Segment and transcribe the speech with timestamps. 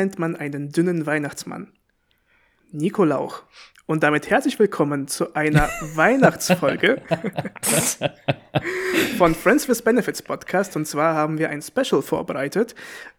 [0.00, 1.74] nennt man einen dünnen Weihnachtsmann?
[2.72, 3.42] Nikolauch.
[3.84, 7.02] Und damit herzlich willkommen zu einer Weihnachtsfolge
[9.18, 10.74] von Friends with Benefits Podcast.
[10.74, 12.74] Und zwar haben wir ein Special vorbereitet.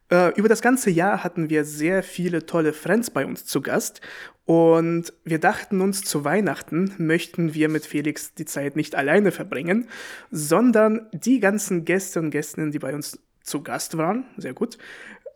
[0.10, 4.02] Äh, über das ganze Jahr hatten wir sehr viele tolle Friends bei uns zu Gast.
[4.46, 9.88] Und wir dachten uns, zu Weihnachten möchten wir mit Felix die Zeit nicht alleine verbringen,
[10.32, 14.78] sondern die ganzen Gäste und Gästinnen, die bei uns zu Gast waren, sehr gut,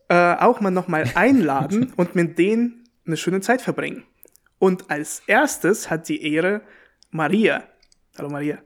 [0.09, 4.03] äh, auch mal nochmal einladen und mit denen eine schöne Zeit verbringen.
[4.59, 6.61] Und als erstes hat die Ehre
[7.11, 7.63] Maria.
[8.17, 8.59] Hallo Maria.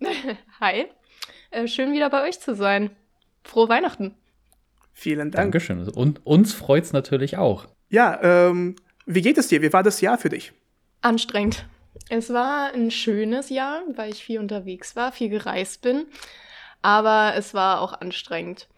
[0.60, 0.86] Hi.
[1.50, 2.90] Äh, schön wieder bei euch zu sein.
[3.44, 4.14] Frohe Weihnachten.
[4.92, 5.52] Vielen Dank.
[5.52, 5.88] Dankeschön.
[5.88, 7.66] Und uns freut es natürlich auch.
[7.88, 9.62] Ja, ähm, wie geht es dir?
[9.62, 10.52] Wie war das Jahr für dich?
[11.02, 11.66] Anstrengend.
[12.08, 16.06] Es war ein schönes Jahr, weil ich viel unterwegs war, viel gereist bin.
[16.82, 18.68] Aber es war auch anstrengend.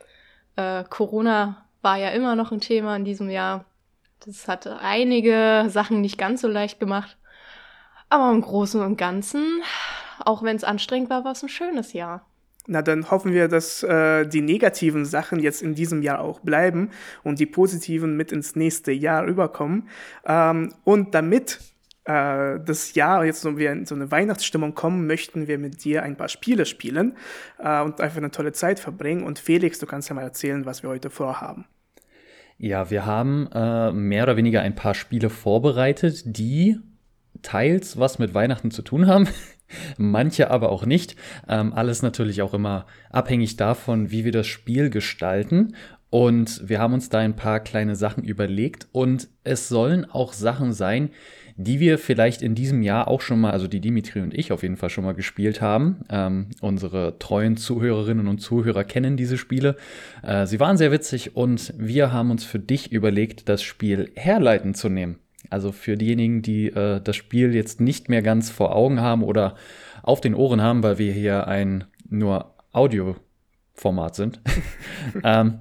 [0.56, 3.64] Äh, Corona war ja immer noch ein Thema in diesem Jahr.
[4.24, 7.16] Das hatte einige Sachen nicht ganz so leicht gemacht.
[8.08, 9.62] Aber im Großen und Ganzen,
[10.24, 12.24] auch wenn es anstrengend war, war es ein schönes Jahr.
[12.70, 16.90] Na, dann hoffen wir, dass äh, die negativen Sachen jetzt in diesem Jahr auch bleiben
[17.24, 19.88] und die positiven mit ins nächste Jahr rüberkommen.
[20.26, 21.60] Ähm, und damit
[22.08, 26.02] äh, das Jahr jetzt so, wir in so eine Weihnachtsstimmung kommen, möchten wir mit dir
[26.02, 27.16] ein paar Spiele spielen
[27.58, 29.24] äh, und einfach eine tolle Zeit verbringen.
[29.24, 31.66] Und Felix, du kannst ja mal erzählen, was wir heute vorhaben.
[32.56, 36.78] Ja, wir haben äh, mehr oder weniger ein paar Spiele vorbereitet, die
[37.42, 39.28] teils was mit Weihnachten zu tun haben,
[39.98, 41.14] manche aber auch nicht.
[41.46, 45.74] Ähm, alles natürlich auch immer abhängig davon, wie wir das Spiel gestalten.
[46.10, 50.72] Und wir haben uns da ein paar kleine Sachen überlegt und es sollen auch Sachen
[50.72, 51.10] sein,
[51.60, 54.62] die wir vielleicht in diesem Jahr auch schon mal, also die Dimitri und ich auf
[54.62, 55.96] jeden Fall schon mal gespielt haben.
[56.08, 59.74] Ähm, unsere treuen Zuhörerinnen und Zuhörer kennen diese Spiele.
[60.22, 64.74] Äh, sie waren sehr witzig und wir haben uns für dich überlegt, das Spiel Herleiten
[64.74, 65.18] zu nehmen.
[65.50, 69.56] Also für diejenigen, die äh, das Spiel jetzt nicht mehr ganz vor Augen haben oder
[70.04, 74.40] auf den Ohren haben, weil wir hier ein nur Audioformat sind.
[75.24, 75.58] ähm,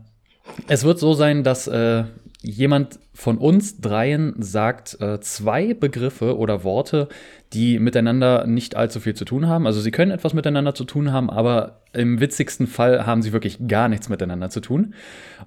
[0.68, 2.04] es wird so sein, dass äh,
[2.42, 7.10] jemand von uns dreien sagt äh, zwei Begriffe oder Worte,
[7.54, 9.66] die miteinander nicht allzu viel zu tun haben.
[9.66, 13.68] Also sie können etwas miteinander zu tun haben, aber im witzigsten Fall haben sie wirklich
[13.68, 14.94] gar nichts miteinander zu tun.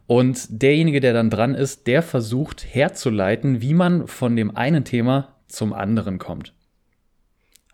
[0.07, 5.37] Und derjenige, der dann dran ist, der versucht herzuleiten, wie man von dem einen Thema
[5.47, 6.55] zum anderen kommt.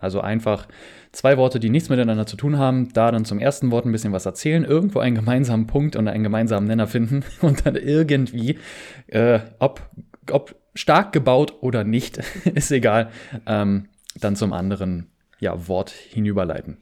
[0.06, 0.68] Also einfach
[1.10, 4.12] zwei Worte, die nichts miteinander zu tun haben, da dann zum ersten Wort ein bisschen
[4.12, 8.60] was erzählen, irgendwo einen gemeinsamen Punkt und einen gemeinsamen Nenner finden und dann irgendwie,
[9.08, 9.82] äh, ob,
[10.30, 12.18] ob stark gebaut oder nicht,
[12.54, 13.10] ist egal,
[13.46, 13.88] ähm,
[14.20, 16.76] dann zum anderen ja, Wort hinüberleiten.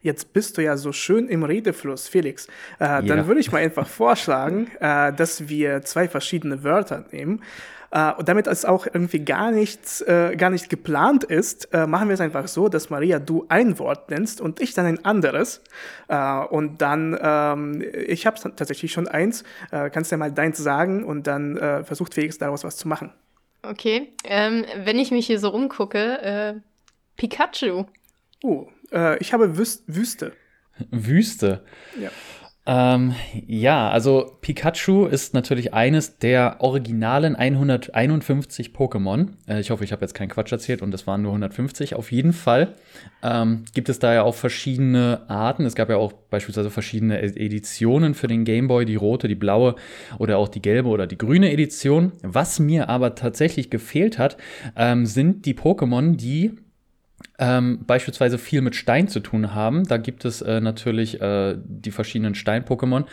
[0.00, 2.48] Jetzt bist du ja so schön im Redefluss, Felix.
[2.80, 3.02] Äh, ja.
[3.02, 7.42] Dann würde ich mal einfach vorschlagen, äh, dass wir zwei verschiedene Wörter nehmen.
[7.92, 12.08] Äh, und damit es auch irgendwie gar nichts, äh, gar nicht geplant ist, äh, machen
[12.08, 15.62] wir es einfach so, dass Maria du ein Wort nennst und ich dann ein anderes.
[16.08, 19.44] Äh, und dann, ähm, ich habe tatsächlich schon eins.
[19.70, 22.88] Äh, kannst du ja mal deins sagen und dann äh, versucht Felix daraus was zu
[22.88, 23.12] machen.
[23.62, 26.54] Okay, ähm, wenn ich mich hier so umgucke, äh,
[27.16, 27.84] Pikachu.
[28.42, 30.32] Oh, äh, ich habe Wüst Wüste.
[30.90, 31.64] Wüste.
[32.00, 32.10] Ja.
[32.64, 33.16] Ähm,
[33.48, 39.30] ja, also Pikachu ist natürlich eines der originalen 151 Pokémon.
[39.48, 41.96] Äh, ich hoffe, ich habe jetzt keinen Quatsch erzählt und es waren nur 150.
[41.96, 42.76] Auf jeden Fall
[43.20, 45.66] ähm, gibt es da ja auch verschiedene Arten.
[45.66, 49.74] Es gab ja auch beispielsweise verschiedene Editionen für den Game Boy, die rote, die blaue
[50.18, 52.12] oder auch die gelbe oder die grüne Edition.
[52.22, 54.36] Was mir aber tatsächlich gefehlt hat,
[54.76, 56.52] ähm, sind die Pokémon, die
[57.38, 59.84] ähm, beispielsweise viel mit Stein zu tun haben.
[59.84, 63.04] Da gibt es äh, natürlich äh, die verschiedenen Stein-Pokémon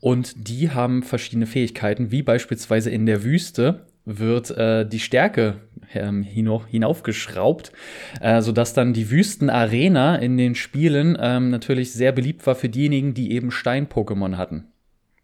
[0.00, 5.60] und die haben verschiedene Fähigkeiten, wie beispielsweise in der Wüste wird äh, die Stärke
[5.92, 7.72] ähm, hinaufgeschraubt,
[8.20, 13.14] äh, sodass dann die Wüstenarena in den Spielen ähm, natürlich sehr beliebt war für diejenigen,
[13.14, 14.68] die eben Stein-Pokémon hatten.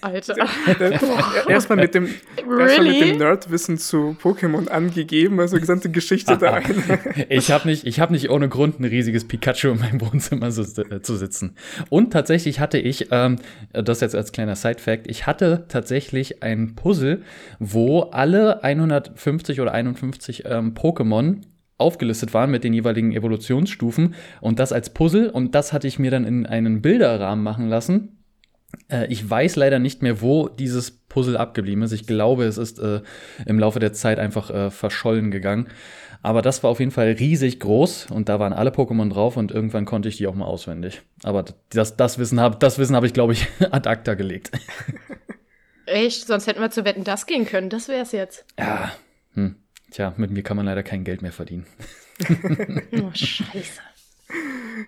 [0.00, 0.34] Alter.
[1.48, 2.08] erstmal mit dem,
[2.48, 2.98] really?
[2.98, 6.82] erst dem Nerdwissen zu Pokémon angegeben, also die gesamte Geschichte da rein.
[7.28, 11.02] ich habe nicht, hab nicht ohne Grund ein riesiges Pikachu in meinem Wohnzimmer so, äh,
[11.02, 11.56] zu sitzen.
[11.88, 13.36] Und tatsächlich hatte ich, ähm,
[13.72, 17.22] das jetzt als kleiner Side-Fact, ich hatte tatsächlich ein Puzzle,
[17.58, 21.42] wo alle 150 oder 51 ähm, Pokémon
[21.78, 26.10] aufgelistet waren mit den jeweiligen Evolutionsstufen und das als Puzzle und das hatte ich mir
[26.10, 28.19] dann in einen Bilderrahmen machen lassen
[28.90, 31.92] Äh, ich weiß leider nicht mehr, wo dieses Puzzle abgeblieben ist.
[31.92, 33.02] Ich glaube, es ist äh,
[33.46, 35.68] im Laufe der Zeit einfach äh, verschollen gegangen.
[36.22, 39.52] Aber das war auf jeden Fall riesig groß und da waren alle Pokémon drauf und
[39.52, 41.00] irgendwann konnte ich die auch mal auswendig.
[41.22, 44.50] Aber das, das Wissen habe das Wissen ich, glaube ich, ad acta gelegt.
[45.86, 46.26] Echt?
[46.26, 47.70] Sonst hätten wir zu Wetten das gehen können.
[47.70, 48.44] Das wäre es jetzt.
[48.58, 48.92] Ja.
[49.34, 49.56] Hm.
[49.90, 51.66] Tja, mit mir kann man leider kein Geld mehr verdienen.
[52.92, 53.80] oh, scheiße.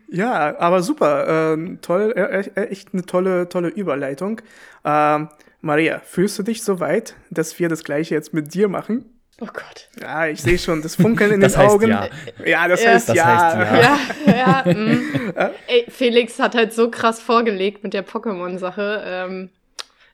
[0.08, 1.52] Ja, aber super.
[1.54, 4.40] Ähm, toll, äh, äh, echt eine tolle, tolle Überleitung.
[4.84, 5.28] Ähm,
[5.60, 9.04] Maria, fühlst du dich so weit, dass wir das gleiche jetzt mit dir machen?
[9.40, 9.88] Oh Gott.
[10.00, 11.88] Ja, ich sehe schon das Funkeln in das den heißt Augen.
[11.88, 12.08] Ja,
[12.44, 12.90] ja das, Ja.
[12.92, 13.24] heißt Das ja.
[13.26, 14.32] heißt ja.
[14.32, 14.72] Ja, ja.
[14.72, 15.50] mm.
[15.66, 19.02] Ey, Felix hat halt so krass vorgelegt mit der Pokémon-Sache.
[19.04, 19.50] Ähm,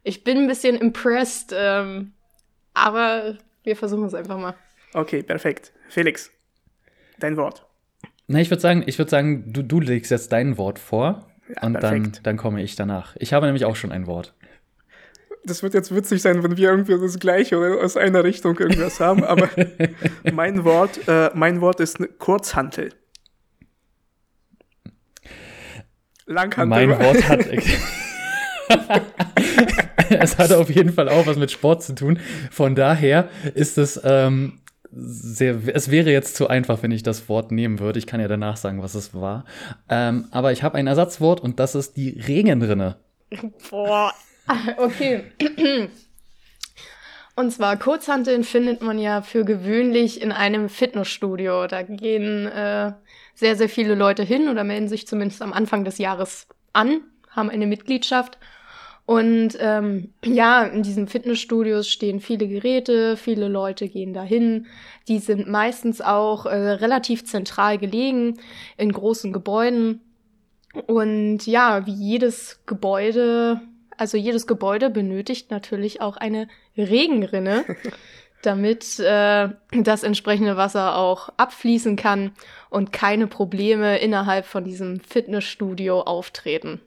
[0.02, 2.12] ich bin ein bisschen impressed, ähm,
[2.72, 4.54] aber wir versuchen es einfach mal.
[4.94, 5.72] Okay, perfekt.
[5.88, 6.30] Felix,
[7.18, 7.66] dein Wort.
[8.28, 11.62] Na, ich würde sagen, ich würde sagen, du, du legst jetzt dein Wort vor Ja,
[11.62, 12.20] und dann, perfekt.
[12.24, 13.16] dann komme ich danach.
[13.18, 14.34] Ich habe nämlich auch schon ein Wort.
[15.44, 19.00] Das wird jetzt witzig sein, wenn wir irgendwie das Gleiche oder aus einer Richtung irgendwas
[19.00, 19.48] haben, aber
[20.32, 22.90] mein Wort, äh, mein Wort ist Kurzhantel.
[26.26, 26.86] Langhantel.
[26.86, 27.46] Mein Wort hat.
[30.10, 32.18] es hat auf jeden Fall auch was mit Sport zu tun.
[32.50, 34.60] Von daher ist es ähm,
[34.98, 35.56] sehr.
[35.74, 37.98] Es wäre jetzt zu einfach, wenn ich das Wort nehmen würde.
[37.98, 39.44] Ich kann ja danach sagen, was es war.
[39.88, 42.96] Ähm, aber ich habe ein Ersatzwort und das ist die Regenrinne.
[43.70, 44.12] Boah.
[44.78, 45.24] Okay.
[47.36, 51.66] Und zwar Kurzhanteln findet man ja für gewöhnlich in einem Fitnessstudio.
[51.66, 52.92] Da gehen äh,
[53.34, 57.50] sehr, sehr viele Leute hin oder melden sich zumindest am Anfang des Jahres an, haben
[57.50, 58.38] eine Mitgliedschaft.
[59.08, 64.66] Und ähm, ja, in diesen Fitnessstudios stehen viele Geräte, viele Leute gehen dahin.
[65.08, 68.38] Die sind meistens auch äh, relativ zentral gelegen
[68.76, 70.02] in großen Gebäuden.
[70.86, 73.62] Und ja, wie jedes Gebäude,
[73.96, 76.46] also jedes Gebäude benötigt natürlich auch eine
[76.76, 77.64] Regenrinne,
[78.42, 82.32] damit äh, das entsprechende Wasser auch abfließen kann
[82.68, 86.82] und keine Probleme innerhalb von diesem Fitnessstudio auftreten.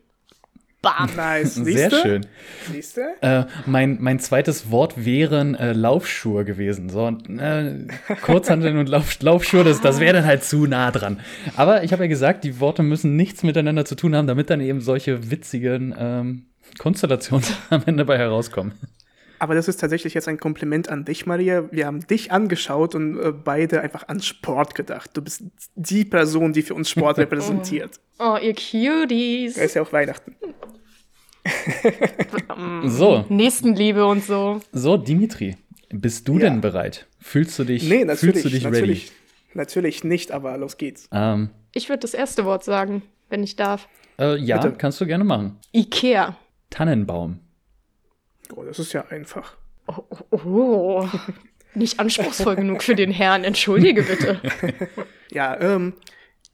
[0.81, 1.15] Bam!
[1.15, 1.55] Nice.
[1.55, 2.01] Sehr Siehste?
[2.01, 2.25] schön.
[2.71, 3.01] Siehste?
[3.21, 6.89] Äh, mein, mein zweites Wort wären äh, Laufschuhe gewesen.
[6.89, 7.85] So, äh,
[8.23, 11.19] Kurzhanteln und Lauf, Laufschuhe, das, das wäre dann halt zu nah dran.
[11.55, 14.59] Aber ich habe ja gesagt, die Worte müssen nichts miteinander zu tun haben, damit dann
[14.59, 16.45] eben solche witzigen ähm,
[16.79, 18.73] Konstellationen am Ende bei herauskommen.
[19.41, 21.63] Aber das ist tatsächlich jetzt ein Kompliment an dich, Maria.
[21.71, 25.09] Wir haben dich angeschaut und äh, beide einfach an Sport gedacht.
[25.15, 25.43] Du bist
[25.73, 27.99] die Person, die für uns Sport repräsentiert.
[28.19, 29.55] Oh, ihr Cuties!
[29.55, 30.35] Da ist ja auch Weihnachten.
[32.85, 34.59] So, Nächstenliebe und so.
[34.71, 35.57] so, Dimitri,
[35.89, 36.41] bist du Ja.
[36.41, 37.07] denn bereit?
[37.19, 39.11] Fühlst du dich, Nee, natürlich, fühlst du dich natürlich,
[39.55, 41.07] natürlich nicht, aber los geht's.
[41.11, 41.23] ready?
[41.41, 43.87] Ähm, Ich würde das erste Wort sagen, wenn ich darf.
[44.19, 44.75] äh, ja, Bitte.
[44.77, 45.57] kannst du gerne machen.
[45.73, 46.37] Ikea.
[46.69, 47.39] Tannenbaum.
[48.55, 49.57] Oh, das ist ja einfach.
[49.87, 51.09] Oh, oh, oh.
[51.73, 54.41] Nicht anspruchsvoll genug für den Herrn, entschuldige bitte.
[55.33, 55.93] Ja, ähm,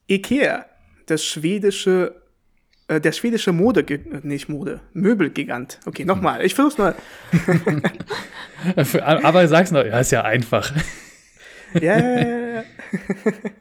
[0.08, 0.68] Ikea,
[1.08, 2.22] das schwedische,
[2.88, 5.80] äh, der schwedische Mode, äh, nicht Mode, Möbelgigant.
[5.88, 6.94] Okay, nochmal, ich versuch's mal.
[9.02, 10.72] Aber sag's noch, ja, ist ja einfach.
[11.74, 12.64] Ja, ja, ja, ja.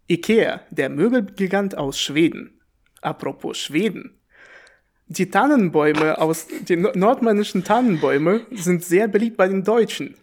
[0.06, 2.60] Ikea, der Möbelgigant aus Schweden.
[3.00, 4.18] Apropos Schweden.
[5.08, 10.16] Die Tannenbäume aus, die no- nordmännischen Tannenbäume sind sehr beliebt bei den Deutschen.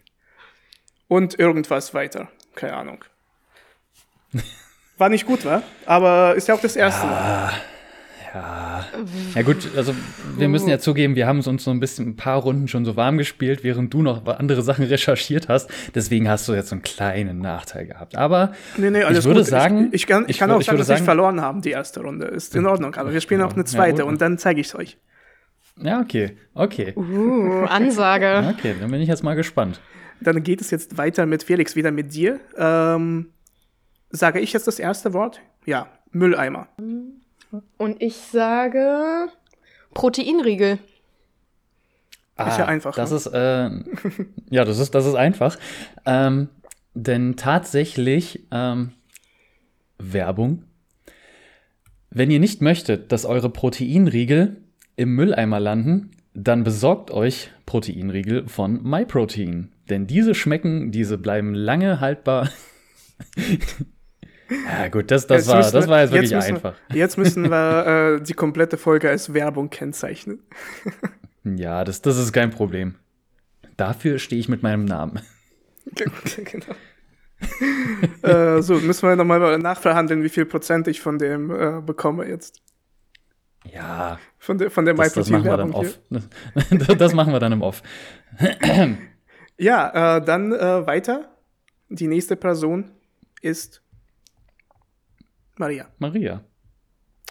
[1.08, 2.30] Und irgendwas weiter.
[2.56, 3.06] Keine Ahnung.
[4.98, 5.62] War nicht gut, wa?
[5.86, 7.54] Aber ist ja auch das erste Mal.
[8.34, 8.86] Ja.
[9.36, 9.94] Ja gut, also
[10.38, 12.96] wir müssen ja zugeben, wir haben uns so ein bisschen ein paar Runden schon so
[12.96, 15.70] warm gespielt, während du noch andere Sachen recherchiert hast.
[15.94, 18.16] Deswegen hast du jetzt so einen kleinen Nachteil gehabt.
[18.16, 19.50] Aber Nee, nee, alles ich würde gut.
[19.50, 22.02] sagen, ich, ich kann, ich kann wür- auch sagen, dass wir verloren haben, die erste
[22.02, 22.26] Runde.
[22.26, 24.76] Ist in Ordnung, aber wir spielen auch eine zweite Ja, und dann zeige ich es
[24.76, 24.98] euch.
[25.82, 26.94] Ja, okay, okay.
[26.96, 28.54] Uh, Ansage.
[28.58, 29.80] Okay, dann bin ich jetzt mal gespannt.
[30.22, 32.40] Dann geht es jetzt weiter mit Felix, wieder mit dir.
[32.58, 33.28] Ähm,
[34.10, 35.42] sage ich jetzt das erste Wort?
[35.66, 36.68] Ja, Mülleimer.
[37.78, 39.28] Und ich sage
[39.94, 40.80] Proteinriegel.
[42.36, 43.18] Ist ja einfach, Ah, Das ne?
[43.18, 43.70] ist, äh,
[44.50, 45.58] ja, das ist, das ist einfach.
[46.06, 46.50] Ähm,
[46.96, 48.92] denn tatsächlich, ähm,
[50.00, 50.64] Werbung.
[52.10, 54.58] Wenn ihr nicht möchtet, dass eure Proteinriegel
[54.96, 59.72] im Mülleimer landen, dann besorgt euch Proteinriegel von MyProtein.
[59.90, 62.50] Denn diese schmecken, diese bleiben lange haltbar.
[64.66, 66.76] ja, gut, das, das, Jetzt war, müssen das war jetzt wirklich müssen einfach.
[66.94, 70.40] Jetzt müssen wir äh, die komplette Folge als Werbung kennzeichnen.
[71.46, 72.96] Ja, das, das ist kein Problem.
[73.76, 75.20] Dafür stehe ich mit meinem Namen.
[75.94, 76.66] genau.
[78.22, 82.62] äh, so, müssen wir nochmal nachverhandeln, wie viel Prozent ich von dem äh, bekomme jetzt.
[83.70, 86.00] Ja, Von der, von der das, das machen wir dann off.
[86.98, 87.84] das machen wir dann im Off.
[89.58, 91.30] ja, äh, dann äh, weiter.
[91.90, 92.90] Die nächste Person
[93.42, 93.83] ist
[95.56, 95.88] Maria.
[96.00, 96.44] Maria.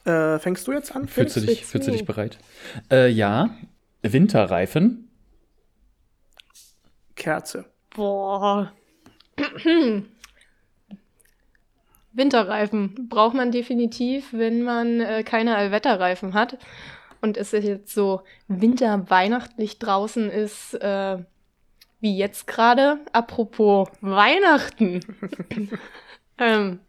[0.05, 1.07] Äh, fängst du jetzt an?
[1.09, 2.39] Fühlst du dich, fühlst du dich bereit?
[2.91, 3.51] Äh, ja.
[4.03, 5.09] Winterreifen.
[7.15, 7.67] Kerze.
[7.95, 8.73] Boah.
[12.13, 16.59] Winterreifen braucht man definitiv, wenn man äh, keine Allwetterreifen hat
[17.21, 21.19] und es jetzt so winterweihnachtlich draußen ist, äh,
[22.01, 22.99] wie jetzt gerade.
[23.13, 25.01] Apropos Weihnachten.
[26.39, 26.81] ähm,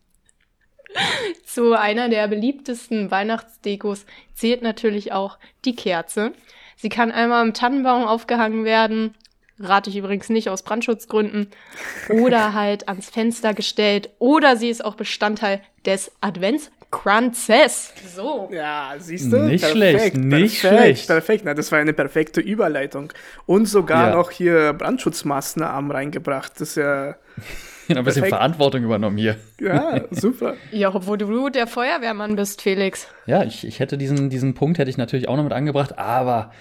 [1.46, 6.34] zu einer der beliebtesten Weihnachtsdekos zählt natürlich auch die Kerze.
[6.76, 9.16] Sie kann einmal am Tannenbaum aufgehangen werden,
[9.60, 11.48] rate ich übrigens nicht aus Brandschutzgründen,
[12.10, 17.94] oder halt ans Fenster gestellt, oder sie ist auch Bestandteil des Adventskranzes.
[18.16, 18.50] So.
[18.52, 19.44] Ja, siehst du?
[19.44, 21.08] Nicht perfekt, schlecht, nicht perfekt, schlecht.
[21.08, 23.14] Perfekt, na, das war eine perfekte Überleitung.
[23.46, 24.16] Und sogar ja.
[24.16, 26.54] noch hier Brandschutzmaßnahmen reingebracht.
[26.60, 27.16] Das ist ja.
[27.90, 28.30] Ein bisschen Perfekt.
[28.30, 29.38] Verantwortung übernommen hier.
[29.60, 30.56] Ja, super.
[30.72, 33.08] ja, obwohl du der Feuerwehrmann bist, Felix.
[33.26, 36.52] Ja, ich, ich hätte diesen, diesen Punkt hätte ich natürlich auch noch mit angebracht, aber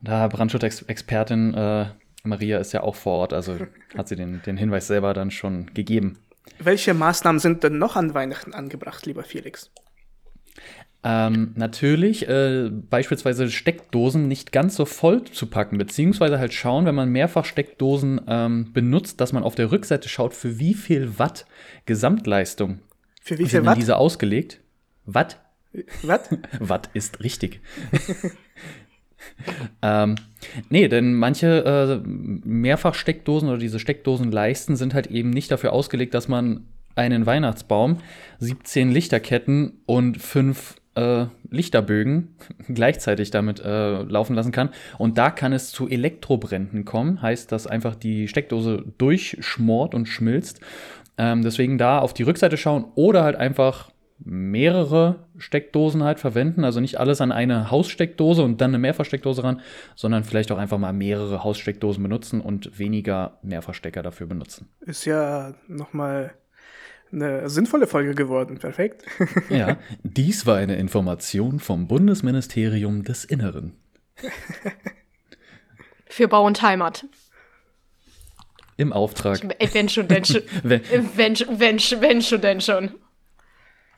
[0.00, 1.86] da Brandschutzexpertin äh,
[2.24, 3.56] Maria ist ja auch vor Ort, also
[3.96, 6.18] hat sie den, den Hinweis selber dann schon gegeben.
[6.58, 9.70] Welche Maßnahmen sind denn noch an Weihnachten angebracht, lieber Felix?
[11.08, 16.96] Ähm, natürlich äh, beispielsweise Steckdosen nicht ganz so voll zu packen, beziehungsweise halt schauen, wenn
[16.96, 21.46] man mehrfach Steckdosen ähm, benutzt, dass man auf der Rückseite schaut, für wie viel Watt
[21.84, 22.80] Gesamtleistung
[23.22, 23.76] für wie viel Watt?
[23.76, 24.60] diese ausgelegt.
[25.04, 25.38] Watt?
[26.02, 26.28] Watt?
[26.58, 27.60] Watt ist richtig.
[29.82, 30.16] ähm,
[30.70, 36.26] nee, denn manche äh, Mehrfachsteckdosen oder diese Steckdosenleisten sind halt eben nicht dafür ausgelegt, dass
[36.26, 37.98] man einen Weihnachtsbaum,
[38.40, 42.36] 17 Lichterketten und fünf äh, Lichterbögen
[42.68, 44.70] gleichzeitig damit äh, laufen lassen kann.
[44.98, 47.22] Und da kann es zu Elektrobränden kommen.
[47.22, 50.60] Heißt, dass einfach die Steckdose durchschmort und schmilzt.
[51.18, 56.64] Ähm, deswegen da auf die Rückseite schauen oder halt einfach mehrere Steckdosen halt verwenden.
[56.64, 59.60] Also nicht alles an eine Haussteckdose und dann eine Mehrversteckdose ran,
[59.94, 64.68] sondern vielleicht auch einfach mal mehrere Haussteckdosen benutzen und weniger Mehrverstecker dafür benutzen.
[64.80, 66.32] Ist ja nochmal
[67.16, 68.58] eine sinnvolle Folge geworden.
[68.58, 69.04] Perfekt.
[69.48, 73.74] ja, dies war eine Information vom Bundesministerium des Inneren.
[76.06, 77.06] Für Bau und Heimat.
[78.76, 79.40] Im Auftrag.
[79.72, 80.42] Wenn schon, denn schon.
[80.62, 80.82] wenn,
[81.16, 82.94] wenn, wenn, wenn schon, denn schon.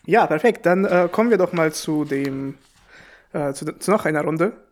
[0.06, 0.64] Ja, perfekt.
[0.64, 2.54] Dann äh, kommen wir doch mal zu dem,
[3.32, 4.67] äh, zu, zu noch einer Runde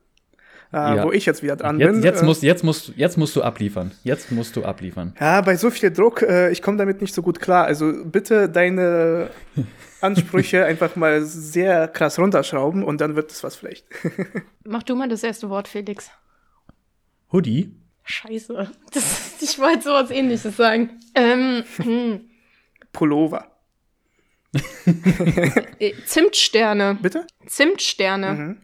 [0.77, 1.05] äh, ja.
[1.05, 2.03] wo ich jetzt wieder dran jetzt, bin.
[2.03, 3.93] Jetzt, musst, jetzt, musst, jetzt musst du abliefern.
[4.05, 5.15] Jetzt musst du abliefern.
[5.19, 7.65] Ja, bei so viel Druck, äh, ich komme damit nicht so gut klar.
[7.65, 9.31] Also bitte deine
[10.03, 13.87] Ansprüche einfach mal sehr krass runterschrauben und dann wird es was vielleicht.
[14.65, 16.11] Mach du mal das erste Wort, Felix.
[17.33, 17.75] Hoodie?
[18.05, 18.71] Scheiße.
[18.93, 20.91] Das, ich wollte sowas ähnliches sagen.
[21.15, 22.21] Ähm, hm.
[22.93, 23.51] Pullover.
[25.79, 26.99] Äh, Zimtsterne.
[27.01, 27.27] Bitte?
[27.47, 28.33] Zimtsterne.
[28.33, 28.57] Mhm.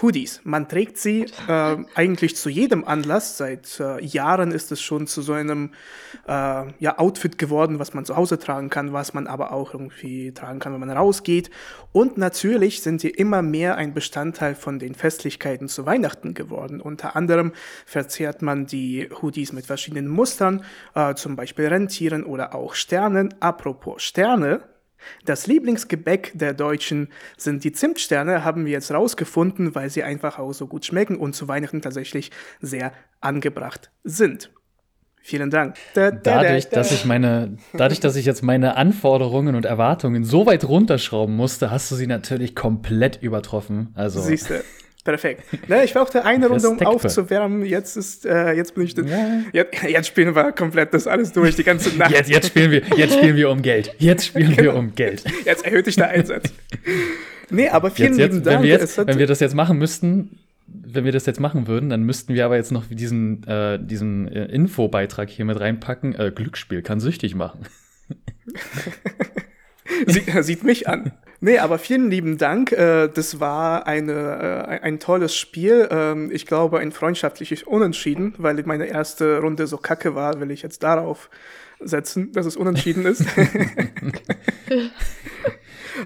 [0.00, 0.40] Hoodies.
[0.44, 3.36] Man trägt sie äh, eigentlich zu jedem Anlass.
[3.36, 5.70] Seit äh, Jahren ist es schon zu so einem
[6.26, 6.30] äh,
[6.78, 10.58] ja, Outfit geworden, was man zu Hause tragen kann, was man aber auch irgendwie tragen
[10.58, 11.50] kann, wenn man rausgeht.
[11.92, 16.80] Und natürlich sind sie immer mehr ein Bestandteil von den Festlichkeiten zu Weihnachten geworden.
[16.80, 17.52] Unter anderem
[17.84, 23.34] verzehrt man die Hoodies mit verschiedenen Mustern, äh, zum Beispiel Rentieren oder auch Sternen.
[23.40, 24.62] Apropos Sterne,
[25.24, 30.52] das Lieblingsgebäck der Deutschen sind die Zimtsterne, haben wir jetzt rausgefunden, weil sie einfach auch
[30.52, 32.30] so gut schmecken und zu Weihnachten tatsächlich
[32.60, 34.50] sehr angebracht sind.
[35.24, 35.76] Vielen Dank.
[35.94, 40.24] Da, da, dadurch, da, dass ich meine, dadurch, dass ich jetzt meine Anforderungen und Erwartungen
[40.24, 43.92] so weit runterschrauben musste, hast du sie natürlich komplett übertroffen.
[43.94, 44.20] Also.
[44.20, 44.64] Siehste.
[45.04, 45.68] Perfekt.
[45.68, 47.64] Ne, ich brauchte eine Runde, um aufzuwärmen.
[47.64, 49.04] Jetzt ist, äh, jetzt bin ich, ja.
[49.52, 52.12] jetzt, jetzt, spielen wir komplett das alles durch, die ganze Nacht.
[52.12, 53.94] Jetzt, jetzt spielen wir, jetzt spielen wir um Geld.
[53.98, 54.62] Jetzt spielen genau.
[54.62, 55.24] wir um Geld.
[55.44, 56.52] Jetzt erhöht sich der Einsatz.
[57.50, 58.58] Nee, aber vielen jetzt, lieben Dank.
[58.58, 61.90] Wenn wir, jetzt, wenn wir das jetzt machen müssten, wenn wir das jetzt machen würden,
[61.90, 66.14] dann müssten wir aber jetzt noch diesen, äh, diesen äh, Infobeitrag hier mit reinpacken.
[66.14, 67.66] Äh, Glücksspiel kann süchtig machen.
[70.06, 71.12] Sie, sieht mich an.
[71.44, 72.70] Nee, aber vielen lieben Dank.
[72.70, 74.12] Äh, das war eine,
[74.68, 75.88] äh, ein tolles Spiel.
[75.90, 80.62] Ähm, ich glaube, ein freundschaftliches Unentschieden, weil meine erste Runde so kacke war, will ich
[80.62, 81.30] jetzt darauf
[81.80, 83.24] setzen, dass es unentschieden ist.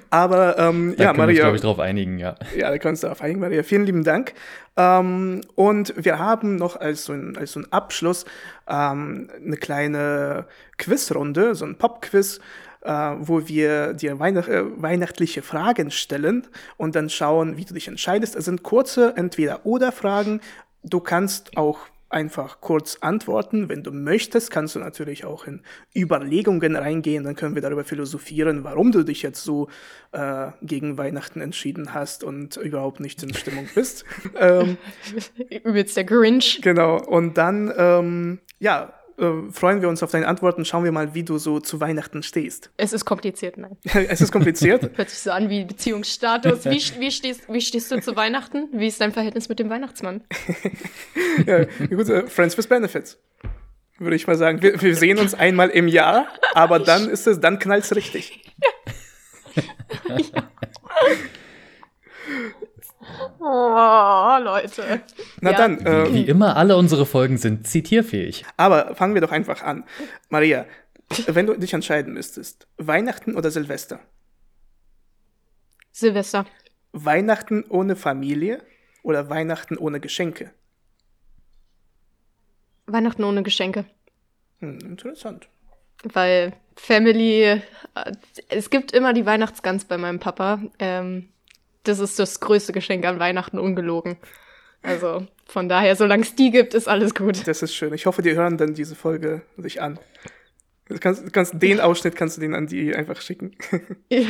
[0.09, 1.37] Aber ähm, da ja, Maria.
[1.37, 2.37] Da glaube ich, darauf einigen, ja.
[2.57, 3.63] Ja, da kannst du darauf einigen, Maria.
[3.63, 4.33] Vielen lieben Dank.
[4.79, 8.25] Ähm, und wir haben noch als so ein, als so ein Abschluss
[8.69, 10.47] ähm, eine kleine
[10.79, 12.41] Quizrunde, so ein Pop-Quiz
[12.89, 18.37] wo wir dir Weihnacht, äh, weihnachtliche Fragen stellen und dann schauen, wie du dich entscheidest.
[18.37, 20.41] Es sind kurze Entweder-Oder-Fragen.
[20.83, 21.79] Du kannst auch
[22.09, 23.69] einfach kurz antworten.
[23.69, 25.63] Wenn du möchtest, kannst du natürlich auch in
[25.95, 27.25] Überlegungen reingehen.
[27.25, 29.69] Dann können wir darüber philosophieren, warum du dich jetzt so
[30.13, 34.05] äh, gegen Weihnachten entschieden hast und überhaupt nicht in Stimmung bist.
[34.39, 34.79] ähm,
[35.51, 36.61] Übelst der Grinch.
[36.63, 36.99] Genau.
[37.03, 40.65] Und dann, ähm, ja, äh, freuen wir uns auf deine Antworten.
[40.65, 42.71] Schauen wir mal, wie du so zu Weihnachten stehst.
[42.77, 43.77] Es ist kompliziert, nein.
[43.85, 44.91] es ist kompliziert.
[44.97, 46.65] Hört sich so an wie Beziehungsstatus.
[46.65, 48.69] Wie, wie, stehst, wie stehst du zu Weihnachten?
[48.73, 50.23] Wie ist dein Verhältnis mit dem Weihnachtsmann?
[51.47, 53.19] ja, gut, äh, Friends with Benefits.
[53.99, 54.61] Würde ich mal sagen.
[54.61, 58.45] Wir, wir sehen uns einmal im Jahr, aber dann ist es, dann knallt's richtig.
[59.95, 60.51] ja.
[63.39, 65.03] Oh, Leute.
[65.41, 65.57] Na ja.
[65.57, 65.87] dann.
[65.87, 68.45] Ähm, Wie immer, alle unsere Folgen sind zitierfähig.
[68.57, 69.85] Aber fangen wir doch einfach an.
[70.29, 70.67] Maria,
[71.27, 74.01] wenn du dich entscheiden müsstest, Weihnachten oder Silvester?
[75.93, 76.47] Silvester.
[76.93, 78.63] Weihnachten ohne Familie
[79.03, 80.51] oder Weihnachten ohne Geschenke?
[82.87, 83.85] Weihnachten ohne Geschenke.
[84.61, 85.49] Hm, interessant.
[86.03, 87.61] Weil Family, äh,
[88.49, 90.61] es gibt immer die Weihnachtsgans bei meinem Papa.
[90.79, 91.29] Ähm,
[91.89, 94.17] das ist das größte Geschenk an Weihnachten, ungelogen.
[94.83, 97.47] Also von daher, solange es die gibt, ist alles gut.
[97.47, 97.93] Das ist schön.
[97.93, 99.99] Ich hoffe, die hören dann diese Folge sich an.
[100.89, 103.57] Du kannst, kannst den Ausschnitt kannst du denen an die einfach schicken.
[104.09, 104.27] Ja.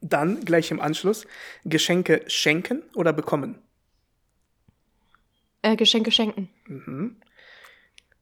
[0.00, 1.26] Dann gleich im Anschluss
[1.64, 3.58] Geschenke schenken oder bekommen?
[5.62, 6.50] Äh, Geschenke schenken.
[6.66, 7.16] Mhm.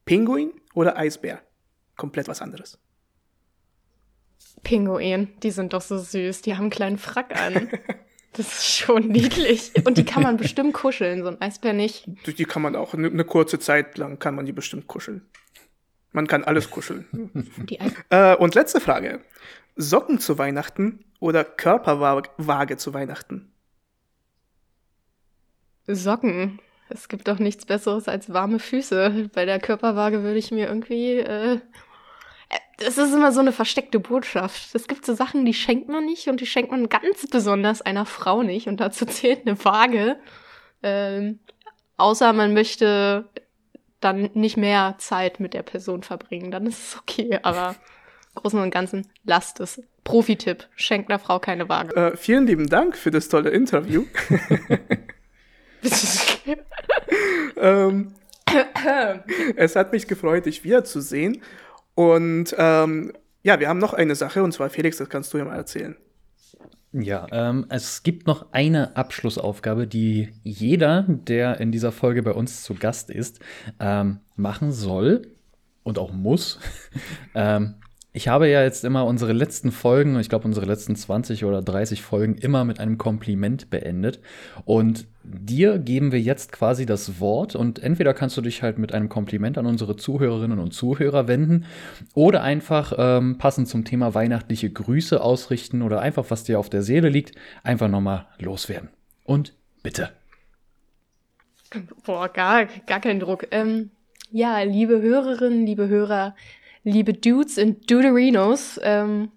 [0.05, 1.41] Pinguin oder Eisbär?
[1.97, 2.79] Komplett was anderes.
[4.63, 6.43] Pinguin, die sind doch so süß.
[6.43, 7.69] Die haben einen kleinen Frack an.
[8.35, 9.73] Das ist schon niedlich.
[9.85, 12.07] Und die kann man bestimmt kuscheln, so ein Eisbär nicht.
[12.27, 15.23] Die kann man auch, eine kurze Zeit lang kann man die bestimmt kuscheln.
[16.13, 17.07] Man kann alles kuscheln.
[18.11, 19.21] äh, und letzte Frage.
[19.77, 23.53] Socken zu Weihnachten oder Körperwaage zu Weihnachten?
[25.87, 26.61] Socken.
[26.89, 29.31] Es gibt doch nichts Besseres als warme Füße.
[29.35, 31.61] Bei der Körperwaage würde ich mir irgendwie äh,
[32.79, 34.75] es ist immer so eine versteckte Botschaft.
[34.75, 38.07] Es gibt so Sachen, die schenkt man nicht und die schenkt man ganz besonders einer
[38.07, 38.67] Frau nicht.
[38.67, 40.17] Und dazu zählt eine Waage.
[40.83, 41.39] Ähm,
[41.97, 43.29] außer man möchte
[44.01, 46.51] dann nicht mehr Zeit mit der Person verbringen.
[46.51, 47.39] Dann ist es okay.
[47.43, 47.77] Aber
[48.35, 49.83] im Großen und Ganzen lasst es.
[50.05, 50.67] Profi-Tipp.
[50.75, 51.95] Schenkt einer Frau keine Waage.
[51.95, 54.05] Äh, vielen lieben Dank für das tolle Interview.
[57.57, 58.15] ähm,
[59.55, 61.41] es hat mich gefreut, dich wiederzusehen.
[61.95, 65.45] Und ähm, ja, wir haben noch eine Sache, und zwar Felix, das kannst du ja
[65.45, 65.97] mal erzählen.
[66.93, 72.63] Ja, ähm, es gibt noch eine Abschlussaufgabe, die jeder, der in dieser Folge bei uns
[72.63, 73.41] zu Gast ist,
[73.81, 75.23] ähm, machen soll
[75.83, 76.61] und auch muss.
[77.35, 77.77] ähm,
[78.15, 82.03] ich habe ja jetzt immer unsere letzten Folgen, ich glaube unsere letzten 20 oder 30
[82.03, 84.21] Folgen immer mit einem Kompliment beendet.
[84.67, 88.93] Und dir geben wir jetzt quasi das Wort und entweder kannst du dich halt mit
[88.93, 91.65] einem Kompliment an unsere Zuhörerinnen und Zuhörer wenden
[92.13, 96.83] oder einfach ähm, passend zum Thema weihnachtliche Grüße ausrichten oder einfach, was dir auf der
[96.83, 98.91] Seele liegt, einfach nochmal loswerden.
[99.25, 100.11] Und bitte.
[102.05, 103.47] Boah, gar, gar kein Druck.
[103.53, 103.91] Ähm,
[104.31, 106.35] ja, liebe Hörerinnen, liebe Hörer,
[106.85, 108.81] liebe Dudes und Duderinos.
[108.83, 109.31] Ähm,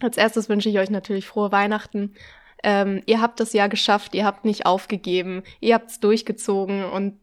[0.00, 2.14] als erstes wünsche ich euch natürlich frohe Weihnachten.
[2.62, 7.18] Ähm, ihr habt das Jahr geschafft, ihr habt nicht aufgegeben, ihr habt es durchgezogen und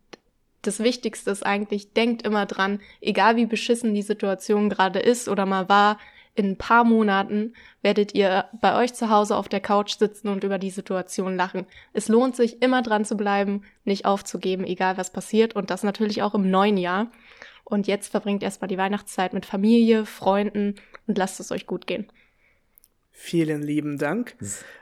[0.61, 5.45] das Wichtigste ist eigentlich, denkt immer dran, egal wie beschissen die Situation gerade ist oder
[5.45, 5.99] mal war,
[6.33, 10.43] in ein paar Monaten werdet ihr bei euch zu Hause auf der Couch sitzen und
[10.43, 11.65] über die Situation lachen.
[11.93, 16.23] Es lohnt sich immer dran zu bleiben, nicht aufzugeben, egal was passiert und das natürlich
[16.23, 17.09] auch im neuen Jahr.
[17.65, 20.75] Und jetzt verbringt erstmal die Weihnachtszeit mit Familie, Freunden
[21.07, 22.07] und lasst es euch gut gehen.
[23.11, 24.35] Vielen lieben Dank.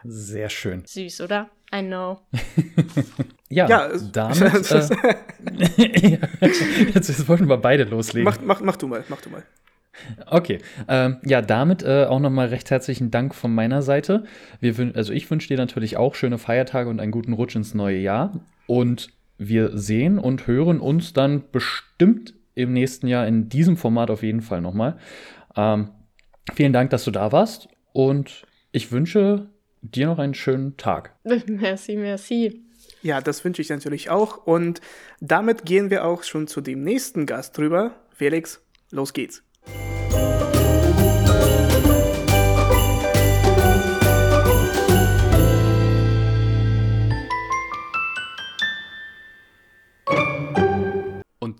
[0.04, 0.84] Sehr schön.
[0.86, 1.50] Süß, oder?
[1.74, 2.20] I know.
[3.50, 4.42] ja, ja, damit.
[4.72, 4.90] äh,
[6.94, 8.26] jetzt, jetzt wollten wir beide loslegen.
[8.26, 9.44] Mach, mach, mach du mal, mach du mal.
[10.26, 14.26] Okay, ähm, ja, damit äh, auch nochmal recht herzlichen Dank von meiner Seite.
[14.60, 18.00] Wir, also ich wünsche dir natürlich auch schöne Feiertage und einen guten Rutsch ins neue
[18.00, 18.42] Jahr.
[18.68, 24.24] Und wir sehen und hören uns dann bestimmt im nächsten Jahr in diesem Format auf
[24.24, 24.98] jeden Fall nochmal.
[25.56, 25.90] Ähm,
[26.54, 29.50] vielen Dank, dass du da warst und ich wünsche
[29.82, 31.16] dir noch einen schönen Tag.
[31.24, 32.64] Merci, merci.
[33.02, 34.46] Ja, das wünsche ich natürlich auch.
[34.46, 34.82] Und
[35.20, 37.96] damit gehen wir auch schon zu dem nächsten Gast drüber.
[38.12, 38.62] Felix,
[38.92, 39.44] los geht's.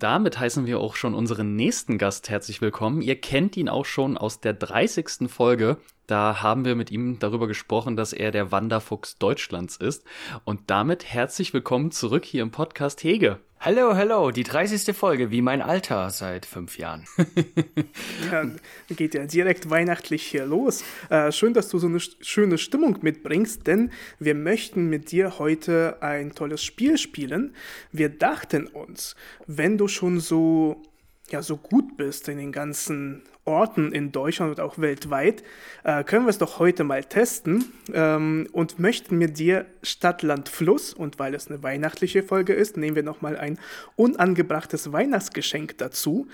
[0.02, 3.02] Damit heißen wir auch schon unseren nächsten Gast herzlich willkommen.
[3.02, 5.28] Ihr kennt ihn auch schon aus der 30.
[5.28, 5.76] Folge.
[6.06, 10.04] Da haben wir mit ihm darüber gesprochen, dass er der Wanderfuchs Deutschlands ist.
[10.44, 13.40] Und damit herzlich willkommen zurück hier im Podcast Hege.
[13.64, 14.94] Hallo, hallo, die 30.
[14.94, 17.06] Folge, wie mein Alter seit fünf Jahren.
[18.30, 18.44] ja,
[18.90, 20.84] geht ja direkt weihnachtlich hier los.
[21.08, 25.96] Äh, schön, dass du so eine schöne Stimmung mitbringst, denn wir möchten mit dir heute
[26.02, 27.54] ein tolles Spiel spielen.
[27.90, 30.82] Wir dachten uns, wenn du schon so,
[31.30, 35.42] ja, so gut bist in den ganzen Orten in Deutschland und auch weltweit,
[35.82, 40.94] äh, können wir es doch heute mal testen ähm, und möchten mit dir Stadt, Fluss
[40.94, 43.58] und weil es eine weihnachtliche Folge ist, nehmen wir nochmal ein
[43.96, 46.28] unangebrachtes Weihnachtsgeschenk dazu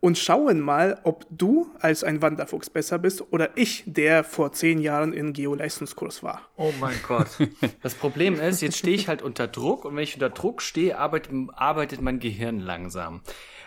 [0.00, 4.78] und schauen mal, ob du als ein Wanderfuchs besser bist oder ich, der vor zehn
[4.78, 6.42] Jahren in Geo-Leistungskurs war.
[6.56, 7.28] Oh mein Gott.
[7.82, 10.98] Das Problem ist, jetzt stehe ich halt unter Druck und wenn ich unter Druck stehe,
[10.98, 13.20] arbeitet, arbeitet mein Gehirn langsam.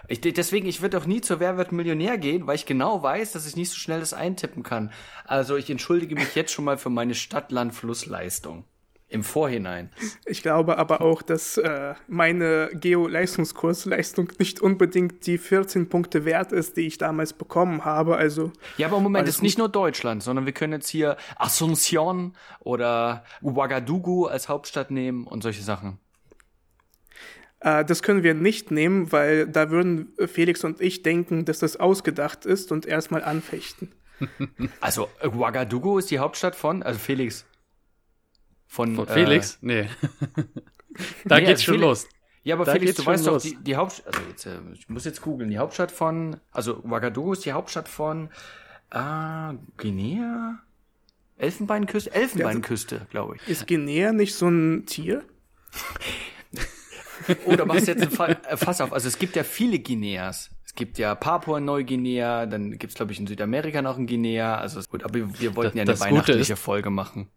[0.10, 3.32] Ich, deswegen, ich würde auch nie zur Wer wird Millionär gehen, weil ich genau weiß,
[3.34, 4.92] dass ich nicht so schnell das eintippen kann.
[5.26, 8.66] Also ich entschuldige mich jetzt schon mal für meine Stadt-Land-Fluss-Leistung.
[9.12, 9.92] Im Vorhinein.
[10.26, 16.78] Ich glaube aber auch, dass äh, meine Geo-Leistungskursleistung nicht unbedingt die 14 Punkte wert ist,
[16.78, 18.18] die ich damals bekommen habe.
[18.18, 22.34] Also ja, aber Moment, es ist nicht nur Deutschland, sondern wir können jetzt hier Asunción
[22.60, 25.98] oder Ouagadougou als Hauptstadt nehmen und solche Sachen.
[27.62, 31.78] Äh, das können wir nicht nehmen, weil da würden Felix und ich denken, dass das
[31.78, 33.92] ausgedacht ist und erstmal anfechten.
[34.82, 37.46] Also Ouagadougou ist die Hauptstadt von, also Felix.
[38.68, 39.56] Von, von Felix?
[39.56, 39.90] Äh, nee.
[41.24, 42.08] da nee, geht's also schon Felix, los.
[42.44, 43.44] Ja, aber da Felix, du weißt los.
[43.44, 46.84] doch, die, die Hauptstadt, also jetzt, äh, ich muss jetzt googeln, die Hauptstadt von, also
[46.84, 48.30] Ouagadougou ist die Hauptstadt von
[48.92, 50.60] äh, Guinea?
[51.38, 52.14] Elfenbeinküste?
[52.14, 53.48] Elfenbeinküste, glaube ich.
[53.48, 55.24] Ist Guinea nicht so ein Tier?
[57.46, 58.94] oh, da machst du jetzt ein äh, Fass auf.
[58.94, 60.50] Also es gibt ja viele Guineas.
[60.66, 64.58] Es gibt ja Papua-Neuguinea, dann gibt's glaube ich in Südamerika noch ein Guinea.
[64.58, 67.28] Also gut, aber wir wollten ja eine weihnachtliche ist, Folge machen.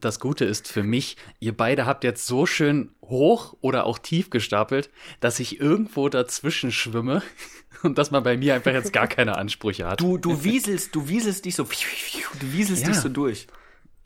[0.00, 4.30] Das Gute ist für mich, ihr beide habt jetzt so schön hoch oder auch tief
[4.30, 4.88] gestapelt,
[5.20, 7.22] dass ich irgendwo dazwischen schwimme
[7.82, 10.00] und dass man bei mir einfach jetzt gar keine Ansprüche hat.
[10.00, 12.88] Du, du wieselst, du wieselst dich so, du wieselst ja.
[12.88, 13.48] dich so durch.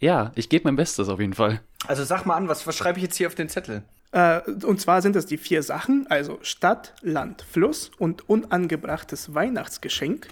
[0.00, 1.60] Ja, ich gebe mein Bestes auf jeden Fall.
[1.86, 3.84] Also sag mal an, was, was schreibe ich jetzt hier auf den Zettel?
[4.16, 10.28] Äh, und zwar sind das die vier Sachen, also Stadt, Land, Fluss und unangebrachtes Weihnachtsgeschenk.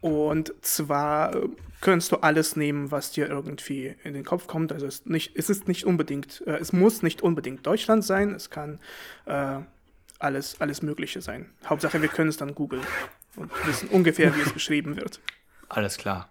[0.00, 1.48] Und zwar äh,
[1.80, 4.72] kannst du alles nehmen, was dir irgendwie in den Kopf kommt.
[4.72, 8.50] Also es, nicht, es ist nicht unbedingt, äh, es muss nicht unbedingt Deutschland sein, es
[8.50, 8.78] kann
[9.26, 9.58] äh,
[10.20, 11.50] alles, alles Mögliche sein.
[11.66, 12.84] Hauptsache, wir können es dann googeln
[13.34, 15.20] und wissen ungefähr, wie es geschrieben wird.
[15.68, 16.30] Alles klar.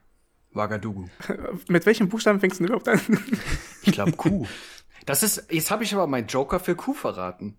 [0.53, 1.07] Wagadugu.
[1.67, 3.01] Mit welchem Buchstaben fängst du überhaupt an?
[3.83, 4.47] Ich glaube Q.
[5.05, 7.57] Das ist, jetzt habe ich aber meinen Joker für Q verraten.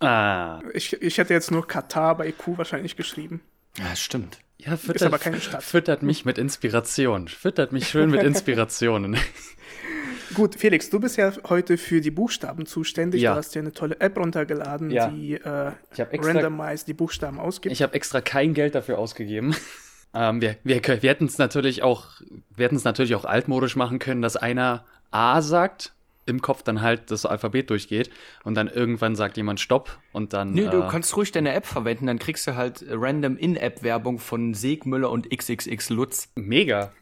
[0.00, 0.60] Ah.
[0.74, 3.40] Ich, ich hätte jetzt nur Katar bei Q wahrscheinlich geschrieben.
[3.76, 4.38] Ja, stimmt.
[4.58, 5.62] Ja, füttert, ist aber keine Stadt.
[5.62, 7.28] füttert mich mit Inspiration.
[7.28, 9.16] Füttert mich schön mit Inspirationen.
[10.34, 13.22] Gut, Felix, du bist ja heute für die Buchstaben zuständig.
[13.22, 13.32] Ja.
[13.32, 15.08] Du hast dir eine tolle App runtergeladen, ja.
[15.08, 17.72] die äh, randomized die Buchstaben ausgibt.
[17.72, 19.54] Ich habe extra kein Geld dafür ausgegeben.
[20.14, 22.20] ähm, wir wir, wir hätten es natürlich auch,
[22.54, 25.94] wir hätten es natürlich auch altmodisch machen können, dass einer A sagt
[26.28, 28.10] im Kopf dann halt das Alphabet durchgeht
[28.44, 30.52] und dann irgendwann sagt jemand Stopp und dann.
[30.52, 34.54] Nö, du äh, kannst ruhig deine App verwenden, dann kriegst du halt random In-App-Werbung von
[34.54, 36.30] Segmüller und XXX Lutz.
[36.36, 36.92] Mega.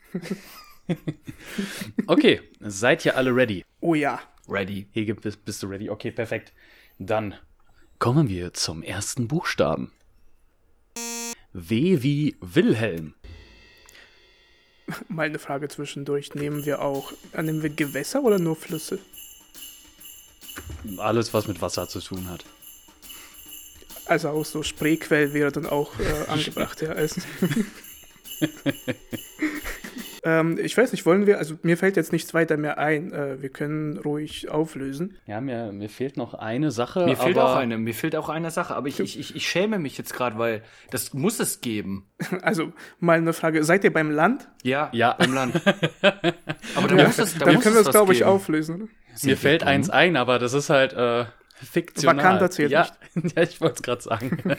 [2.07, 3.65] okay, seid ihr alle ready?
[3.81, 4.21] Oh ja.
[4.49, 4.87] Ready.
[4.93, 5.91] Hege, bist, bist du ready?
[5.91, 6.53] Okay, perfekt.
[6.99, 7.35] Dann
[7.99, 9.93] kommen wir zum ersten Buchstaben.
[11.53, 13.15] W wie Wilhelm.
[15.09, 16.35] Mal eine Frage zwischendurch.
[16.35, 18.99] Nehmen wir auch, nehmen wir Gewässer oder nur Flüsse?
[20.99, 22.45] Alles, was mit Wasser zu tun hat.
[24.07, 26.95] Also auch so Spreequell wäre dann auch äh, angebracht, ja.
[30.27, 33.13] Ähm, ich weiß nicht, wollen wir, also mir fällt jetzt nichts weiter mehr ein.
[33.13, 35.17] Äh, wir können ruhig auflösen.
[35.25, 37.05] Ja, mir, mir fehlt noch eine Sache.
[37.05, 39.79] Mir fehlt auch eine, mir fehlt auch eine Sache, aber ich, ich, ich, ich schäme
[39.79, 42.09] mich jetzt gerade, weil das muss es geben.
[42.43, 44.49] Also mal eine Frage, seid ihr beim Land?
[44.63, 45.15] Ja, ja.
[45.15, 45.55] beim Land.
[46.03, 48.89] aber da ja, muss es, da dann muss können wir es, glaube ich, auflösen, oder?
[49.23, 51.25] Mir fällt eins ein, aber das ist halt äh,
[51.65, 52.17] fiktional.
[52.17, 53.35] Vakant erzählt ja, nicht.
[53.37, 54.43] ja, ich wollte es gerade sagen.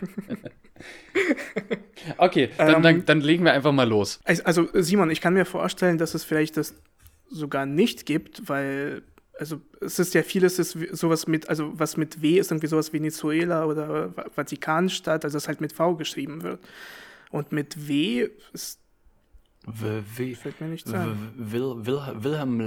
[2.18, 4.20] okay, dann, ähm, dann, dann, legen wir einfach mal los.
[4.26, 6.76] Also Simon, ich kann mir vorstellen, dass es vielleicht das
[7.30, 9.04] sogar nicht gibt, weil
[9.40, 12.92] also es ist ja vieles ist sowas mit, also was mit W ist irgendwie sowas
[12.92, 16.60] Venezuela oder Vatikanstadt, also das halt mit V geschrieben wird.
[17.30, 18.80] Und mit W ist
[19.68, 21.34] wie, fällt mir nichts ein.
[21.36, 22.60] Will, Will, Wilhelm,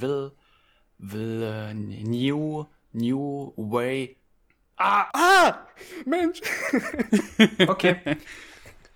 [0.00, 0.32] Will,
[0.98, 4.16] Will, uh, New, New Way.
[4.78, 5.66] Ah!
[6.04, 6.40] Mensch!
[7.68, 7.96] Okay.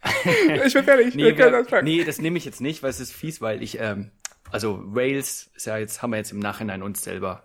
[0.65, 1.15] ich bin fertig.
[1.15, 4.11] Nee, wir nee, das nehme ich jetzt nicht, weil es ist fies, weil ich, ähm,
[4.51, 7.45] also Wales ist ja jetzt, haben wir jetzt im Nachhinein uns selber.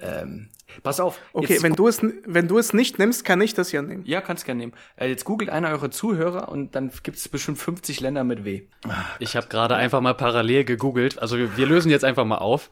[0.00, 0.50] Ähm,
[0.82, 1.18] pass auf.
[1.32, 4.04] Okay, wenn du, es, wenn du es nicht nimmst, kann ich das ja nehmen.
[4.06, 4.72] Ja, kannst gerne nehmen.
[4.96, 8.62] Äh, jetzt googelt einer eure Zuhörer und dann gibt es bestimmt 50 Länder mit W.
[9.18, 11.18] Ich habe gerade einfach mal parallel gegoogelt.
[11.18, 12.70] Also wir, wir lösen jetzt einfach mal auf.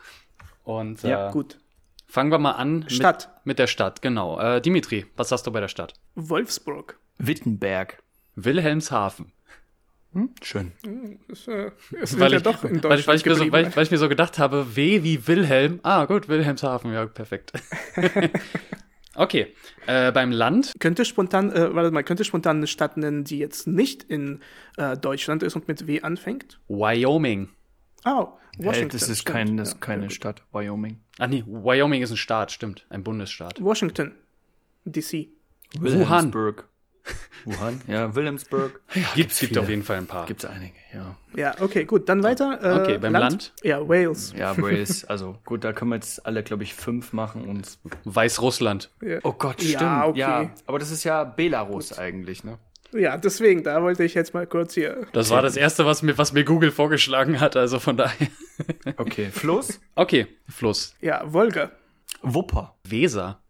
[0.64, 1.58] Und Ja, äh, Gut.
[2.06, 3.30] fangen wir mal an Stadt.
[3.38, 4.38] Mit, mit der Stadt, genau.
[4.40, 5.94] Äh, Dimitri, was hast du bei der Stadt?
[6.14, 6.98] Wolfsburg.
[7.18, 8.02] Wittenberg.
[8.34, 9.32] Wilhelmshaven.
[10.42, 10.72] Schön.
[11.28, 11.70] Das, äh,
[12.00, 13.76] es Weil ja ich, doch in weil, ich, weil, ich Deutschland mir so, weil, ich,
[13.76, 15.80] weil ich mir so gedacht habe, W wie Wilhelm.
[15.82, 17.52] Ah, gut, Wilhelmshaven, ja, perfekt.
[19.14, 19.54] okay,
[19.86, 23.66] äh, beim Land, Könnte spontan, äh, warte mal, könnte spontan eine Stadt nennen, die jetzt
[23.66, 24.40] nicht in
[24.76, 26.60] äh, Deutschland ist und mit W anfängt?
[26.68, 27.48] Wyoming.
[28.04, 28.98] Oh, Hey, Washington.
[28.98, 29.34] das ist, stimmt.
[29.36, 30.14] kein, das Ja, ist keine ja, gut.
[30.14, 30.98] Stadt, Wyoming.
[31.18, 32.84] Ach nee, Wyoming ist ein Staat, stimmt.
[32.90, 33.62] Ein Bundesstaat.
[33.62, 34.12] Washington,
[34.84, 35.28] DC.
[35.78, 36.68] Wilhelmsburg.
[37.44, 37.80] Wuhan?
[37.88, 38.80] Ja, Wilhelmsburg.
[38.92, 39.60] Gibt, gibt viele.
[39.60, 40.26] auf jeden Fall ein paar.
[40.26, 41.16] Gibt's einige, ja.
[41.34, 42.60] Ja, okay, gut, dann weiter.
[42.62, 43.52] Äh, Okay, beim Land?
[43.62, 44.32] Ja, Wales.
[44.36, 47.78] Ja, Wales, also gut, da können wir jetzt alle, glaube ich, fünf machen und.
[48.04, 48.90] Weißrussland.
[49.02, 49.18] Ja.
[49.24, 50.04] Oh Gott, Ja, stimmt.
[50.10, 50.18] okay.
[50.20, 52.58] Ja, aber das ist ja Belarus eigentlich, ne?
[52.94, 55.06] Ja, deswegen, da wollte ich jetzt mal kurz hier.
[55.12, 58.28] Das war das erste, was mir, was mir Google vorgeschlagen hat, also von daher.
[58.96, 59.80] Okay, Fluss?
[59.94, 60.94] Okay, Fluss.
[61.00, 61.70] Ja, Wolga.
[62.22, 62.74] Wupper.
[62.84, 63.40] Weser.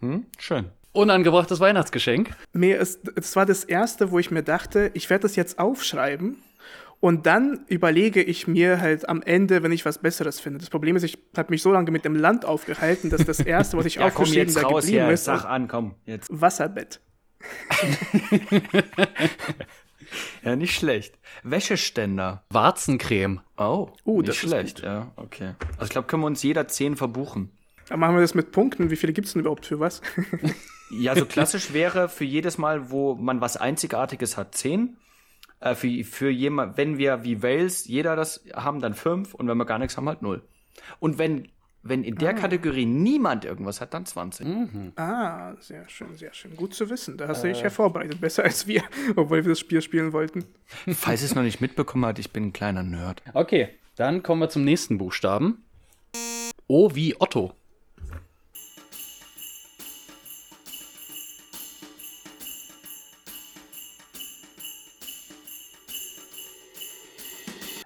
[0.00, 0.26] Hm?
[0.38, 0.70] Schön.
[0.92, 2.30] Unangebrachtes Weihnachtsgeschenk.
[2.52, 6.38] Mir ist, das war das erste, wo ich mir dachte, ich werde das jetzt aufschreiben
[7.00, 10.58] und dann überlege ich mir halt am Ende, wenn ich was Besseres finde.
[10.58, 13.76] Das Problem ist, ich habe mich so lange mit dem Land aufgehalten, dass das erste,
[13.76, 15.14] was ich Ja, komm aufgeschrieben jetzt da raus geblieben hier.
[15.14, 16.28] ist, Sag an, komm, jetzt.
[16.30, 17.00] Wasserbett.
[20.42, 21.18] Ja, nicht schlecht.
[21.42, 22.44] Wäscheständer.
[22.50, 23.40] Warzencreme.
[23.56, 25.54] Oh, Uh, nicht das ist schlecht, ja, okay.
[25.72, 27.50] Also ich glaube, können wir uns jeder zehn verbuchen.
[27.88, 28.90] Dann machen wir das mit Punkten.
[28.90, 30.02] Wie viele gibt es denn überhaupt für was?
[30.88, 34.96] Ja, so klassisch wäre für jedes Mal, wo man was Einzigartiges hat, zehn.
[35.58, 39.34] Äh, für, für jemand, wenn wir wie Wales jeder das haben, dann fünf.
[39.34, 40.46] Und wenn wir gar nichts haben, halt null.
[41.00, 41.48] Und wenn,
[41.88, 44.46] wenn in der Kategorie niemand irgendwas hat, dann 20.
[44.96, 46.56] ah, sehr schön, sehr schön.
[46.56, 47.16] Gut zu wissen.
[47.16, 48.20] Da hast du dich ja vorbereitet.
[48.20, 48.82] Besser als wir,
[49.16, 50.44] obwohl wir das Spiel spielen wollten.
[50.88, 53.22] Falls ihr es noch nicht mitbekommen habt, ich bin ein kleiner Nerd.
[53.34, 55.64] Okay, dann kommen wir zum nächsten Buchstaben.
[56.66, 57.52] O wie Otto.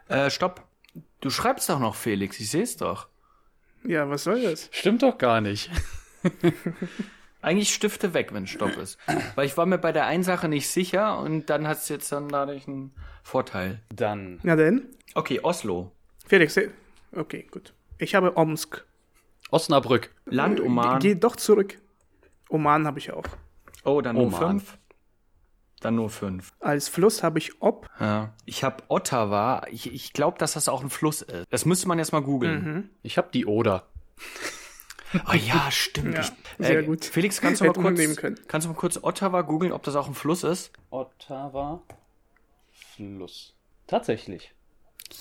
[0.09, 0.67] Äh, stopp.
[1.21, 3.09] Du schreibst doch noch, Felix, ich sehe es doch.
[3.85, 4.69] Ja, was soll das?
[4.73, 5.71] Stimmt doch gar nicht.
[7.43, 8.99] Eigentlich Stifte weg, wenn Stopp ist.
[9.35, 12.13] Weil ich war mir bei der einen Sache nicht sicher und dann hat es jetzt
[12.13, 13.81] dann dadurch einen Vorteil.
[13.95, 14.89] Dann Na denn?
[15.15, 15.91] Okay, Oslo.
[16.27, 16.59] Felix,
[17.13, 17.73] okay, gut.
[17.99, 18.85] Ich habe Omsk.
[19.51, 20.11] Osnabrück.
[20.27, 21.01] Land Oman.
[21.01, 21.79] Geh doch zurück.
[22.51, 23.25] Oman habe ich auch.
[23.85, 24.41] Oh, dann Oman.
[24.41, 24.79] fünf.
[25.81, 26.53] Dann nur fünf.
[26.61, 27.89] Als Fluss habe ich Ob.
[27.99, 28.33] Ja.
[28.45, 29.63] Ich habe Ottawa.
[29.71, 31.47] Ich, ich glaube, dass das auch ein Fluss ist.
[31.51, 32.91] Das müsste man jetzt mal googeln.
[33.03, 33.85] Ich habe die Oder.
[35.27, 36.15] Oh ja, stimmt.
[36.15, 36.33] Ja, Ich-
[36.67, 37.05] sehr gut.
[37.07, 38.39] Felix, kannst du, mal kurz, nehmen können.
[38.47, 40.71] kannst du mal kurz Ottawa googeln, ob das auch ein Fluss ist?
[40.91, 41.83] Ottawa.
[42.95, 43.55] Fluss.
[43.87, 44.53] Tatsächlich.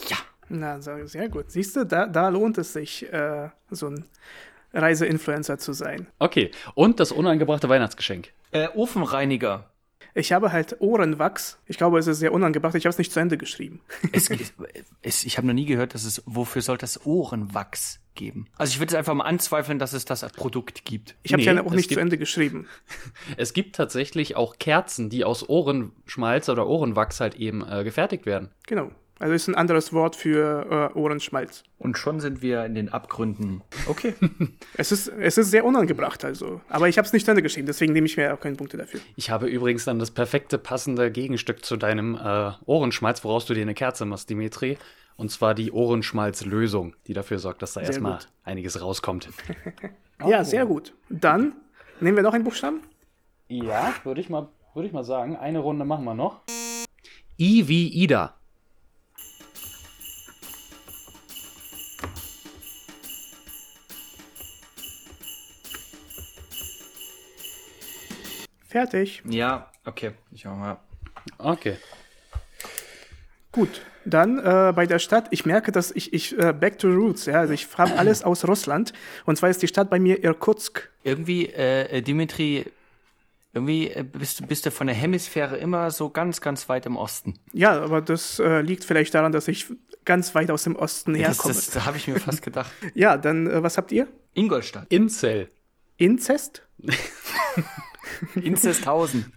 [0.09, 0.17] Ja.
[0.49, 1.51] Na, so- sehr gut.
[1.51, 4.05] Siehst du, da, da lohnt es sich, äh, so ein
[4.73, 6.07] Reiseinfluencer zu sein.
[6.19, 8.31] Okay, und das unangebrachte Weihnachtsgeschenk.
[8.51, 9.69] Äh, Ofenreiniger.
[10.15, 11.59] Ich habe halt Ohrenwachs.
[11.65, 12.75] Ich glaube, es ist sehr unangebracht.
[12.75, 13.81] Ich habe es nicht zu Ende geschrieben.
[14.11, 14.29] Es,
[15.01, 18.47] es, ich habe noch nie gehört, dass es, wofür soll das Ohrenwachs geben?
[18.57, 21.15] Also ich würde es einfach mal anzweifeln, dass es das Produkt gibt.
[21.23, 22.67] Ich habe Nee, ja auch nicht zu gibt- Ende geschrieben.
[23.37, 28.49] Es gibt tatsächlich auch Kerzen, die aus Ohrenschmalz oder Ohrenwachs halt eben äh, gefertigt werden.
[28.67, 28.91] Genau.
[29.19, 31.63] Also ist ein anderes Wort für äh, Ohrenschmalz.
[31.77, 33.61] Und schon sind wir in den Abgründen.
[33.87, 34.13] Okay.
[34.75, 36.61] Es ist, es ist sehr unangebracht, also.
[36.69, 38.77] Aber ich habe es nicht zu Ende geschrieben, deswegen nehme ich mir auch keine Punkte
[38.77, 39.01] dafür.
[39.17, 43.63] Ich habe übrigens dann das perfekte passende Gegenstück zu deinem äh, Ohrenschmalz, woraus du dir
[43.63, 44.77] eine Kerze machst, Dimitri.
[45.17, 48.29] Und zwar die Ohrenschmalzlösung, die dafür sorgt, dass da erstmal gut.
[48.45, 49.29] einiges rauskommt.
[50.27, 50.93] Ja, sehr gut.
[51.09, 51.53] Dann
[52.01, 52.81] nehmen wir noch einen Buchstaben.
[53.47, 55.37] Ja, würde ich mal, würde ich mal sagen.
[55.37, 56.41] Eine Runde machen wir noch.
[57.39, 58.35] I wie Ida.
[68.69, 69.21] Fertig.
[69.25, 70.11] ja, okay.
[70.31, 70.77] Ich auch mal.
[71.37, 71.75] Okay.
[73.51, 73.81] Gut.
[74.05, 77.39] Dann äh, bei der Stadt, ich merke, dass ich, ich äh, back to roots, ja,
[77.41, 78.93] also ich habe alles aus Russland.
[79.25, 80.89] Und zwar ist die Stadt bei mir Irkutsk.
[81.03, 82.65] Irgendwie, äh, äh, Dimitri,
[83.53, 86.95] irgendwie äh, bist, du- bist du von der Hemisphäre immer so ganz, ganz weit im
[86.95, 87.39] Osten.
[87.51, 89.65] Ja, aber das äh, liegt vielleicht daran, dass ich
[90.05, 91.53] ganz weit aus dem Osten Das, herkomme.
[91.55, 92.71] das, da habe ich mir fast gedacht.
[92.95, 94.07] Ja, dann, äh, was habt ihr?
[94.33, 94.85] Ingolstadt.
[94.89, 95.49] Incel.
[95.97, 96.63] Inzest?
[98.35, 99.33] Inzesthausen.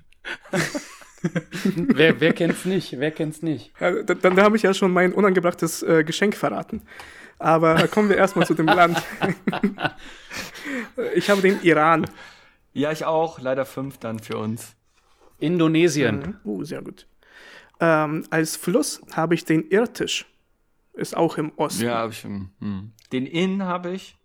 [1.62, 2.98] wer, wer kennt's nicht?
[2.98, 3.72] Wer kennt's nicht?
[3.80, 6.82] Ja, dann, dann habe ich ja schon mein unangebrachtes äh, Geschenk verraten.
[7.38, 9.02] Aber kommen wir erstmal zu dem Land.
[11.14, 12.06] ich habe den Iran.
[12.72, 13.40] Ja, ich auch.
[13.40, 14.76] Leider fünf dann für uns.
[15.40, 16.38] Indonesien.
[16.44, 16.50] Mhm.
[16.50, 17.06] Uh, sehr gut.
[17.80, 20.26] Ähm, als Fluss habe ich den Irtisch.
[20.92, 21.84] Ist auch im Osten.
[21.84, 22.22] Ja, habe ich.
[22.22, 22.92] Hm.
[23.12, 24.16] Den Inn habe ich.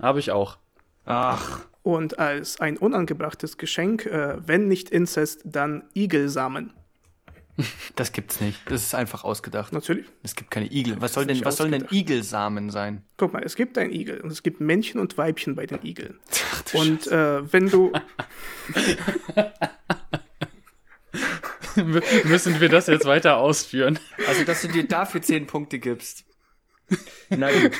[0.00, 0.58] Habe ich auch.
[1.04, 1.60] Ach.
[1.82, 6.72] Und als ein unangebrachtes Geschenk, äh, wenn nicht Inzest, dann Igelsamen.
[7.96, 8.58] Das gibt's nicht.
[8.66, 9.72] Das ist einfach ausgedacht.
[9.72, 10.06] Natürlich.
[10.22, 11.00] Es gibt keine Igel.
[11.00, 11.86] Was soll denn, was sollen denn.
[11.90, 13.02] Igelsamen sein?
[13.16, 16.18] Guck mal, es gibt ein Igel und es gibt Männchen und Weibchen bei den Igeln.
[16.72, 17.92] und äh, wenn du.
[22.24, 23.98] Müssen wir das jetzt weiter ausführen?
[24.26, 26.24] Also, dass du dir dafür zehn Punkte gibst.
[27.30, 27.72] Na gut.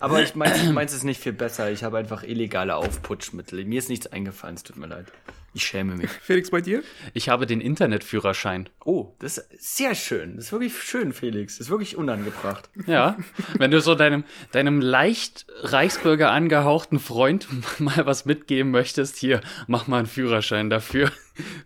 [0.00, 1.70] Aber ich meins, ich meins ist nicht viel besser.
[1.70, 3.64] Ich habe einfach illegale Aufputschmittel.
[3.64, 5.06] Mir ist nichts eingefallen, es tut mir leid.
[5.54, 6.10] Ich schäme mich.
[6.10, 6.82] Felix, bei dir?
[7.14, 8.68] Ich habe den Internetführerschein.
[8.84, 10.36] Oh, das ist sehr schön.
[10.36, 11.56] Das ist wirklich schön, Felix.
[11.56, 12.68] Das ist wirklich unangebracht.
[12.86, 13.16] Ja,
[13.56, 17.48] wenn du so deinem, deinem leicht Reichsbürger angehauchten Freund
[17.80, 21.10] mal was mitgeben möchtest, hier, mach mal einen Führerschein dafür.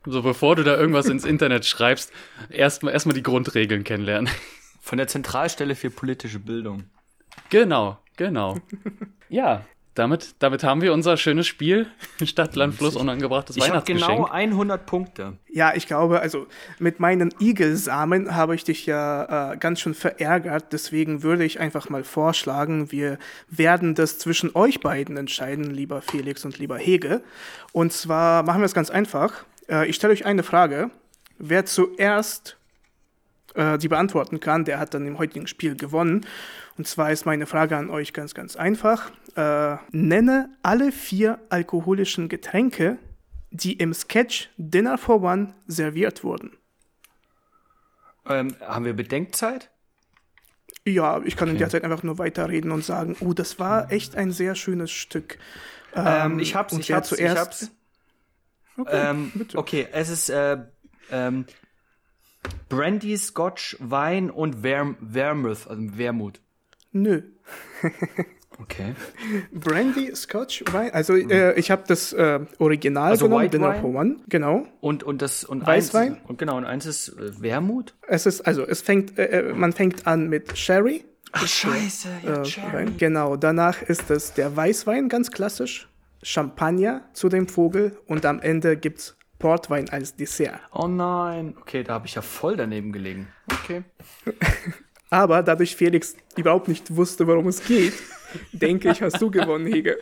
[0.07, 2.13] So bevor du da irgendwas ins Internet schreibst,
[2.51, 4.31] erstmal erstmal die Grundregeln kennenlernen.
[4.81, 6.85] Von der Zentralstelle für politische Bildung.
[7.51, 8.59] Genau, genau.
[9.29, 9.63] Ja,
[9.95, 11.87] damit, damit haben wir unser schönes Spiel
[12.25, 14.27] Stadt, Land, Fluss, unangebrachtes Ich habe Weihnachtsgeschenk.
[14.27, 15.37] genau 100 Punkte.
[15.49, 16.47] Ja, ich glaube, also
[16.79, 20.73] mit meinen Igelsamen habe ich dich ja äh, ganz schön verärgert.
[20.73, 23.19] Deswegen würde ich einfach mal vorschlagen, wir
[23.51, 27.23] werden das zwischen euch beiden entscheiden, lieber Felix und lieber Hege.
[27.73, 29.45] Und zwar machen wir es ganz einfach.
[29.69, 30.91] Äh, ich stelle euch eine Frage.
[31.39, 32.57] Wer zuerst
[33.55, 36.25] äh, die beantworten kann, der hat dann im heutigen Spiel gewonnen.
[36.79, 39.11] Und zwar ist meine Frage an euch ganz, ganz einfach.
[39.37, 42.99] Äh, nenne alle vier alkoholischen Getränke,
[43.51, 46.57] die im Sketch Dinner for One serviert wurden.
[48.27, 49.71] Ähm, haben wir Bedenkzeit?
[50.87, 54.17] Ja, ich kann in der Zeit einfach nur weiterreden und sagen, oh, das war echt
[54.17, 55.39] ein sehr schönes Stück.
[55.95, 57.71] Ähm, ich hab's, und ich hab's, ich zuerst- hab's.
[58.79, 60.57] Okay, Ähm, okay, es ist äh,
[61.11, 61.45] ähm,
[62.71, 66.41] Brandy, Scotch, Wein und Ver Vermouth, also Wermut.
[66.93, 67.23] Nö.
[68.59, 68.95] Okay.
[69.53, 70.91] Brandy, Scotch, Wein.
[70.93, 73.81] Also äh, ich habe das äh, Original Also genommen, White Dinner Wine?
[73.81, 74.17] for One.
[74.29, 74.67] Genau.
[74.81, 76.13] Und und das und Weißwein?
[76.17, 77.95] Eins, und genau und eins ist äh, Wermut.
[78.07, 81.05] Es ist also es fängt, äh, äh, man fängt an mit Sherry.
[81.33, 82.97] Ach Scheiße, ja, Äh, Wein.
[82.99, 83.37] Genau.
[83.37, 85.89] Danach ist es der Weißwein, ganz klassisch.
[86.23, 90.61] Champagner zu dem Vogel und am Ende gibt's Portwein als Dessert.
[90.73, 91.57] Oh nein.
[91.61, 93.27] Okay, da habe ich ja voll daneben gelegen.
[93.51, 93.83] Okay.
[95.13, 97.93] Aber dadurch Felix überhaupt nicht wusste, worum es geht,
[98.53, 99.99] denke ich, hast du gewonnen, Hege.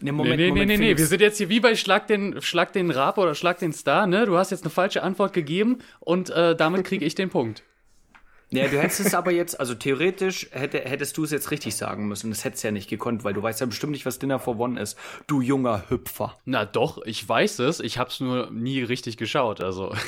[0.00, 0.96] Nee, Nee, nee, nee, nee, nee.
[0.96, 4.06] Wir sind jetzt hier wie bei Schlag den, Schlag den Rab oder Schlag den Star,
[4.06, 4.24] ne?
[4.24, 7.62] Du hast jetzt eine falsche Antwort gegeben und äh, damit kriege ich den Punkt.
[8.54, 12.06] Ja, du hättest es aber jetzt, also theoretisch hätte, hättest du es jetzt richtig sagen
[12.06, 12.30] müssen.
[12.30, 14.58] Das hättest du ja nicht gekonnt, weil du weißt ja bestimmt nicht, was Dinner for
[14.58, 14.98] One ist.
[15.26, 16.38] Du junger Hüpfer.
[16.44, 19.94] Na doch, ich weiß es, ich hab's nur nie richtig geschaut, also.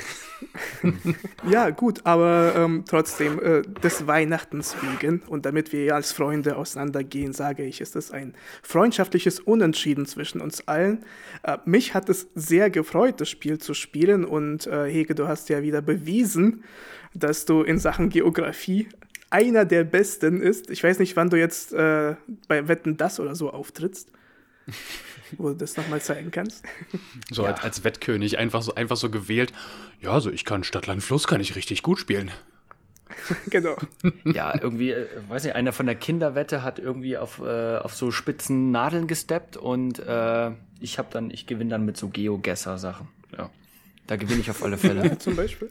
[1.48, 7.32] Ja, gut, aber ähm, trotzdem, äh, des Weihnachtens wegen und damit wir als Freunde auseinandergehen,
[7.32, 11.04] sage ich, ist es ein freundschaftliches Unentschieden zwischen uns allen.
[11.42, 15.48] Äh, mich hat es sehr gefreut, das Spiel zu spielen und äh, Hege, du hast
[15.48, 16.64] ja wieder bewiesen,
[17.18, 18.88] dass du in Sachen Geografie
[19.30, 20.70] einer der Besten ist.
[20.70, 22.16] Ich weiß nicht, wann du jetzt äh,
[22.48, 24.10] bei Wetten das oder so auftrittst,
[25.36, 26.64] wo du das nochmal zeigen kannst.
[27.30, 29.52] So als, als Wettkönig einfach so, einfach so gewählt.
[30.00, 32.30] Ja, also ich kann Stadt, Land, Fluss kann ich richtig gut spielen.
[33.50, 33.76] genau.
[34.24, 38.10] Ja, irgendwie, äh, weiß nicht, einer von der Kinderwette hat irgendwie auf, äh, auf so
[38.10, 40.50] spitzen Nadeln gesteppt und äh,
[40.80, 43.08] ich habe dann, ich gewinne dann mit so Geogesser-Sachen.
[43.36, 43.50] Ja.
[44.06, 45.18] Da gewinne ich auf alle Fälle.
[45.18, 45.70] Zum Beispiel.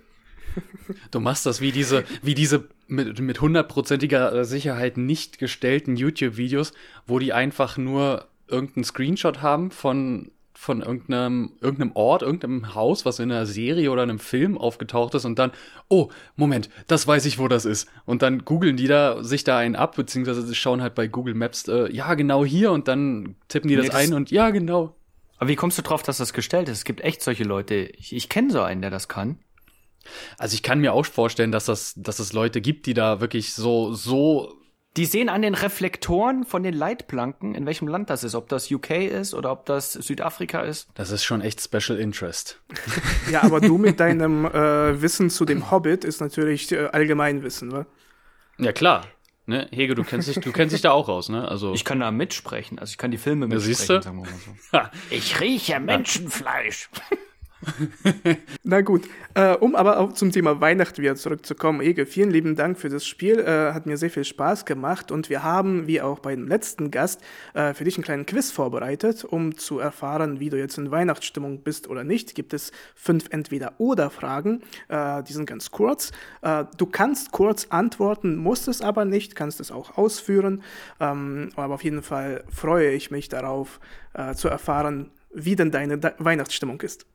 [1.11, 6.73] Du machst das wie diese, wie diese mit, mit hundertprozentiger Sicherheit nicht gestellten YouTube-Videos,
[7.07, 13.19] wo die einfach nur irgendeinen Screenshot haben von, von irgendeinem, irgendeinem Ort, irgendeinem Haus, was
[13.19, 15.51] in einer Serie oder einem Film aufgetaucht ist und dann,
[15.89, 17.87] oh, Moment, das weiß ich, wo das ist.
[18.05, 21.33] Und dann googeln die da sich da einen ab, beziehungsweise sie schauen halt bei Google
[21.33, 24.51] Maps, äh, ja, genau hier und dann tippen die das, Nee, das- ein und ja,
[24.51, 24.95] genau.
[25.37, 26.77] Aber wie kommst du drauf, dass das gestellt ist?
[26.77, 27.75] Es gibt echt solche Leute.
[27.75, 29.39] Ich, ich kenne so einen, der das kann.
[30.37, 33.53] Also ich kann mir auch vorstellen, dass das, dass es Leute gibt, die da wirklich
[33.53, 34.53] so, so
[34.97, 38.35] Die sehen an den Reflektoren von den Leitplanken, in welchem Land das ist.
[38.35, 40.87] Ob das UK ist oder ob das Südafrika ist.
[40.95, 42.61] Das ist schon echt Special Interest.
[43.31, 47.85] Ja, aber du mit deinem äh, Wissen zu dem Hobbit ist natürlich äh, Allgemeinwissen, wa?
[48.57, 49.03] Ja, klar.
[49.47, 49.67] Ne?
[49.71, 51.47] Hege, du kennst dich, du kennst dich da auch aus, ne?
[51.47, 54.01] Also ich kann da mitsprechen, also ich kann die Filme mitsprechen, siehst du?
[54.01, 54.97] sagen wir mal so.
[55.15, 56.89] ich rieche Menschenfleisch.
[58.63, 61.81] Na gut, äh, um aber auch zum Thema Weihnachten wieder zurückzukommen.
[61.81, 63.39] Ege, vielen lieben Dank für das Spiel.
[63.39, 66.91] Äh, hat mir sehr viel Spaß gemacht und wir haben, wie auch bei dem letzten
[66.91, 67.21] Gast,
[67.53, 71.61] äh, für dich einen kleinen Quiz vorbereitet, um zu erfahren, wie du jetzt in Weihnachtsstimmung
[71.61, 72.35] bist oder nicht.
[72.35, 74.61] Gibt es fünf Entweder-Oder-Fragen.
[74.87, 76.11] Äh, die sind ganz kurz.
[76.41, 80.63] Äh, du kannst kurz antworten, musst es aber nicht, kannst es auch ausführen.
[80.99, 83.79] Ähm, aber auf jeden Fall freue ich mich darauf,
[84.13, 87.05] äh, zu erfahren, wie denn deine De Weihnachtsstimmung ist.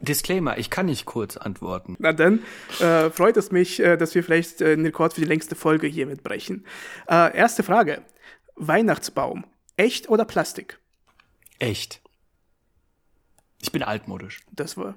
[0.00, 1.96] Disclaimer, ich kann nicht kurz antworten.
[1.98, 2.42] Na dann
[2.80, 5.86] äh, freut es mich, äh, dass wir vielleicht äh, den Rekord für die längste Folge
[5.86, 6.64] hier mitbrechen.
[7.08, 8.02] Äh, erste Frage.
[8.56, 9.44] Weihnachtsbaum.
[9.76, 10.78] Echt oder Plastik?
[11.58, 12.00] Echt.
[13.60, 14.40] Ich bin altmodisch.
[14.52, 14.94] Das war,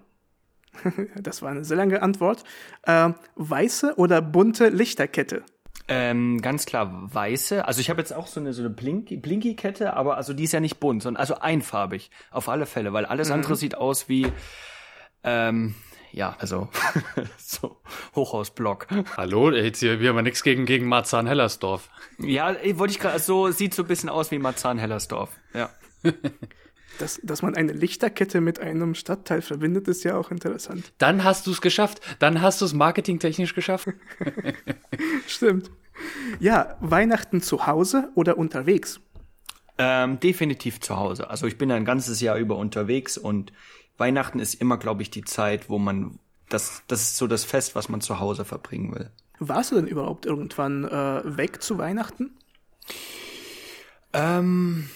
[1.15, 2.43] das war eine sehr lange Antwort.
[2.83, 5.43] Äh, weiße oder bunte Lichterkette?
[5.89, 7.67] Ähm, ganz klar weiße.
[7.67, 10.53] Also ich habe jetzt auch so eine so eine Blinky, Blinky-Kette, aber also die ist
[10.53, 14.31] ja nicht bunt, sondern also einfarbig auf alle Fälle, weil alles andere sieht aus wie
[15.24, 15.76] ähm,
[16.11, 16.69] ja, also
[17.38, 17.78] so
[18.15, 18.88] Hochhausblock.
[19.17, 21.89] Hallo, jetzt hier, wir haben ja nichts gegen, gegen Marzahn-Hellersdorf.
[22.19, 25.32] Ja, wollte ich gerade, so sieht so ein bisschen aus wie Marzahn-Hellersdorf.
[25.53, 25.69] Ja.
[26.99, 30.93] Dass, dass man eine Lichterkette mit einem Stadtteil verbindet, ist ja auch interessant.
[30.99, 32.01] Dann hast du es geschafft.
[32.19, 33.88] Dann hast du es marketingtechnisch geschafft.
[35.28, 35.71] Stimmt.
[36.39, 38.99] Ja, Weihnachten zu Hause oder unterwegs?
[39.80, 41.32] Ähm, definitiv zu Hause.
[41.32, 43.51] Also ich bin ein ganzes Jahr über unterwegs und
[43.97, 46.19] Weihnachten ist immer, glaube ich, die Zeit, wo man
[46.49, 49.11] das, das ist so das Fest, was man zu Hause verbringen will.
[49.39, 52.37] Warst du denn überhaupt irgendwann äh, weg zu Weihnachten?
[54.13, 54.89] Ähm,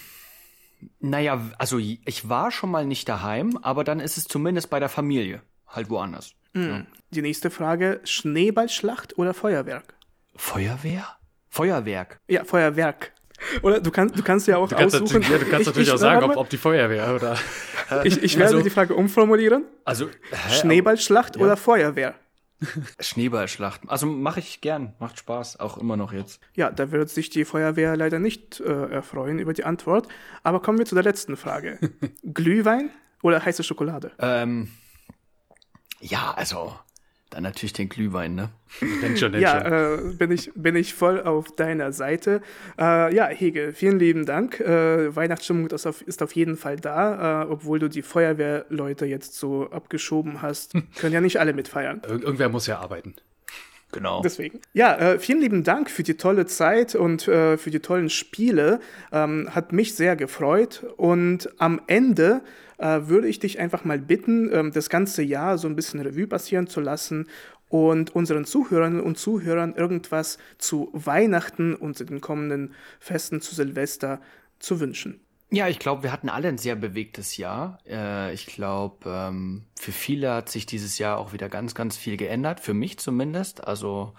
[0.99, 4.89] naja, also ich war schon mal nicht daheim, aber dann ist es zumindest bei der
[4.89, 6.33] Familie, halt woanders.
[6.53, 6.85] Mhm.
[7.11, 9.95] Die nächste Frage, Schneeballschlacht oder Feuerwerk?
[10.35, 11.07] Feuerwehr?
[11.49, 12.19] Feuerwerk.
[12.27, 13.13] Ja, Feuerwerk.
[13.61, 15.21] Oder du, kannst du kannst ja auch Du kannst, aussuchen.
[15.23, 17.37] ja, du kannst Ich- natürlich ich- auch sagen, ob, ob die Feuerwehr oder.
[18.03, 19.63] Ich, ich werde Also- die Frage umformulieren.
[19.85, 22.15] Also hä, Schneeballschlacht oder Feuerwehr?
[22.99, 23.89] Schneeballschlachten.
[23.89, 26.41] Also mache ich gern, macht Spaß, auch immer noch jetzt.
[26.55, 30.07] Ja, da wird sich die Feuerwehr leider nicht äh, erfreuen über die Antwort.
[30.43, 31.79] Aber kommen wir zu der letzten Frage.
[32.23, 32.89] Glühwein
[33.23, 34.11] oder heiße Schokolade?
[34.19, 34.69] Ähm,
[36.01, 36.77] ja, also
[37.37, 38.49] dann natürlich den Glühwein, ne?
[38.81, 40.09] Nennt schon, nennt Ja, schon.
[40.09, 42.41] äh, bin, ich, bin ich voll auf deiner Seite.
[42.79, 44.59] Äh, ja, Hege, vielen lieben Dank.
[44.59, 49.35] Äh, Weihnachtsstimmung ist auf, ist auf jeden Fall da, äh, obwohl du die Feuerwehrleute jetzt
[49.35, 50.73] so abgeschoben hast.
[50.99, 52.01] Können ja nicht alle mitfeiern.
[52.07, 53.13] Ir irgendwer muss ja arbeiten.
[53.91, 54.21] Genau.
[54.23, 54.59] Deswegen.
[54.73, 58.79] Ja, äh, vielen lieben Dank für die tolle Zeit und äh, für die tollen Spiele.
[59.11, 60.83] Ähm, hat mich sehr gefreut.
[60.97, 62.41] Und am Ende
[62.77, 66.27] äh, würde ich dich einfach mal bitten, ähm, das ganze Jahr so ein bisschen Revue
[66.27, 67.27] passieren zu lassen
[67.69, 74.21] und unseren Zuhörerinnen und Zuhörern irgendwas zu Weihnachten und zu den kommenden Festen zu Silvester
[74.59, 75.19] zu wünschen.
[75.49, 77.79] Ja, ich glaube, wir hatten alle ein sehr bewegtes Jahr.
[77.87, 82.17] Äh, ich glaube, ähm, für viele hat sich dieses Jahr auch wieder ganz, ganz viel
[82.17, 82.59] geändert.
[82.59, 83.65] Für mich zumindest.
[83.65, 84.13] Also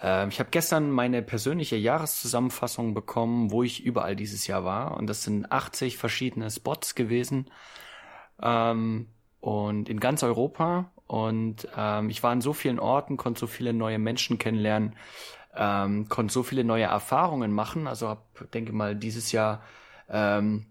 [0.00, 4.96] äh, ich habe gestern meine persönliche Jahreszusammenfassung bekommen, wo ich überall dieses Jahr war.
[4.96, 7.50] Und das sind 80 verschiedene Spots gewesen.
[8.42, 9.08] Ähm,
[9.40, 10.90] und in ganz Europa.
[11.06, 14.94] Und ähm, ich war an so vielen Orten, konnte so viele neue Menschen kennenlernen,
[15.56, 17.86] ähm, konnte so viele neue Erfahrungen machen.
[17.86, 19.62] Also hab, denke mal, dieses Jahr
[20.08, 20.66] ähm,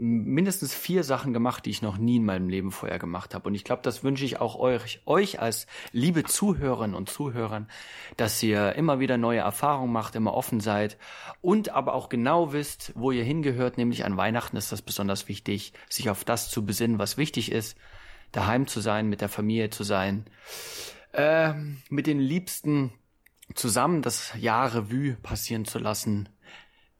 [0.00, 3.46] mindestens vier Sachen gemacht, die ich noch nie in meinem Leben vorher gemacht habe.
[3.46, 7.68] Und ich glaube, das wünsche ich auch euch, euch als liebe Zuhörerinnen und Zuhörern,
[8.16, 10.96] dass ihr immer wieder neue Erfahrungen macht, immer offen seid
[11.42, 15.74] und aber auch genau wisst, wo ihr hingehört, nämlich an Weihnachten ist das besonders wichtig,
[15.90, 17.76] sich auf das zu besinnen, was wichtig ist,
[18.32, 20.24] daheim zu sein, mit der Familie zu sein,
[21.12, 22.92] ähm, mit den Liebsten
[23.54, 26.30] zusammen das Jahr Revue passieren zu lassen,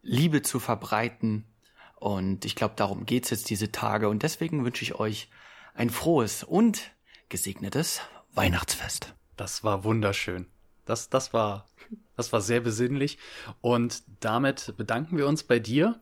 [0.03, 1.47] Liebe zu verbreiten.
[2.01, 4.09] Und ich glaube, darum geht's jetzt diese Tage.
[4.09, 5.29] Und deswegen wünsche ich euch
[5.75, 6.93] ein frohes und
[7.29, 8.01] gesegnetes
[8.33, 9.15] Weihnachtsfest.
[9.37, 10.47] Das war wunderschön.
[10.87, 11.67] Das, das war,
[12.17, 13.19] das war sehr besinnlich.
[13.61, 16.01] Und damit bedanken wir uns bei dir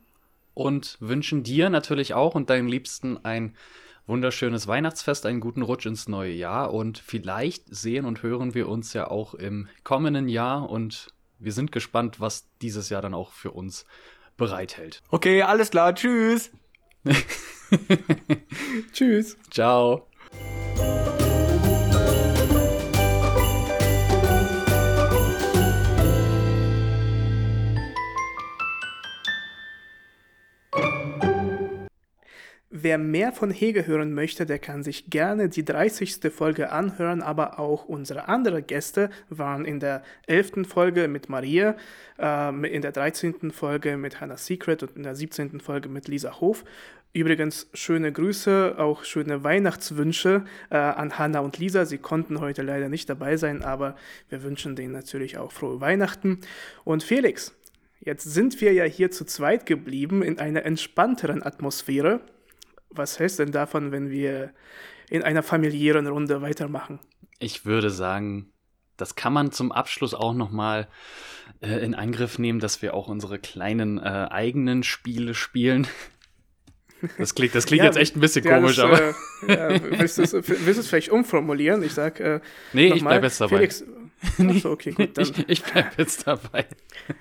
[0.54, 3.56] und wünschen dir natürlich auch und deinen Liebsten ein
[4.06, 6.72] wunderschönes Weihnachtsfest, einen guten Rutsch ins neue Jahr.
[6.72, 10.70] Und vielleicht sehen und hören wir uns ja auch im kommenden Jahr.
[10.70, 11.08] Und
[11.40, 13.84] wir sind gespannt, was dieses Jahr dann auch für uns
[14.38, 15.02] bereithält.
[15.10, 15.94] Okay, alles klar.
[15.94, 16.50] Tschüss.
[18.92, 19.36] Tschüss.
[19.50, 20.08] Ciao.
[32.80, 36.20] Wer mehr von Hege hören möchte, der kann sich gerne die 30.
[36.32, 40.64] Folge anhören, aber auch unsere anderen Gäste waren in der 11.
[40.64, 41.74] Folge mit Maria,
[42.20, 43.50] äh, in der 13.
[43.50, 45.58] Folge mit Hannah Secret und in der 17.
[45.58, 46.64] Folge mit Lisa Hof.
[47.12, 51.84] Übrigens schöne Grüße, auch schöne Weihnachtswünsche äh, an Hannah und Lisa.
[51.84, 53.96] Sie konnten heute leider nicht dabei sein, aber
[54.28, 56.38] wir wünschen denen natürlich auch frohe Weihnachten.
[56.84, 57.56] Und Felix,
[57.98, 62.20] jetzt sind wir ja hier zu zweit geblieben in einer entspannteren Atmosphäre.
[62.90, 64.52] Was heißt denn davon, wenn wir
[65.10, 67.00] in einer familiären Runde weitermachen?
[67.38, 68.52] Ich würde sagen,
[68.96, 70.88] das kann man zum Abschluss auch nochmal
[71.60, 75.86] äh, in Angriff nehmen, dass wir auch unsere kleinen äh, eigenen Spiele spielen.
[77.16, 79.14] Das klingt, das klingt ja, jetzt echt ein bisschen ja, komisch, das, aber.
[79.46, 81.84] Äh, ja, willst du es vielleicht umformulieren?
[81.84, 82.18] Ich sag.
[82.18, 82.40] Äh,
[82.72, 83.58] nee, ich bleibe jetzt dabei.
[83.58, 83.84] Felix,
[84.38, 85.16] Achso, okay, gut.
[85.16, 86.66] Dann, ich ich bleibe jetzt dabei.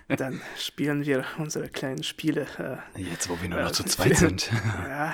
[0.08, 2.48] Dann spielen wir unsere kleinen Spiele.
[2.58, 4.52] Äh, jetzt, wo wir nur noch äh, zu zweit sind.
[4.88, 5.14] Ja.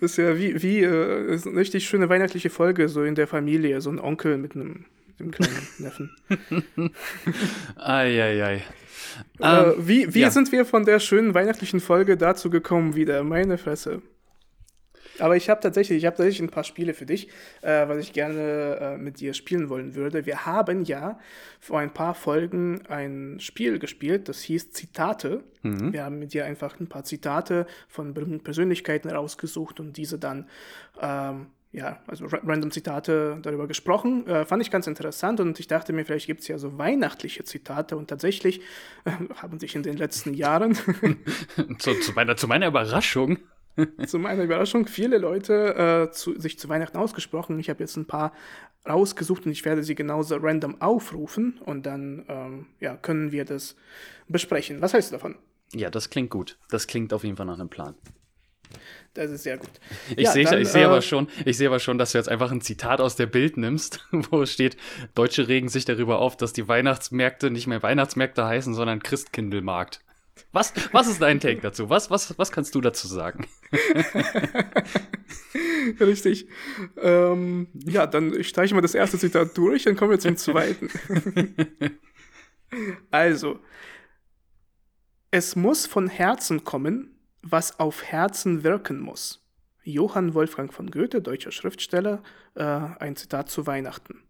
[0.00, 3.26] das ist ja wie, wie äh, ist eine richtig schöne weihnachtliche Folge, so in der
[3.26, 4.84] Familie, so ein Onkel mit einem,
[5.18, 6.16] einem kleinen Neffen.
[7.76, 8.42] Eieiei.
[8.42, 8.62] Ei, ei.
[9.40, 10.30] Äh, ähm, wie wie ja.
[10.30, 13.24] sind wir von der schönen weihnachtlichen Folge dazu gekommen wieder?
[13.24, 14.02] Meine Fresse.
[15.20, 17.28] Aber ich habe tatsächlich, ich habe tatsächlich ein paar Spiele für dich,
[17.62, 20.26] äh, was ich gerne äh, mit dir spielen wollen würde.
[20.26, 21.18] Wir haben ja
[21.60, 25.44] vor ein paar Folgen ein Spiel gespielt, das hieß Zitate.
[25.62, 25.92] Mhm.
[25.92, 30.48] Wir haben mit dir einfach ein paar Zitate von berühmten Persönlichkeiten rausgesucht und diese dann
[31.00, 34.26] ähm, ja, also random Zitate darüber gesprochen.
[34.26, 37.44] Äh, fand ich ganz interessant und ich dachte mir, vielleicht gibt es ja so weihnachtliche
[37.44, 38.60] Zitate und tatsächlich
[39.04, 40.74] äh, haben sich in den letzten Jahren.
[41.78, 43.38] zu, zu, meiner, zu meiner Überraschung.
[44.06, 47.58] Zu meiner Überraschung viele Leute äh, zu, sich zu Weihnachten ausgesprochen.
[47.58, 48.32] Ich habe jetzt ein paar
[48.88, 53.76] rausgesucht und ich werde sie genauso random aufrufen und dann ähm, ja, können wir das
[54.28, 54.80] besprechen.
[54.80, 55.36] Was hältst du davon?
[55.72, 56.58] Ja, das klingt gut.
[56.70, 57.94] Das klingt auf jeden Fall nach einem Plan.
[59.14, 59.70] Das ist sehr gut.
[60.16, 62.52] Ich ja, sehe seh äh, aber schon, ich sehe aber schon, dass du jetzt einfach
[62.52, 64.76] ein Zitat aus der Bild nimmst, wo es steht,
[65.14, 70.00] Deutsche regen sich darüber auf, dass die Weihnachtsmärkte nicht mehr Weihnachtsmärkte heißen, sondern Christkindlmarkt.
[70.52, 71.90] Was, was ist dein Take dazu?
[71.90, 73.46] Was, was, was kannst du dazu sagen?
[76.00, 76.48] Richtig.
[76.96, 80.90] Ähm, ja, dann streiche mal das erste Zitat durch, dann kommen wir zum zweiten.
[83.10, 83.60] also,
[85.30, 89.46] es muss von Herzen kommen, was auf Herzen wirken muss.
[89.84, 92.22] Johann Wolfgang von Goethe, deutscher Schriftsteller,
[92.54, 94.22] äh, ein Zitat zu Weihnachten.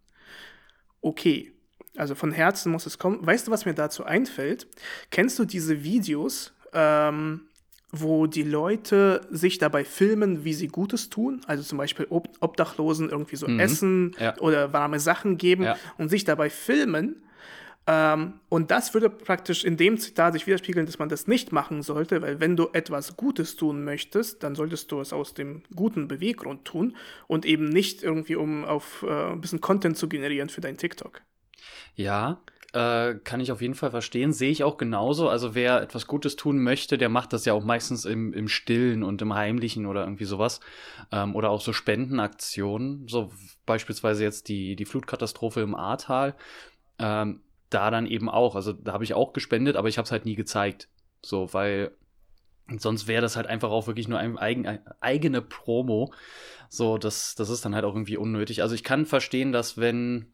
[1.01, 1.51] Okay,
[1.97, 3.25] also von Herzen muss es kommen.
[3.25, 4.67] Weißt du, was mir dazu einfällt?
[5.09, 7.41] Kennst du diese Videos, ähm,
[7.91, 11.41] wo die Leute sich dabei filmen, wie sie Gutes tun?
[11.47, 13.59] Also zum Beispiel Ob Obdachlosen irgendwie so mhm.
[13.59, 14.37] essen ja.
[14.39, 15.77] oder warme Sachen geben ja.
[15.97, 17.21] und sich dabei filmen
[17.87, 21.81] ähm, und das würde praktisch in dem Zitat sich widerspiegeln, dass man das nicht machen
[21.81, 26.07] sollte, weil wenn du etwas Gutes tun möchtest, dann solltest du es aus dem guten
[26.07, 26.95] Beweggrund tun
[27.27, 31.21] und eben nicht irgendwie, um auf äh, ein bisschen Content zu generieren für dein TikTok.
[31.95, 32.41] Ja,
[32.73, 34.31] äh, kann ich auf jeden Fall verstehen.
[34.31, 35.27] Sehe ich auch genauso.
[35.27, 39.03] Also wer etwas Gutes tun möchte, der macht das ja auch meistens im, im Stillen
[39.03, 40.61] und im Heimlichen oder irgendwie sowas.
[41.11, 43.07] Ähm, oder auch so Spendenaktionen.
[43.07, 43.31] So
[43.65, 46.35] beispielsweise jetzt die, die Flutkatastrophe im Ahrtal.
[46.97, 48.55] Ähm, da dann eben auch.
[48.55, 50.87] Also da habe ich auch gespendet, aber ich habe es halt nie gezeigt.
[51.21, 51.91] So, weil
[52.77, 56.13] sonst wäre das halt einfach auch wirklich nur ein, eigen, eine eigene Promo.
[56.69, 58.61] So, das, das ist dann halt auch irgendwie unnötig.
[58.61, 60.31] Also ich kann verstehen, dass wenn,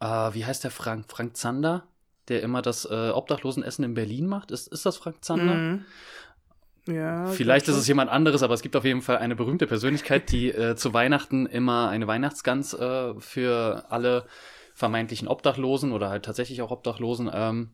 [0.00, 1.06] äh, wie heißt der Frank?
[1.08, 1.84] Frank Zander,
[2.28, 4.50] der immer das äh, Obdachlosenessen in Berlin macht.
[4.50, 5.54] Ist, ist das Frank Zander?
[5.54, 5.84] Mhm.
[6.88, 10.30] Ja, Vielleicht ist es jemand anderes, aber es gibt auf jeden Fall eine berühmte Persönlichkeit,
[10.30, 14.26] die äh, zu Weihnachten immer eine Weihnachtsgans äh, für alle
[14.74, 17.70] vermeintlichen Obdachlosen oder halt tatsächlich auch Obdachlosen ähm,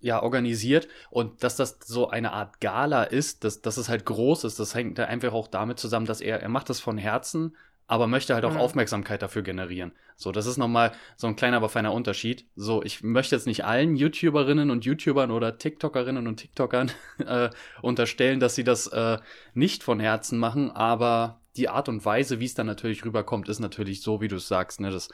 [0.00, 4.44] ja, organisiert und dass das so eine Art Gala ist, dass, dass es halt groß
[4.44, 7.56] ist, das hängt einfach auch damit zusammen, dass er, er macht das von Herzen,
[7.86, 8.60] aber möchte halt auch mhm.
[8.60, 9.92] Aufmerksamkeit dafür generieren.
[10.16, 12.46] So, das ist nochmal so ein kleiner, aber feiner Unterschied.
[12.56, 16.90] So, ich möchte jetzt nicht allen YouTuberinnen und YouTubern oder TikTokerinnen und TikTokern
[17.26, 17.50] äh,
[17.82, 19.18] unterstellen, dass sie das äh,
[19.54, 23.60] nicht von Herzen machen, aber die Art und Weise, wie es dann natürlich rüberkommt, ist
[23.60, 25.08] natürlich so, wie du es sagst, ne, dass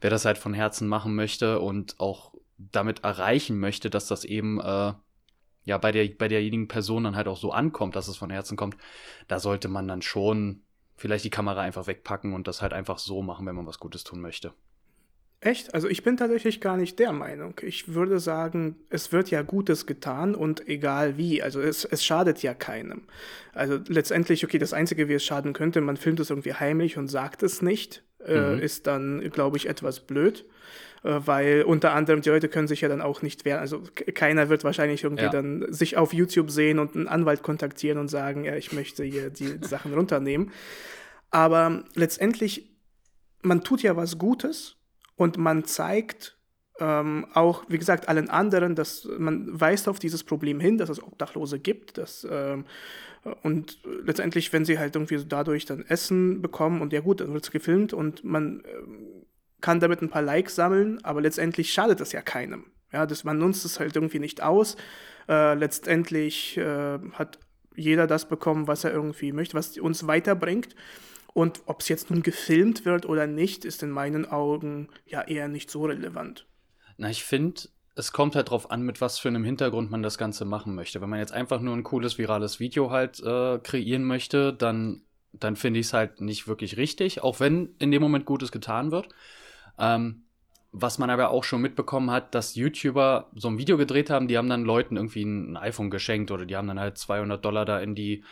[0.00, 4.60] wer das halt von Herzen machen möchte und auch damit erreichen möchte, dass das eben
[4.60, 4.92] äh,
[5.64, 8.56] ja bei der bei derjenigen Person dann halt auch so ankommt, dass es von Herzen
[8.56, 8.76] kommt,
[9.28, 10.62] da sollte man dann schon
[10.96, 14.04] vielleicht die Kamera einfach wegpacken und das halt einfach so machen, wenn man was Gutes
[14.04, 14.52] tun möchte.
[15.42, 15.74] Echt?
[15.74, 17.54] Also ich bin tatsächlich gar nicht der Meinung.
[17.62, 21.42] Ich würde sagen, es wird ja Gutes getan und egal wie.
[21.42, 23.02] Also es, es schadet ja keinem.
[23.52, 27.08] Also letztendlich, okay, das Einzige, wie es schaden könnte, man filmt es irgendwie heimlich und
[27.08, 28.04] sagt es nicht.
[28.26, 28.58] Äh, mhm.
[28.60, 30.44] ist dann, glaube ich, etwas blöd.
[31.04, 33.60] Äh, weil unter anderem die Leute können sich ja dann auch nicht wehren.
[33.60, 33.82] Also
[34.14, 35.30] keiner wird wahrscheinlich irgendwie ja.
[35.30, 39.30] dann sich auf YouTube sehen und einen Anwalt kontaktieren und sagen, ja, ich möchte hier
[39.30, 40.52] die Sachen runternehmen.
[41.30, 42.70] Aber letztendlich,
[43.42, 44.76] man tut ja was Gutes
[45.16, 46.36] und man zeigt
[46.78, 51.02] ähm, auch, wie gesagt, allen anderen, dass man weist auf dieses Problem hin, dass es
[51.02, 52.64] Obdachlose gibt, dass ähm,
[53.42, 57.44] und letztendlich, wenn sie halt irgendwie dadurch dann Essen bekommen und ja gut, dann wird
[57.44, 59.26] es gefilmt und man ähm,
[59.60, 62.64] kann damit ein paar Likes sammeln, aber letztendlich schadet das ja keinem.
[62.92, 64.76] Ja, das, man nutzt es halt irgendwie nicht aus.
[65.28, 67.38] Äh, letztendlich äh, hat
[67.74, 70.74] jeder das bekommen, was er irgendwie möchte, was uns weiterbringt.
[71.32, 75.48] Und ob es jetzt nun gefilmt wird oder nicht, ist in meinen Augen ja eher
[75.48, 76.46] nicht so relevant.
[76.98, 77.62] Na, ich finde,
[77.94, 81.00] es kommt halt drauf an, mit was für einem Hintergrund man das Ganze machen möchte.
[81.00, 85.56] Wenn man jetzt einfach nur ein cooles virales Video halt äh, kreieren möchte, dann, dann
[85.56, 89.08] finde ich es halt nicht wirklich richtig, auch wenn in dem Moment Gutes getan wird.
[89.78, 90.24] Ähm,
[90.74, 94.38] was man aber auch schon mitbekommen hat, dass YouTuber so ein Video gedreht haben, die
[94.38, 97.78] haben dann Leuten irgendwie ein iPhone geschenkt oder die haben dann halt 200 Dollar da
[97.78, 98.24] in die,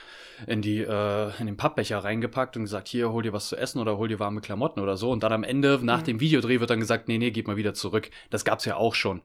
[0.46, 3.78] in die, äh, in den Pappbecher reingepackt und gesagt, hier, hol dir was zu essen
[3.78, 5.10] oder hol dir warme Klamotten oder so.
[5.10, 6.04] Und dann am Ende, nach mhm.
[6.06, 8.10] dem Videodreh, wird dann gesagt, nee, nee, gib mal wieder zurück.
[8.30, 9.20] Das gab's ja auch schon.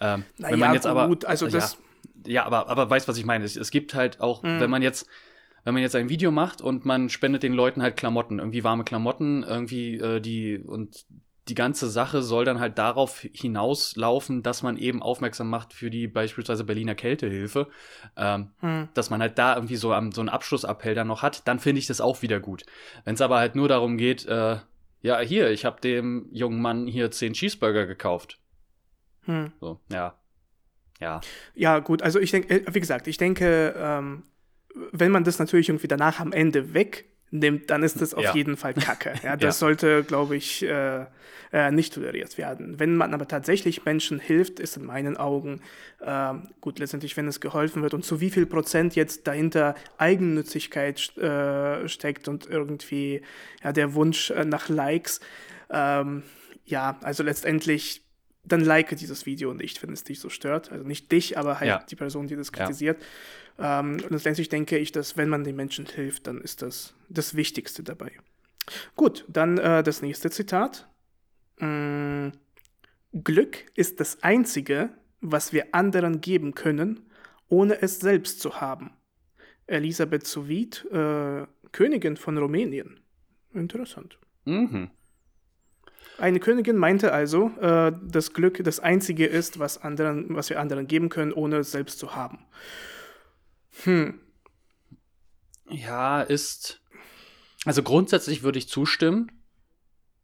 [0.00, 1.78] Ähm, naja, wenn man jetzt aber, gut, also das.
[2.26, 3.44] Ja, ja, aber, aber weißt, was ich meine?
[3.44, 4.60] Es, es gibt halt auch, mhm.
[4.60, 5.08] wenn man jetzt,
[5.64, 8.84] wenn man jetzt ein Video macht und man spendet den Leuten halt Klamotten, irgendwie warme
[8.84, 11.06] Klamotten, irgendwie äh, die und
[11.48, 16.08] die ganze Sache soll dann halt darauf hinauslaufen, dass man eben aufmerksam macht für die
[16.08, 17.68] beispielsweise Berliner Kältehilfe,
[18.16, 18.88] ähm, hm.
[18.94, 21.86] dass man halt da irgendwie so, so einen Abschlussappell dann noch hat, dann finde ich
[21.86, 22.64] das auch wieder gut.
[23.04, 24.56] Wenn es aber halt nur darum geht, äh,
[25.02, 28.38] ja, hier, ich habe dem jungen Mann hier zehn Cheeseburger gekauft.
[29.26, 29.52] Hm.
[29.60, 30.14] So, ja.
[31.00, 31.20] Ja.
[31.54, 34.22] Ja, gut, also ich denke, äh, wie gesagt, ich denke, ähm,
[34.92, 38.34] wenn man das natürlich irgendwie danach am Ende weg nimmt, dann ist das auf ja.
[38.34, 39.14] jeden Fall Kacke.
[39.22, 39.66] Ja, das ja.
[39.66, 41.06] sollte, glaube ich, äh,
[41.52, 42.78] äh, nicht toleriert werden.
[42.78, 45.60] Wenn man aber tatsächlich Menschen hilft, ist in meinen Augen
[46.00, 51.16] äh, gut, letztendlich, wenn es geholfen wird und zu wie viel Prozent jetzt dahinter Eigennützigkeit
[51.18, 53.22] äh, steckt und irgendwie
[53.62, 55.20] ja, der Wunsch äh, nach Likes.
[55.70, 56.22] Ähm,
[56.64, 58.05] ja, also letztendlich
[58.46, 60.72] dann like dieses Video nicht, wenn es dich so stört.
[60.72, 61.84] Also nicht dich, aber halt ja.
[61.90, 63.02] die Person, die das kritisiert.
[63.58, 63.80] Ja.
[63.80, 67.34] Ähm, und letztendlich denke ich, dass wenn man den Menschen hilft, dann ist das das
[67.34, 68.12] Wichtigste dabei.
[68.96, 70.88] Gut, dann äh, das nächste Zitat.
[71.58, 72.28] Mm,
[73.12, 74.90] Glück ist das Einzige,
[75.20, 77.00] was wir anderen geben können,
[77.48, 78.90] ohne es selbst zu haben.
[79.66, 83.00] Elisabeth Soviet, äh, Königin von Rumänien.
[83.52, 84.18] Interessant.
[84.44, 84.90] Mhm.
[86.18, 90.86] Eine Königin meinte also, äh, dass Glück das Einzige ist, was, anderen, was wir anderen
[90.86, 92.38] geben können, ohne es selbst zu haben.
[93.84, 94.20] Hm.
[95.68, 96.80] Ja, ist.
[97.64, 99.30] Also grundsätzlich würde ich zustimmen.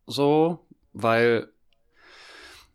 [0.06, 1.48] So, weil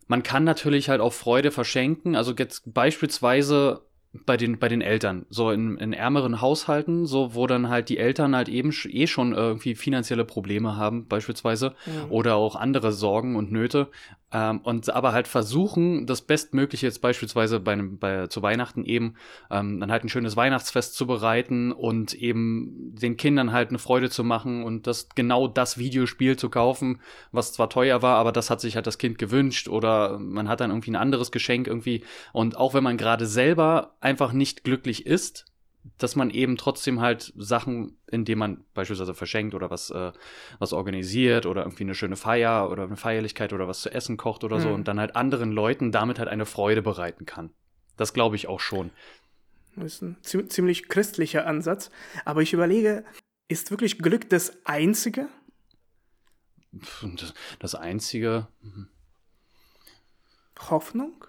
[0.07, 2.15] man kann natürlich halt auch Freude verschenken.
[2.15, 3.86] Also jetzt beispielsweise
[4.25, 7.97] bei den, bei den Eltern, so in, in ärmeren Haushalten, so wo dann halt die
[7.97, 12.11] Eltern halt eben eh schon irgendwie finanzielle Probleme haben, beispielsweise, mhm.
[12.11, 13.89] oder auch andere Sorgen und Nöte.
[14.33, 19.15] Ähm, und aber halt versuchen, das Bestmögliche jetzt beispielsweise bei, einem, bei zu Weihnachten eben
[19.49, 24.09] ähm, dann halt ein schönes Weihnachtsfest zu bereiten und eben den Kindern halt eine Freude
[24.09, 26.99] zu machen und das genau das Videospiel zu kaufen,
[27.31, 30.59] was zwar teuer war, aber das hat sich halt das Kind gewünscht oder man hat
[30.59, 32.03] dann irgendwie ein anderes Geschenk irgendwie.
[32.33, 35.45] Und auch wenn man gerade selber einfach nicht glücklich ist,
[35.97, 40.11] dass man eben trotzdem halt Sachen, indem man beispielsweise verschenkt oder was, äh,
[40.59, 44.43] was organisiert oder irgendwie eine schöne Feier oder eine Feierlichkeit oder was zu essen kocht
[44.43, 44.61] oder mhm.
[44.61, 47.51] so und dann halt anderen Leuten damit halt eine Freude bereiten kann.
[47.95, 48.91] Das glaube ich auch schon.
[49.75, 50.17] Das ist ein
[50.49, 51.91] ziemlich christlicher Ansatz.
[52.25, 53.05] Aber ich überlege,
[53.47, 55.29] ist wirklich Glück das Einzige?
[56.71, 58.47] Das, das Einzige.
[58.61, 58.89] Mhm.
[60.69, 61.25] Hoffnung?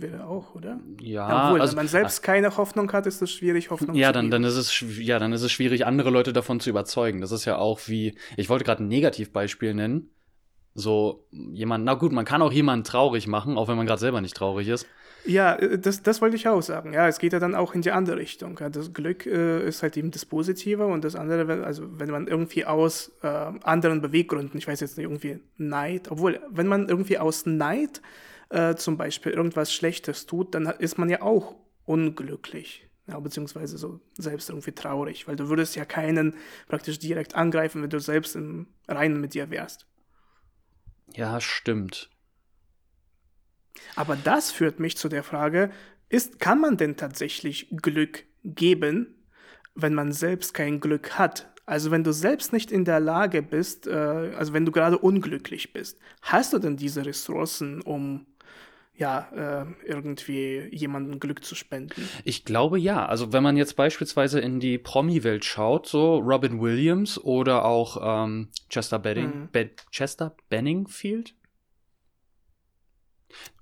[0.00, 0.80] Wäre auch, oder?
[1.00, 4.14] Ja, Obwohl, also, wenn man selbst keine Hoffnung hat, ist es schwierig, Hoffnung ja, zu
[4.14, 7.20] dann, dann ist es Ja, dann ist es schwierig, andere Leute davon zu überzeugen.
[7.20, 10.10] Das ist ja auch wie, ich wollte gerade ein Negativbeispiel nennen.
[10.74, 14.20] So jemand, na gut, man kann auch jemanden traurig machen, auch wenn man gerade selber
[14.20, 14.86] nicht traurig ist.
[15.24, 16.92] Ja, äh, das, das wollte ich auch sagen.
[16.92, 18.58] Ja, es geht ja dann auch in die andere Richtung.
[18.60, 22.26] Ja, das Glück äh, ist halt eben das Positive und das andere, also wenn man
[22.26, 27.18] irgendwie aus äh, anderen Beweggründen, ich weiß jetzt nicht, irgendwie Neid, obwohl, wenn man irgendwie
[27.18, 28.00] aus Neid
[28.50, 32.84] äh, zum Beispiel irgendwas Schlechtes tut, dann ist man ja auch unglücklich.
[33.06, 36.34] Ja, beziehungsweise so selbst irgendwie traurig, weil du würdest ja keinen
[36.68, 39.86] praktisch direkt angreifen, wenn du selbst im Reinen mit dir wärst.
[41.14, 42.10] Ja, stimmt.
[43.96, 45.70] Aber das führt mich zu der Frage,
[46.10, 49.14] ist, kann man denn tatsächlich Glück geben,
[49.74, 51.50] wenn man selbst kein Glück hat?
[51.64, 55.72] Also wenn du selbst nicht in der Lage bist, äh, also wenn du gerade unglücklich
[55.72, 58.26] bist, hast du denn diese Ressourcen, um
[58.98, 62.08] ja, äh, irgendwie jemandem Glück zu spenden.
[62.24, 63.06] Ich glaube ja.
[63.06, 68.48] Also wenn man jetzt beispielsweise in die Promi-Welt schaut, so Robin Williams oder auch ähm,
[68.68, 69.48] Chester Benning, mhm.
[69.52, 71.34] Be Chester Benningfield,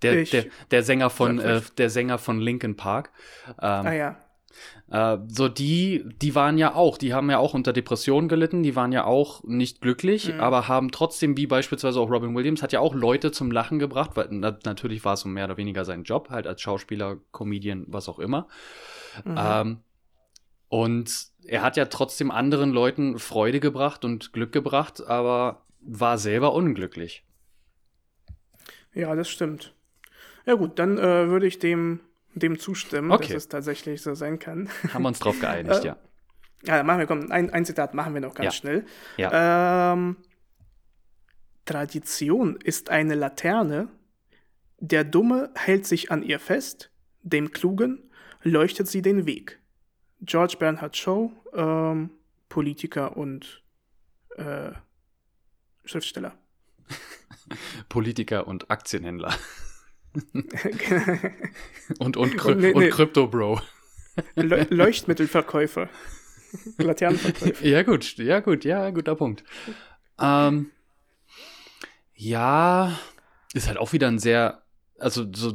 [0.00, 3.10] der, der, der Sänger von äh, der Sänger von Linkin Park.
[3.48, 4.25] Ähm, ah ja.
[4.90, 8.76] Äh, so die, die waren ja auch, die haben ja auch unter Depressionen gelitten, die
[8.76, 10.40] waren ja auch nicht glücklich, mhm.
[10.40, 14.12] aber haben trotzdem, wie beispielsweise auch Robin Williams, hat ja auch Leute zum Lachen gebracht,
[14.14, 17.84] weil na, natürlich war es so mehr oder weniger sein Job, halt als Schauspieler, Comedian,
[17.88, 18.46] was auch immer.
[19.24, 19.36] Mhm.
[19.38, 19.78] Ähm,
[20.68, 26.52] und er hat ja trotzdem anderen Leuten Freude gebracht und Glück gebracht, aber war selber
[26.52, 27.24] unglücklich.
[28.92, 29.74] Ja, das stimmt.
[30.46, 32.00] Ja gut, dann äh, würde ich dem,
[32.36, 33.32] dem zustimmen, okay.
[33.32, 34.68] dass es tatsächlich so sein kann.
[34.92, 35.96] Haben wir uns drauf geeinigt, äh, ja.
[36.64, 38.50] Ja, machen wir, komm, ein, ein Zitat machen wir noch ganz ja.
[38.52, 38.86] schnell.
[39.16, 39.92] Ja.
[39.92, 40.16] Ähm,
[41.64, 43.88] Tradition ist eine Laterne,
[44.78, 46.90] der Dumme hält sich an ihr fest,
[47.22, 48.10] dem Klugen
[48.42, 49.60] leuchtet sie den Weg.
[50.20, 52.10] George Bernhard Shaw, ähm,
[52.48, 53.62] Politiker und
[54.36, 54.72] äh,
[55.84, 56.36] Schriftsteller.
[57.88, 59.34] Politiker und Aktienhändler.
[61.98, 62.88] und, und, Kry nee, nee.
[62.88, 63.60] Crypto-Bro.
[64.34, 65.88] Leuchtmittelverkäufer.
[66.78, 67.66] Laternenverkäufer.
[67.66, 69.44] Ja, gut, ja, gut, ja, guter Punkt.
[70.18, 70.70] Ähm,
[72.14, 72.98] ja,
[73.52, 74.62] ist halt auch wieder ein sehr,
[74.98, 75.52] also so,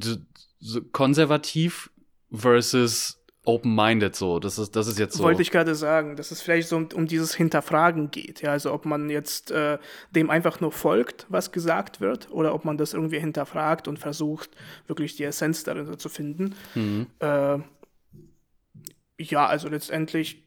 [0.60, 1.90] so konservativ
[2.32, 4.40] versus open-minded so.
[4.40, 5.24] Das ist, das ist jetzt so.
[5.24, 8.42] Wollte ich gerade sagen, dass es vielleicht so um, um, dieses Hinterfragen geht.
[8.42, 9.80] Ja, also ob man jetzt äh,
[10.12, 14.52] dem einfach nur folgt, was gesagt wird, oder ob man das irgendwie hinterfragt und versucht,
[14.88, 16.56] wirklich die Essenz darin zu finden.
[16.76, 17.08] Mhm.
[17.20, 17.60] Äh,
[19.20, 20.44] ja, also letztendlich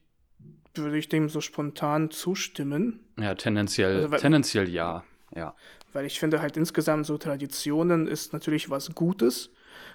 [0.75, 3.01] würde ich dem so spontan zustimmen.
[3.19, 5.05] Ja, tendenziell, also, weil, tendenziell ja.
[5.35, 5.55] ja.
[5.93, 9.51] Weil ich finde halt insgesamt so Traditionen ist natürlich was Gutes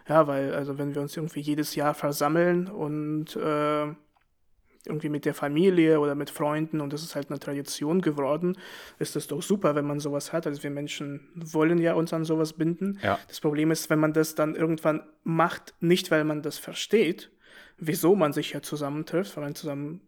[0.10, 3.94] ja, weil, also wenn wir uns irgendwie jedes Jahr versammeln und äh,
[4.86, 8.58] irgendwie mit der Familie oder mit Freunden und das ist halt eine Tradition geworden,
[8.98, 10.48] ist das doch super, wenn man sowas hat.
[10.48, 12.98] Also wir Menschen wollen ja uns an sowas binden.
[13.04, 13.20] Ja.
[13.28, 17.30] Das Problem ist, wenn man das dann irgendwann macht, nicht weil man das versteht,
[17.78, 20.02] wieso man sich ja zusammentrifft, weil man zusammen,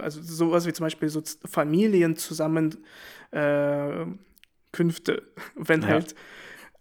[0.00, 2.84] also sowas wie zum Beispiel so Familien zusammen
[3.32, 4.06] äh,
[4.70, 5.24] Künfte,
[5.56, 5.88] wenn ja.
[5.88, 6.14] halt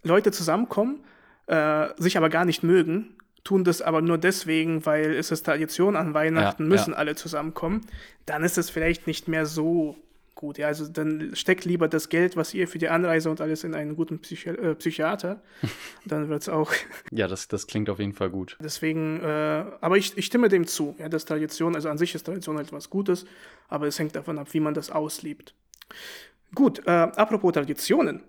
[0.04, 1.04] Leute zusammenkommen
[1.50, 5.95] äh, sich aber gar nicht mögen, tun das aber nur deswegen, weil es ist Tradition
[5.95, 6.97] an Weihnachten, ja, müssen ja.
[6.97, 7.82] alle zusammenkommen,
[8.26, 9.95] dann ist es vielleicht nicht mehr so
[10.36, 10.58] gut.
[10.58, 13.74] Ja, also dann steckt lieber das Geld, was ihr für die Anreise und alles in
[13.76, 15.41] einen guten Psychi äh, Psychiater.
[16.06, 16.72] dann wird es auch.
[17.12, 18.58] ja, das, das klingt auf jeden Fall gut.
[18.62, 20.95] Deswegen, äh, aber ich, ich stimme dem zu.
[21.00, 23.26] Ja, dass Tradition, also an sich ist Tradition halt was Gutes,
[23.68, 25.56] aber es hängt davon ab, wie man das auslebt.
[26.56, 28.24] Gut, äh, apropos Traditionen.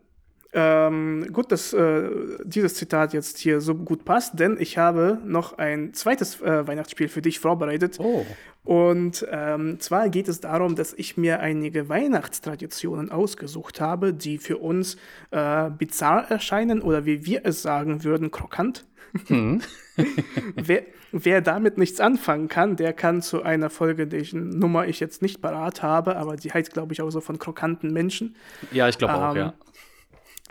[0.53, 2.11] Ähm, gut, dass äh,
[2.45, 7.09] dieses Zitat jetzt hier so gut passt, denn ich habe noch ein zweites äh, Weihnachtsspiel
[7.09, 7.99] für dich vorbereitet.
[8.01, 8.27] Oh.
[8.65, 14.59] Und ähm, zwar geht es darum, dass ich mir einige Weihnachtstraditionen ausgesucht habe, die für
[14.59, 14.97] uns
[15.31, 18.85] äh, bizarr erscheinen oder wie wir es sagen würden, krokant.
[19.27, 19.63] Hm.
[20.55, 20.83] wer,
[21.13, 25.41] wer, damit nichts anfangen kann, der kann zu einer Folge, deren Nummer ich jetzt nicht
[25.41, 28.37] parat habe, aber die heißt, glaube ich, auch so von krokanten Menschen.
[28.73, 29.55] Ja, ich glaube ähm, auch, ja.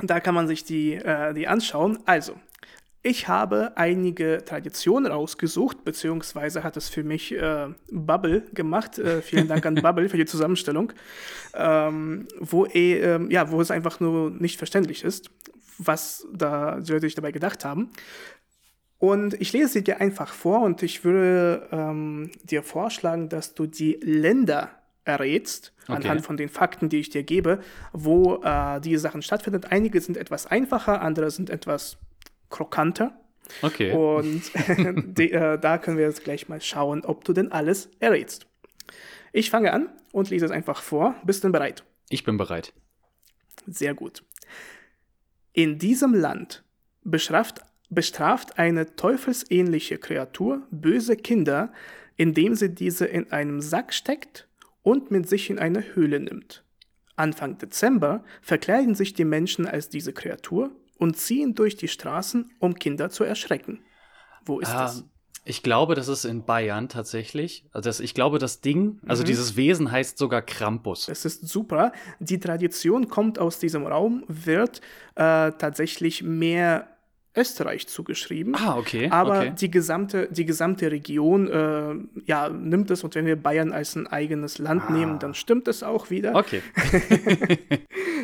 [0.02, 2.00] Da kann man sich die, äh, die anschauen.
[2.06, 2.36] Also,
[3.02, 9.00] ich habe einige Traditionen rausgesucht, beziehungsweise hat es für mich äh, Bubble gemacht.
[9.00, 10.92] Äh, vielen Dank an Bubble für die Zusammenstellung,
[11.54, 15.32] ähm, wo, eh, ja, wo es einfach nur nicht verständlich ist,
[15.78, 17.90] was da sie sich dabei gedacht haben.
[19.00, 23.66] Und ich lese sie dir einfach vor und ich würde ähm, dir vorschlagen, dass du
[23.66, 24.72] die Länder
[25.10, 25.94] errätst, okay.
[25.94, 27.60] anhand von den Fakten, die ich dir gebe,
[27.92, 29.66] wo äh, diese Sachen stattfinden.
[29.70, 31.98] Einige sind etwas einfacher, andere sind etwas
[32.50, 33.20] krokanter.
[33.62, 33.92] Okay.
[33.92, 34.44] Und
[35.18, 38.48] die, äh, da können wir jetzt gleich mal schauen, ob du denn alles errätst.
[39.32, 41.16] Ich fange an und lese es einfach vor.
[41.24, 41.84] Bist du bereit?
[42.10, 42.74] Ich bin bereit.
[43.68, 44.24] Sehr gut.
[45.54, 46.64] In diesem Land
[47.04, 51.72] bestraft, bestraft eine teufelsähnliche Kreatur böse Kinder,
[52.16, 54.49] indem sie diese in einem Sack steckt
[54.90, 56.64] und mit sich in eine Höhle nimmt.
[57.16, 62.74] Anfang Dezember verkleiden sich die Menschen als diese Kreatur und ziehen durch die Straßen, um
[62.74, 63.82] Kinder zu erschrecken.
[64.46, 65.06] Wo ist ah, das?
[65.46, 67.66] Ich glaube, das ist in Bayern tatsächlich.
[67.72, 69.28] Also das, ich glaube, das Ding, also mhm.
[69.28, 71.06] dieses Wesen heißt sogar Krampus.
[71.06, 71.92] Das ist super.
[72.20, 74.82] Die Tradition kommt aus diesem Raum, wird
[75.16, 76.99] äh, tatsächlich mehr
[77.40, 78.56] Österreich zugeschrieben.
[78.56, 79.10] Ah, okay.
[79.10, 79.54] Aber okay.
[79.60, 84.08] die gesamte, die gesamte Region äh, ja, nimmt es und wenn wir Bayern als ein
[84.08, 84.92] eigenes Land Ah.
[84.92, 86.36] nehmen, dann stimmt es auch wieder.
[86.36, 86.62] Okay.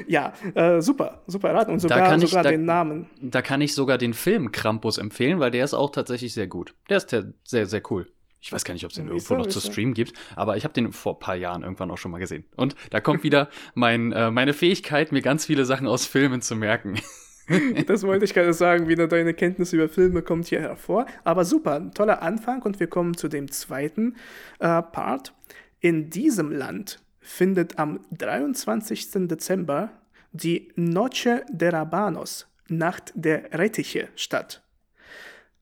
[0.07, 3.07] Ja, äh, super, super Rat und sogar, kann ich- sogar da- den Namen.
[3.21, 6.75] Da kann ich sogar den Film Krampus empfehlen, weil der ist auch tatsächlich sehr gut.
[6.89, 7.09] Der ist
[7.43, 8.07] sehr, sehr cool.
[8.39, 10.73] Ich weiß gar nicht, ob es den irgendwo noch zu streamen gibt, aber ich habe
[10.75, 12.45] den vor ein paar Jahren irgendwann auch schon mal gesehen.
[12.55, 16.55] Und da kommt wieder mein, äh, meine Fähigkeit, mir ganz viele Sachen aus Filmen zu
[16.55, 16.99] merken.
[17.87, 21.05] Das wollte ich gerade sagen, wieder deine Kenntnis über Filme kommt hier hervor.
[21.23, 24.15] Aber super, ein toller Anfang und wir kommen zu dem zweiten
[24.59, 25.33] äh, Part.
[25.79, 29.27] In diesem Land findet am 23.
[29.27, 29.91] Dezember
[30.31, 34.63] die Noche de Rabanos, Nacht der Rettiche, statt.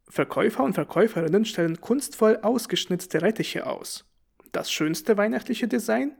[0.07, 4.05] Verkäufer und Verkäuferinnen stellen kunstvoll ausgeschnitzte Rettiche aus.
[4.51, 6.11] Das schönste weihnachtliche Design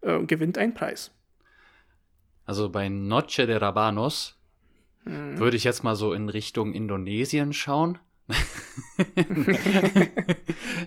[0.00, 1.12] äh, gewinnt einen Preis.
[2.44, 4.37] Also bei Noche de Rabanos
[5.08, 7.98] würde ich jetzt mal so in Richtung Indonesien schauen.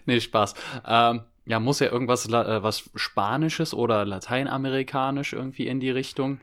[0.05, 0.53] nee, Spaß.
[0.85, 6.33] Ähm, ja, muss ja irgendwas äh, was Spanisches oder Lateinamerikanisch irgendwie in die Richtung.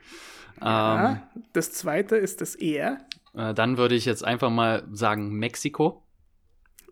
[0.60, 2.98] Ähm, Ja, das zweite ist das eher.
[3.34, 6.02] äh, dann würde ich jetzt einfach mal sagen Mexiko.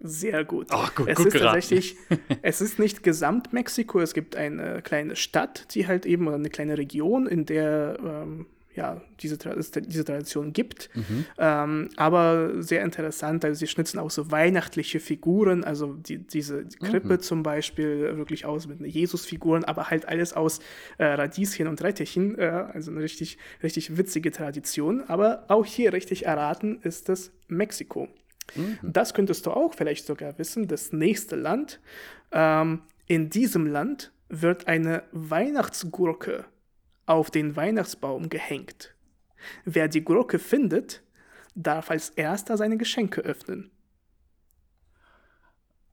[0.01, 0.68] Sehr gut.
[0.70, 1.55] Ach, gut- es gut ist geraten.
[1.55, 1.97] tatsächlich,
[2.43, 6.51] es ist nicht gesamt Mexiko, es gibt eine kleine Stadt, die halt eben, oder eine
[6.51, 8.47] kleine Region, in der ähm,
[8.77, 10.91] ja, diese, diese Tradition gibt.
[11.39, 17.18] Ähm, aber sehr interessant, also sie schnitzen auch so weihnachtliche Figuren, also die, diese Krippe
[17.18, 20.61] zum Beispiel wirklich aus mit Jesus-Figuren, aber halt alles aus
[20.99, 25.03] äh, Radieschen und Rettichen, äh, also eine richtig, richtig witzige Tradition.
[25.09, 28.09] Aber auch hier richtig erraten ist es Mexiko.
[28.83, 31.81] Das könntest du auch vielleicht sogar wissen, das nächste Land.
[32.33, 36.45] Ähm, in diesem Land wird eine Weihnachtsgurke
[37.07, 38.95] auf den Weihnachtsbaum gehängt.
[39.65, 41.03] Wer die Gurke findet,
[41.55, 43.71] darf als erster seine Geschenke öffnen.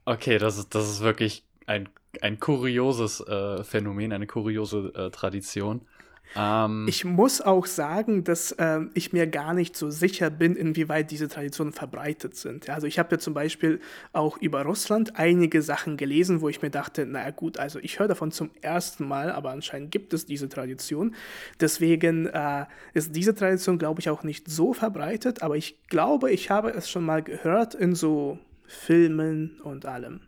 [0.06, 1.88] Okay, das ist, das ist wirklich ein,
[2.22, 5.88] ein kurioses äh, Phänomen, eine kuriose äh, Tradition.
[6.36, 11.12] Ähm, Ich muss auch sagen, dass ähm, ich mir gar nicht so sicher bin, inwieweit
[11.12, 12.70] diese Traditionen verbreitet sind.
[12.70, 13.80] Also ich habe ja zum Beispiel
[14.14, 18.08] auch über Russland einige Sachen gelesen, wo ich mir dachte, naja gut, also ich höre
[18.08, 21.16] davon zum ersten Mal, aber anscheinend gibt es diese Tradition.
[21.60, 26.50] Deswegen äh, ist diese Tradition, glaube ich, auch nicht so verbreitet, aber ich glaube, ich
[26.50, 30.22] habe es schon mal gehört in so Filmen und allem.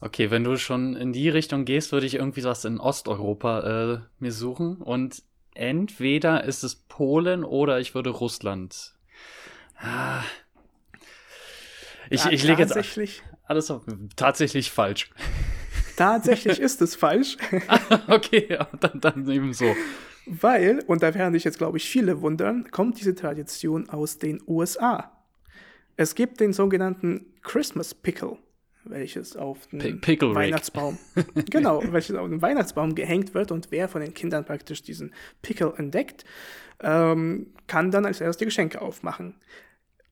[0.00, 3.60] Okay, wenn du schon in die Richtung gehst, würde ich irgendwie was in Osteuropa
[3.94, 4.76] äh, mir suchen.
[4.76, 5.22] Und
[5.54, 8.94] entweder ist es Polen oder ich würde Russland.
[9.76, 10.22] Ah.
[12.10, 13.82] Ich, Ja, ich lege jetzt tatsächlich, alles auf.
[14.16, 15.10] Tatsächlich falsch.
[15.96, 17.36] tatsächlich ist es falsch.
[18.08, 19.74] okay, dann, dann eben so.
[20.26, 24.40] Weil, und da werden sich jetzt, glaube ich, viele wundern, kommt diese Tradition aus den
[24.46, 25.12] USA.
[25.96, 28.38] Es gibt den sogenannten Christmas Pickle,
[28.84, 29.80] welches auf den.
[30.34, 30.98] Weihnachtsbaum,
[31.50, 35.12] genau, welches auf den Weihnachtsbaum gehängt wird und wer von den Kindern praktisch diesen
[35.42, 36.24] Pickle entdeckt,
[36.80, 39.34] ähm, kann dann als erstes die Geschenke aufmachen.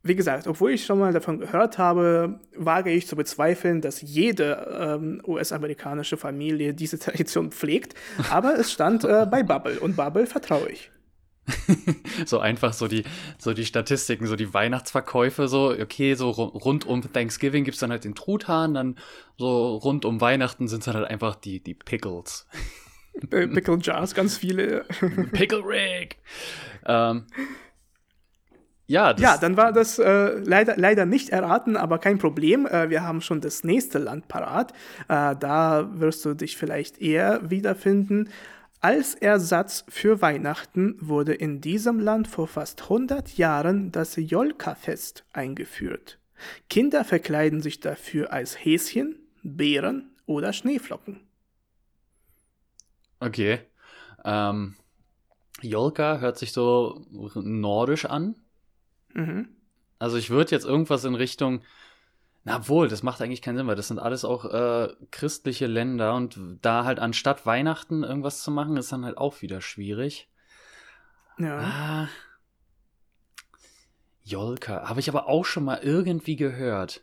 [0.04, 4.98] Wie gesagt, obwohl ich schon mal davon gehört habe, wage ich zu bezweifeln, dass jede
[5.00, 7.94] ähm, US-amerikanische Familie diese Tradition pflegt.
[8.28, 10.90] Aber es stand äh, bei Bubble und Bubble vertraue ich.
[12.26, 13.04] So einfach so die,
[13.38, 17.90] so die Statistiken, so die Weihnachtsverkäufe, so, okay, so ru- rund um Thanksgiving gibt's dann
[17.90, 18.96] halt den Truthahn, dann
[19.38, 22.46] so rund um Weihnachten sind dann halt einfach die, die Pickles.
[23.30, 24.84] Pickle Jars, ganz viele.
[25.32, 26.18] Pickle Rick!
[26.86, 27.26] ähm,
[28.86, 32.66] ja, Ja, dann war das äh, leider, leider nicht erraten, aber kein Problem.
[32.66, 34.72] Äh, wir haben schon das nächste Land parat.
[35.08, 38.28] Äh, da wirst du dich vielleicht eher wiederfinden.
[38.84, 46.18] Als Ersatz für Weihnachten wurde in diesem Land vor fast 100 Jahren das Jolka-Fest eingeführt.
[46.68, 51.20] Kinder verkleiden sich dafür als Häschen, Bären oder Schneeflocken.
[53.20, 53.60] Okay.
[54.24, 54.74] Ähm,
[55.60, 57.06] Jolka hört sich so
[57.36, 58.34] nordisch an.
[59.14, 59.48] Mhm.
[60.00, 61.62] Also ich würde jetzt irgendwas in Richtung,
[62.44, 66.14] na wohl, das macht eigentlich keinen Sinn, weil das sind alles auch äh, christliche Länder
[66.14, 70.28] und da halt anstatt Weihnachten irgendwas zu machen, ist dann halt auch wieder schwierig.
[71.38, 71.58] Ja.
[71.58, 72.08] Ah.
[74.24, 77.02] Jolka, habe ich aber auch schon mal irgendwie gehört.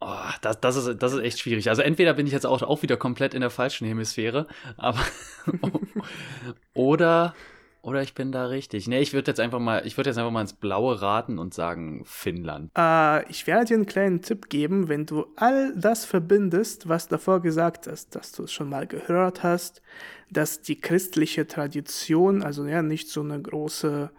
[0.00, 1.68] Oh, das, das, ist, das ist echt schwierig.
[1.68, 4.98] Also entweder bin ich jetzt auch, auch wieder komplett in der falschen Hemisphäre, aber
[6.74, 7.34] oder
[7.82, 8.86] oder ich bin da richtig.
[8.86, 11.52] Nee, ich würde jetzt einfach mal, ich würde jetzt einfach mal ins Blaue raten und
[11.52, 12.70] sagen Finnland.
[12.78, 17.42] Äh, ich werde dir einen kleinen Tipp geben, wenn du all das verbindest, was davor
[17.42, 19.82] gesagt hast, dass du es schon mal gehört hast,
[20.30, 24.10] dass die christliche Tradition, also ja, nicht so eine große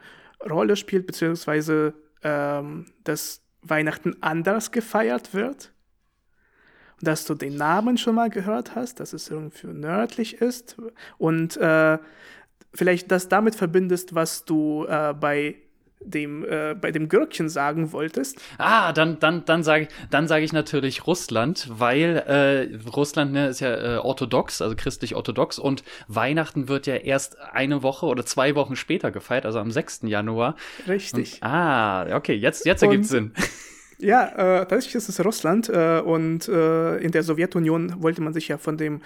[0.50, 5.72] Rolle spielt, beziehungsweise ähm, dass Weihnachten anders gefeiert wird?
[7.02, 10.78] Dass du den Namen schon mal gehört hast, dass es irgendwie nördlich ist
[11.18, 11.98] und äh,
[12.74, 15.56] vielleicht das damit verbindest, was du äh, bei
[16.06, 18.42] dem, äh, bei dem Gürkchen sagen wolltest.
[18.58, 23.60] Ah, dann, dann, dann sage dann sag ich natürlich Russland, weil äh, Russland ne, ist
[23.62, 28.76] ja äh, orthodox, also christlich-orthodox und Weihnachten wird ja erst eine Woche oder zwei Wochen
[28.76, 30.02] später gefeiert, also am 6.
[30.04, 30.56] Januar.
[30.88, 31.36] Richtig.
[31.36, 33.34] Und, ah, okay, jetzt, jetzt ergibt Sinn.
[34.00, 38.50] Ja, äh, tatsächlich ist es Russland äh, und äh, in der Sowjetunion wollte man sich
[38.50, 39.02] ja von dem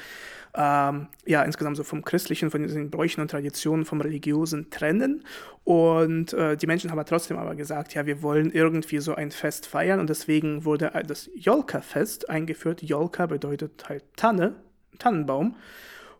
[0.55, 5.23] ähm, ja, insgesamt so vom Christlichen, von diesen Bräuchen und Traditionen, vom Religiösen trennen.
[5.63, 9.67] Und äh, die Menschen haben trotzdem aber gesagt, ja, wir wollen irgendwie so ein Fest
[9.67, 12.81] feiern und deswegen wurde das Jolka-Fest eingeführt.
[12.81, 14.55] Jolka bedeutet halt Tanne,
[14.99, 15.55] Tannenbaum.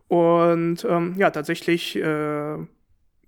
[0.08, 2.58] Und ähm, ja, tatsächlich, äh,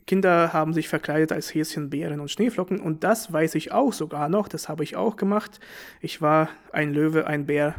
[0.10, 2.80] Kinder haben sich verkleidet als Häschen, Bären und Schneeflocken.
[2.80, 5.60] Und das weiß ich auch sogar noch, das habe ich auch gemacht.
[6.02, 7.76] Ich war ein Löwe, ein Bär,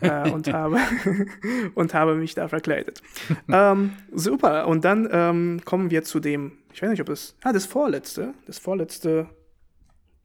[0.00, 0.78] äh, und, habe,
[1.74, 3.02] und habe mich da verkleidet.
[3.48, 7.52] ähm, super, und dann ähm, kommen wir zu dem, ich weiß nicht, ob es, ah,
[7.52, 9.28] das vorletzte, das vorletzte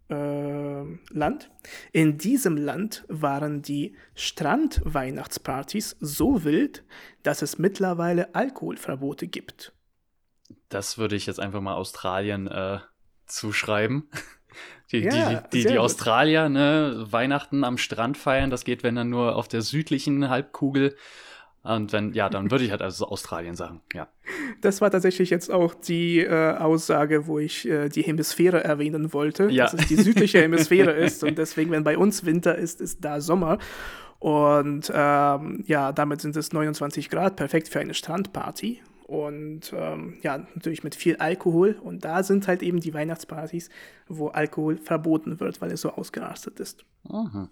[0.10, 1.52] äh, Land.
[1.92, 6.84] In diesem Land waren die Strandweihnachtspartys so wild,
[7.24, 9.74] dass es mittlerweile Alkoholverbote gibt.
[10.70, 12.80] Das würde ich jetzt einfach mal Australien äh,
[13.26, 14.10] zuschreiben.
[14.92, 19.10] Die, ja, die, die, die Australier, ne, Weihnachten am Strand feiern, das geht, wenn dann
[19.10, 20.96] nur auf der südlichen Halbkugel.
[21.62, 24.08] Und wenn, ja, dann würde ich halt also Australien sagen, ja.
[24.62, 29.50] Das war tatsächlich jetzt auch die äh, Aussage, wo ich äh, die Hemisphäre erwähnen wollte,
[29.50, 29.66] ja.
[29.66, 33.22] dass es die südliche Hemisphäre ist und deswegen, wenn bei uns Winter ist, ist da
[33.22, 33.60] Sommer.
[34.20, 40.38] Und ähm, ja, damit sind es 29 Grad, perfekt für eine Strandparty und ähm, ja,
[40.54, 41.80] natürlich mit viel Alkohol.
[41.82, 43.72] Und da sind halt eben die Weihnachtspartys,
[44.08, 46.86] wo Alkohol verboten wird, weil es so ausgerastet ist.
[47.10, 47.50] Mhm.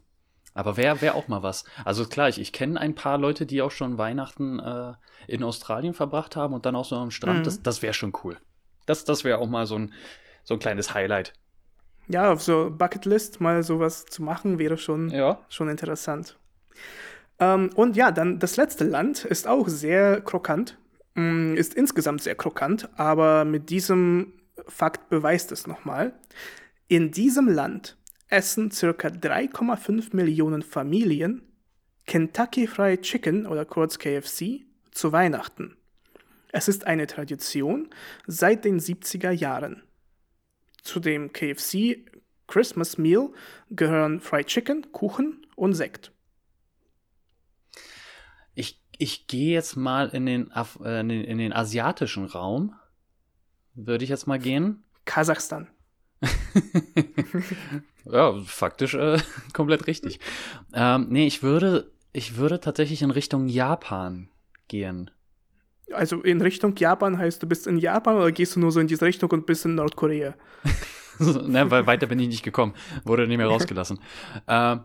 [0.53, 1.63] Aber wäre wär auch mal was.
[1.83, 4.93] Also klar, ich, ich kenne ein paar Leute, die auch schon Weihnachten äh,
[5.27, 7.39] in Australien verbracht haben und dann auch so am Strand.
[7.39, 7.43] Mhm.
[7.43, 8.37] Das, das wäre schon cool.
[8.85, 9.93] Das, das wäre auch mal so ein,
[10.43, 11.33] so ein kleines Highlight.
[12.07, 15.39] Ja, auf so Bucketlist mal sowas zu machen, wäre schon, ja.
[15.49, 16.37] schon interessant.
[17.39, 20.77] Ähm, und ja, dann das letzte Land ist auch sehr krokant.
[21.17, 24.33] Mm, ist insgesamt sehr krokant, aber mit diesem
[24.67, 26.13] Fakt beweist es nochmal.
[26.87, 27.97] In diesem Land
[28.29, 31.41] essen circa 3,5 Millionen Familien
[32.05, 35.75] Kentucky Fried Chicken oder kurz KFC zu Weihnachten.
[36.51, 37.89] Es ist eine Tradition
[38.27, 39.83] seit den 70er Jahren.
[40.83, 42.05] Zu dem KFC
[42.45, 43.29] Christmas Meal
[43.71, 46.11] gehören Fried Chicken, Kuchen und Sekt.
[48.97, 52.73] Ich gehe jetzt mal in den, Af äh, in den, in den asiatischen Raum.
[53.75, 54.83] Würde ich jetzt mal gehen.
[55.05, 55.67] Kasachstan.
[58.05, 59.19] ja, faktisch äh,
[59.53, 60.19] komplett richtig.
[60.73, 64.29] Ähm, nee, ich würde, ich würde tatsächlich in Richtung Japan
[64.67, 65.11] gehen.
[65.93, 68.87] Also in Richtung Japan heißt, du bist in Japan oder gehst du nur so in
[68.87, 70.35] diese Richtung und bist in Nordkorea?
[71.19, 72.73] ne, weil weiter bin ich nicht gekommen.
[73.05, 73.99] Wurde nicht mehr rausgelassen.
[74.47, 74.81] ähm,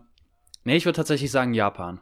[0.63, 1.99] nee, ich würde tatsächlich sagen Japan.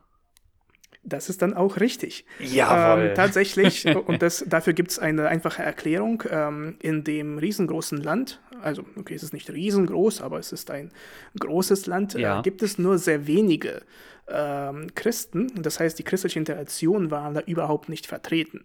[1.04, 2.26] Das ist dann auch richtig.
[2.39, 3.08] Jawohl.
[3.08, 6.24] Ähm, tatsächlich, und das, dafür gibt es eine einfache Erklärung.
[6.30, 10.91] Ähm, in dem riesengroßen Land, also okay, es ist nicht riesengroß, aber es ist ein
[11.39, 12.39] großes Land, äh, ja.
[12.39, 13.82] äh, gibt es nur sehr wenige
[14.28, 15.52] ähm, Christen.
[15.62, 18.64] Das heißt, die christliche Interaktion war da überhaupt nicht vertreten.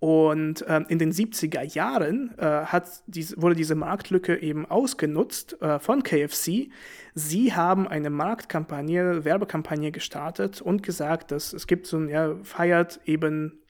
[0.00, 5.78] Und ähm, in den 70er Jahren äh, hat dies, wurde diese Marktlücke eben ausgenutzt äh,
[5.78, 6.70] von KFC.
[7.14, 13.00] Sie haben eine Marktkampagne, Werbekampagne gestartet und gesagt, dass es gibt so ein, ja, feiert
[13.04, 13.60] eben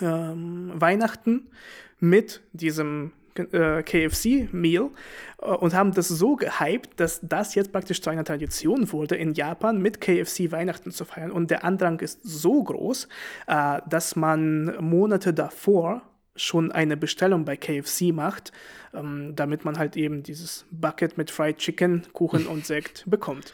[0.00, 1.50] ähm, Weihnachten
[1.98, 4.90] mit diesem KFC-Meal
[5.40, 9.34] äh, und haben das so gehypt, dass das jetzt praktisch zu einer Tradition wurde, in
[9.34, 11.30] Japan mit KFC Weihnachten zu feiern.
[11.30, 13.08] Und der Andrang ist so groß,
[13.46, 16.02] äh, dass man Monate davor
[16.34, 18.52] schon eine Bestellung bei KFC macht,
[18.94, 23.52] ähm, damit man halt eben dieses Bucket mit Fried Chicken, Kuchen und Sekt bekommt.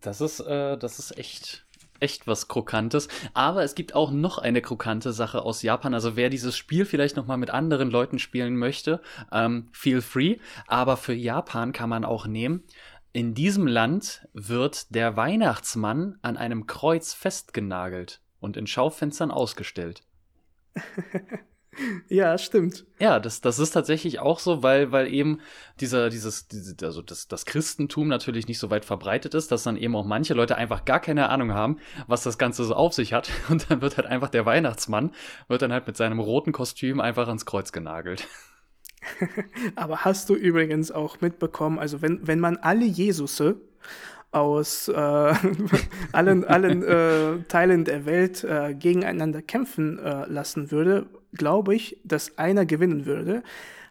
[0.00, 1.66] Das ist, äh, das ist echt
[2.00, 3.08] echt was Krokantes.
[3.34, 5.94] Aber es gibt auch noch eine krokante Sache aus Japan.
[5.94, 9.00] Also wer dieses Spiel vielleicht noch mal mit anderen Leuten spielen möchte,
[9.32, 10.36] ähm, feel free.
[10.66, 12.64] Aber für Japan kann man auch nehmen.
[13.12, 20.02] In diesem Land wird der Weihnachtsmann an einem Kreuz festgenagelt und in Schaufenstern ausgestellt.
[22.08, 22.86] Ja, stimmt.
[22.98, 25.40] Ja, das, das ist tatsächlich auch so, weil, weil eben
[25.80, 29.76] dieser, dieses, diese, also das, das Christentum natürlich nicht so weit verbreitet ist, dass dann
[29.76, 33.12] eben auch manche Leute einfach gar keine Ahnung haben, was das Ganze so auf sich
[33.12, 33.30] hat.
[33.48, 35.12] Und dann wird halt einfach der Weihnachtsmann,
[35.46, 38.26] wird dann halt mit seinem roten Kostüm einfach ans Kreuz genagelt.
[39.76, 43.60] Aber hast du übrigens auch mitbekommen, also wenn, wenn man alle Jesusse
[44.30, 44.92] aus äh,
[46.12, 52.38] allen, allen äh, Teilen der Welt äh, gegeneinander kämpfen äh, lassen würde, glaube ich, dass
[52.38, 53.42] einer gewinnen würde.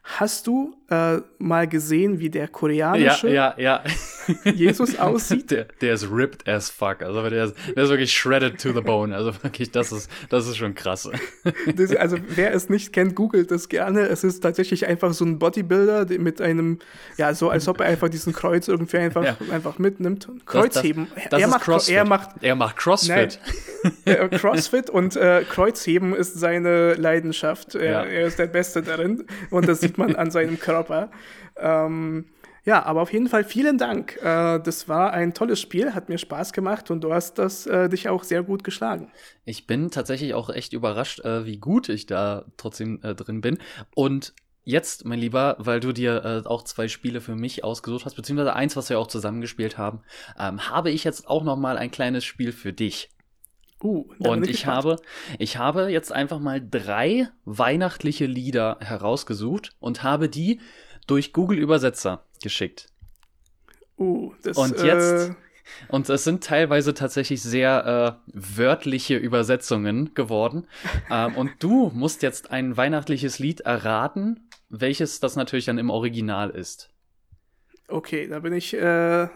[0.09, 4.51] Hast du äh, mal gesehen, wie der koreanische ja, ja, ja.
[4.51, 5.51] Jesus aussieht?
[5.51, 7.01] Der, der ist ripped as fuck.
[7.01, 9.13] Also der ist, der ist wirklich shredded to the bone.
[9.13, 11.09] Also wirklich, das ist, das ist schon krass.
[11.75, 14.01] Das, also wer es nicht kennt, googelt das gerne.
[14.07, 16.79] Es ist tatsächlich einfach so ein Bodybuilder mit einem,
[17.17, 19.37] ja, so als ob er einfach diesen Kreuz irgendwie einfach, ja.
[19.51, 20.29] einfach mitnimmt.
[20.45, 21.07] Kreuzheben.
[21.15, 21.95] Das, das, er, macht, Crossfit.
[21.95, 23.39] er macht er macht Crossfit.
[24.05, 27.75] Nein, Crossfit und äh, Kreuzheben ist seine Leidenschaft.
[27.75, 31.11] Er, er ist der Beste darin und das sieht man an seinem Körper.
[31.55, 32.25] Ähm,
[32.67, 34.17] ja, aber auf jeden Fall vielen Dank.
[34.17, 37.87] Äh, das war ein tolles Spiel, hat mir Spaß gemacht und du hast das äh,
[37.87, 39.09] dich auch sehr gut geschlagen.
[39.45, 43.59] Ich bin tatsächlich auch echt überrascht, äh, wie gut ich da trotzdem äh, drin bin.
[43.95, 44.33] Und
[44.65, 48.53] jetzt, mein Lieber, weil du dir äh, auch zwei Spiele für mich ausgesucht hast, beziehungsweise
[48.53, 50.01] eins, was wir auch zusammengespielt haben,
[50.37, 53.09] ähm, habe ich jetzt auch noch mal ein kleines Spiel für dich.
[53.81, 54.97] Uh, und ich, habe,
[55.37, 60.59] ich habe jetzt einfach mal drei weihnachtliche Lieder herausgesucht und habe die
[61.05, 62.87] durch Google Übersetzer geschickt.
[63.99, 65.35] Uh, das, und jetzt, äh...
[65.89, 70.67] und es sind teilweise tatsächlich sehr äh, wörtliche Übersetzungen geworden.
[71.11, 76.49] ähm, und du musst jetzt ein weihnachtliches Lied erraten, welches das natürlich dann im Original
[76.49, 76.89] ist.
[77.87, 78.73] Okay, da bin ich.
[78.73, 79.27] Äh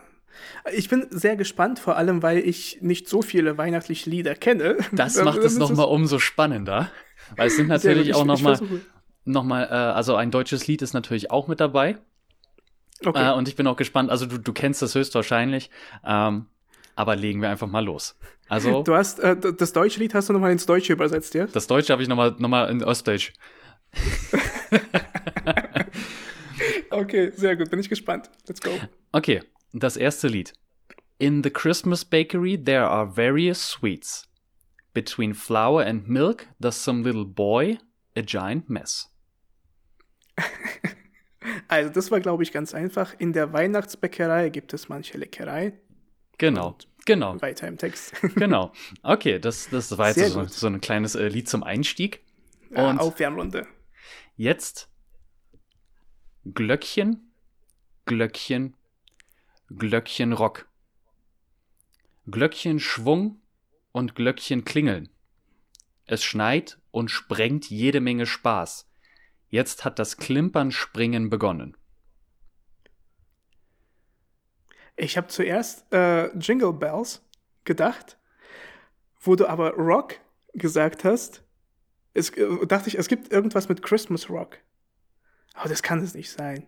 [0.74, 4.78] ich bin sehr gespannt, vor allem, weil ich nicht so viele weihnachtliche Lieder kenne.
[4.92, 6.90] Das macht es nochmal umso spannender.
[7.36, 8.60] Weil es sind natürlich auch nochmal,
[9.26, 11.98] noch mal, äh, also ein deutsches Lied ist natürlich auch mit dabei.
[13.06, 13.32] Okay.
[13.32, 15.70] Äh, und ich bin auch gespannt, also du, du kennst das höchstwahrscheinlich,
[16.06, 16.48] ähm,
[16.96, 18.18] aber legen wir einfach mal los.
[18.48, 21.48] Also, du hast, äh, das deutsche Lied hast du nochmal ins Deutsche übersetzt, ja?
[21.48, 23.34] Das Deutsche habe ich nochmal noch mal in Ostdeutsch.
[26.90, 28.30] okay, sehr gut, bin ich gespannt.
[28.48, 28.72] Let's go.
[29.12, 29.42] Okay,
[29.74, 30.54] das erste Lied.
[31.18, 34.28] In the Christmas bakery there are various sweets.
[34.94, 37.78] Between flour and milk does some little boy
[38.16, 39.10] a giant mess.
[41.68, 43.16] Also, das war, glaube ich, ganz einfach.
[43.18, 45.74] In der Weihnachtsbäckerei gibt es manche Leckerei.
[46.38, 47.42] Genau, genau.
[47.42, 48.14] Weiter im Text.
[48.36, 48.72] genau.
[49.04, 52.22] Okay, das, das war jetzt so, so, ein kleines äh, Lied zum Einstieg.
[52.70, 53.68] Und ja, Aufwärmrunde.
[54.36, 54.90] Jetzt
[56.46, 57.32] Glöckchen,
[58.06, 58.76] Glöckchen,
[59.78, 60.68] Glöckchen Rock.
[62.30, 63.42] Glöckchen Schwung
[63.94, 65.10] und Glöckchen klingeln.
[66.06, 68.90] Es schneit und sprengt jede Menge Spaß.
[69.48, 71.78] Jetzt hat das Klimpern Springen begonnen.
[74.98, 77.26] Ich habe zuerst äh, Jingle Bells
[77.64, 78.18] gedacht,
[79.22, 80.20] wo du aber Rock
[80.54, 81.44] gesagt hast.
[82.14, 84.58] Es, äh, dachte ich, es gibt irgendwas mit Christmas Rock.
[85.54, 86.68] Aber das kann es nicht sein.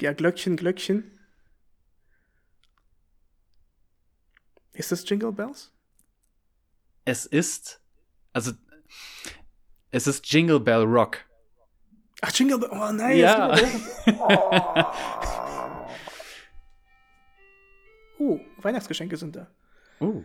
[0.00, 1.16] Ja, Glöckchen, Glöckchen.
[4.80, 5.70] Ist das Jingle Bells?
[7.04, 7.82] Es ist,
[8.32, 8.52] also,
[9.90, 11.18] es ist Jingle Bell Rock.
[12.22, 13.18] Ach, Jingle Bell, oh nein.
[13.18, 13.54] Ja.
[18.18, 18.24] Oh.
[18.24, 19.48] uh, Weihnachtsgeschenke sind da.
[20.00, 20.24] Uh.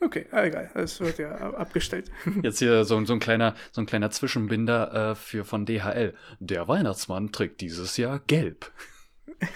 [0.00, 2.10] Okay, ah, egal, es wird ja abgestellt.
[2.42, 6.14] Jetzt hier so, so, ein, kleiner, so ein kleiner Zwischenbinder äh, für, von DHL.
[6.40, 8.72] Der Weihnachtsmann trägt dieses Jahr gelb.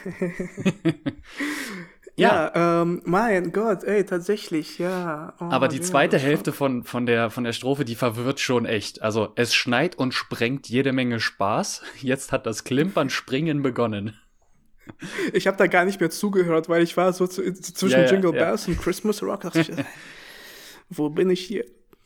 [2.20, 5.34] Ja, ja ähm, mein Gott, ey, tatsächlich, ja.
[5.40, 9.02] Oh, Aber die zweite Hälfte von, von, der, von der Strophe, die verwirrt schon echt.
[9.02, 11.82] Also, es schneit und sprengt jede Menge Spaß.
[12.00, 14.18] Jetzt hat das Klimpern, Springen begonnen.
[15.32, 18.10] Ich habe da gar nicht mehr zugehört, weil ich war so zu, zwischen ja, ja,
[18.10, 19.42] Jingle Bells und Christmas Rock.
[19.42, 19.70] Dachte ich,
[20.90, 21.64] wo bin ich hier?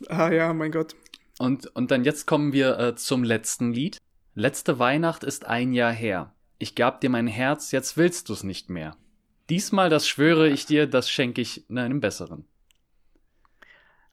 [0.08, 0.94] Ah ja, mein Gott.
[1.38, 3.98] Und, und dann jetzt kommen wir äh, zum letzten Lied.
[4.34, 6.34] Letzte Weihnacht ist ein Jahr her.
[6.58, 8.96] Ich gab dir mein Herz, jetzt willst du's nicht mehr.
[9.50, 12.46] Diesmal, das schwöre ich dir, das schenke ich einem besseren.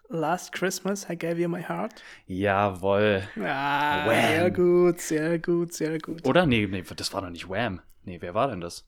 [0.09, 2.03] Last Christmas I gave you my heart.
[2.27, 3.23] Jawoll.
[3.37, 4.27] Ah, Wham.
[4.27, 6.27] sehr gut, sehr gut, sehr gut.
[6.27, 6.45] Oder?
[6.45, 7.79] Nee, nee, das war doch nicht Wham.
[8.03, 8.85] Nee, wer war denn das?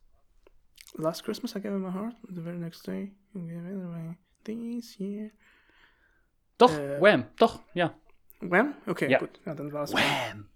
[0.95, 2.15] Last Christmas I gave you my heart.
[2.27, 4.17] The very next day you gave it away.
[4.43, 5.31] This year.
[6.57, 7.93] Doch, äh, Wham, doch, ja.
[8.41, 8.75] Wham?
[8.85, 9.19] Okay, ja.
[9.19, 9.39] gut.
[9.45, 10.49] Ja, dann war es Wham.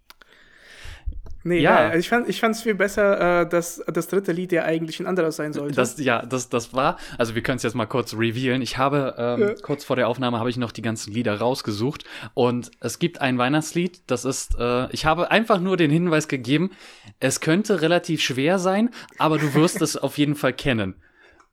[1.47, 1.89] Nee, ja.
[1.89, 1.95] ja.
[1.95, 5.37] ich fand ich fand's viel besser, äh, dass das dritte Lied ja eigentlich ein anderes
[5.37, 5.75] sein sollte.
[5.75, 8.61] Das, ja, das, das war, also wir können es jetzt mal kurz revealen.
[8.61, 9.53] Ich habe, ähm, ja.
[9.61, 12.03] kurz vor der Aufnahme habe ich noch die ganzen Lieder rausgesucht
[12.33, 16.71] und es gibt ein Weihnachtslied, das ist, äh, ich habe einfach nur den Hinweis gegeben,
[17.19, 20.95] es könnte relativ schwer sein, aber du wirst es auf jeden Fall kennen.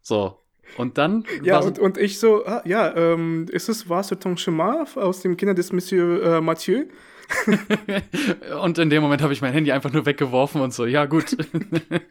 [0.03, 0.41] So.
[0.77, 1.25] Und dann.
[1.43, 5.37] Ja, und, und ich so, ah, ja, ähm, ist es Was Ton Chemin aus dem
[5.37, 6.87] Kinder des Monsieur äh, Mathieu?
[8.63, 11.37] und in dem Moment habe ich mein Handy einfach nur weggeworfen und so, ja gut.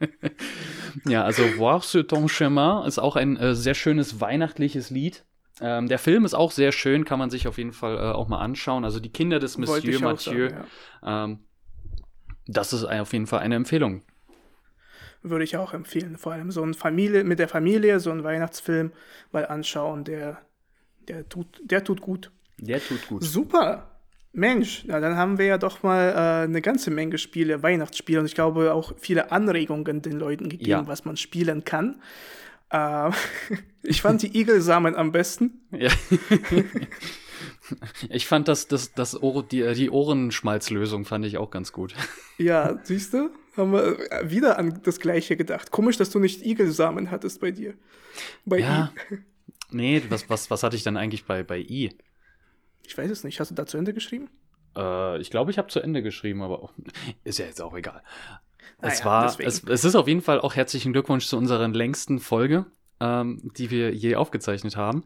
[1.05, 5.25] ja, also Voir sur ton chemin ist auch ein äh, sehr schönes weihnachtliches Lied.
[5.61, 8.27] Ähm, der Film ist auch sehr schön, kann man sich auf jeden Fall äh, auch
[8.27, 8.83] mal anschauen.
[8.85, 10.49] Also die Kinder des Monsieur Mathieu.
[10.49, 10.65] Sagen,
[11.03, 11.23] ja.
[11.25, 11.39] ähm,
[12.47, 14.03] das ist auf jeden Fall eine Empfehlung.
[15.21, 16.17] Würde ich auch empfehlen.
[16.17, 18.91] Vor allem so ein Familie, mit der Familie, so ein Weihnachtsfilm
[19.31, 20.41] mal anschauen, der,
[21.07, 22.31] der, tut, der tut gut.
[22.57, 23.23] Der tut gut.
[23.23, 23.92] Super.
[24.33, 28.25] Mensch, na, dann haben wir ja doch mal äh, eine ganze Menge Spiele, Weihnachtsspiele und
[28.25, 30.87] ich glaube auch viele Anregungen den Leuten gegeben, ja.
[30.87, 32.01] was man spielen kann.
[32.71, 33.11] Äh,
[33.83, 35.61] ich fand die Igelsamen am besten.
[35.71, 35.91] Ja.
[38.09, 41.93] Ich fand das, das, das Ohr, die, die Ohrenschmalzlösung fand ich auch ganz gut.
[42.37, 43.29] Ja, siehst du?
[43.55, 45.71] Haben wir wieder an das Gleiche gedacht.
[45.71, 47.75] Komisch, dass du nicht Igelsamen hattest bei dir.
[48.45, 48.91] Bei ja.
[49.11, 49.17] I.
[49.71, 51.91] Nee, was, was, was hatte ich dann eigentlich bei, bei I?
[52.85, 53.39] Ich weiß es nicht.
[53.39, 54.29] Hast du da zu Ende geschrieben?
[54.77, 56.73] Äh, ich glaube, ich habe zu Ende geschrieben, aber auch,
[57.23, 58.01] ist ja jetzt auch egal.
[58.81, 62.19] Naja, es war, es, es, ist auf jeden Fall auch herzlichen Glückwunsch zu unserer längsten
[62.19, 62.65] Folge,
[62.99, 65.03] ähm, die wir je aufgezeichnet haben.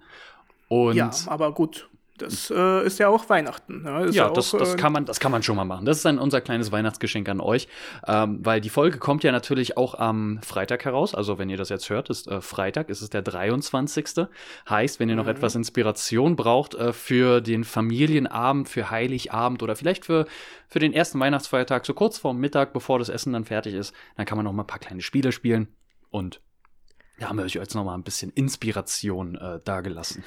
[0.68, 3.84] Und ja, aber gut, das äh, ist ja auch Weihnachten.
[3.84, 3.90] Ne?
[3.90, 5.86] Ja, ja auch, das, das, äh, kann man, das kann man schon mal machen.
[5.86, 7.68] Das ist dann unser kleines Weihnachtsgeschenk an euch,
[8.08, 11.16] ähm, weil die Folge kommt ja natürlich auch am Freitag heraus.
[11.16, 14.28] Also wenn ihr das jetzt hört, ist äh, Freitag, ist es der 23.
[14.70, 15.32] Heißt, wenn ihr noch mhm.
[15.32, 20.26] etwas Inspiration braucht äh, für den Familienabend, für Heiligabend oder vielleicht für,
[20.68, 24.26] für den ersten Weihnachtsfeiertag, so kurz vor Mittag, bevor das Essen dann fertig ist, dann
[24.26, 25.68] kann man noch mal ein paar kleine Spiele spielen
[26.10, 26.42] und
[27.20, 30.24] da haben wir euch jetzt noch mal ein bisschen Inspiration äh, dagelassen.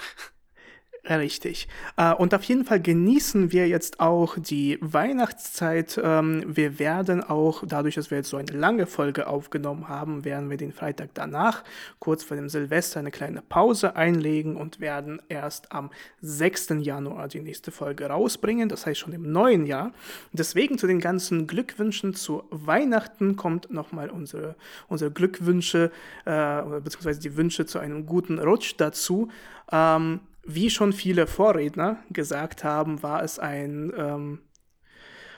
[1.09, 1.66] Richtig.
[1.97, 5.98] Äh, und auf jeden Fall genießen wir jetzt auch die Weihnachtszeit.
[6.02, 10.51] Ähm, wir werden auch, dadurch, dass wir jetzt so eine lange Folge aufgenommen haben, werden
[10.51, 11.64] wir den Freitag danach,
[12.01, 15.90] kurz vor dem Silvester, eine kleine Pause einlegen und werden erst am
[16.20, 16.74] 6.
[16.81, 19.93] Januar die nächste Folge rausbringen, das heißt schon im neuen Jahr.
[20.32, 24.55] Deswegen zu den ganzen Glückwünschen zu Weihnachten kommt nochmal unsere,
[24.89, 25.90] unsere Glückwünsche,
[26.27, 29.31] äh, beziehungsweise die Wünsche zu einem guten Rutsch dazu.
[29.72, 30.20] Ähm,
[30.55, 34.40] wie schon viele Vorredner gesagt haben, war es ein, ähm,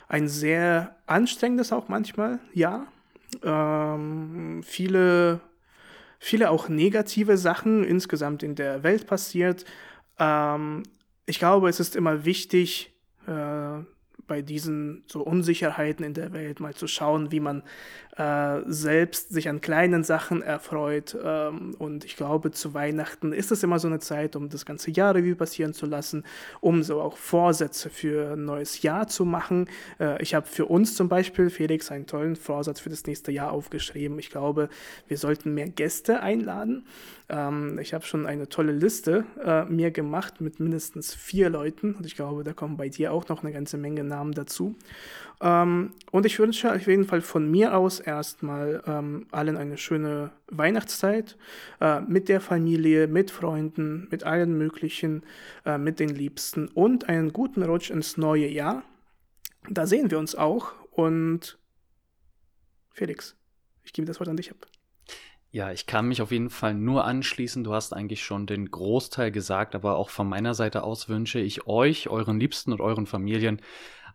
[0.07, 2.87] ein sehr anstrengendes auch manchmal Jahr.
[3.43, 5.39] Ähm, viele,
[6.19, 9.65] viele auch negative Sachen insgesamt in der Welt passiert.
[10.19, 10.83] Ähm,
[11.25, 12.93] ich glaube, es ist immer wichtig,
[13.27, 13.79] äh,
[14.33, 17.61] bei diesen so Unsicherheiten in der Welt mal zu schauen, wie man
[18.17, 21.15] äh, selbst sich an kleinen Sachen erfreut.
[21.23, 24.89] Ähm, und ich glaube, zu Weihnachten ist es immer so eine Zeit, um das ganze
[24.89, 26.23] Jahr Revue passieren zu lassen,
[26.61, 29.69] um so auch Vorsätze für ein neues Jahr zu machen.
[29.99, 33.51] Äh, ich habe für uns zum Beispiel, Felix, einen tollen Vorsatz für das nächste Jahr
[33.51, 34.17] aufgeschrieben.
[34.17, 34.69] Ich glaube,
[35.07, 36.87] wir sollten mehr Gäste einladen.
[37.29, 41.95] Ähm, ich habe schon eine tolle Liste äh, mir gemacht mit mindestens vier Leuten.
[41.95, 44.75] Und ich glaube, da kommen bei dir auch noch eine ganze Menge Namen dazu.
[45.41, 50.31] Ähm, und ich wünsche auf jeden Fall von mir aus erstmal ähm, allen eine schöne
[50.47, 51.37] Weihnachtszeit
[51.81, 55.23] äh, mit der Familie, mit Freunden, mit allen möglichen,
[55.65, 58.83] äh, mit den Liebsten und einen guten Rutsch ins neue Jahr.
[59.69, 61.57] Da sehen wir uns auch und
[62.91, 63.35] Felix,
[63.83, 64.67] ich gebe das Wort an dich ab.
[65.51, 67.63] Ja, ich kann mich auf jeden Fall nur anschließen.
[67.63, 71.67] Du hast eigentlich schon den Großteil gesagt, aber auch von meiner Seite aus wünsche ich
[71.67, 73.61] euch, euren Liebsten und euren Familien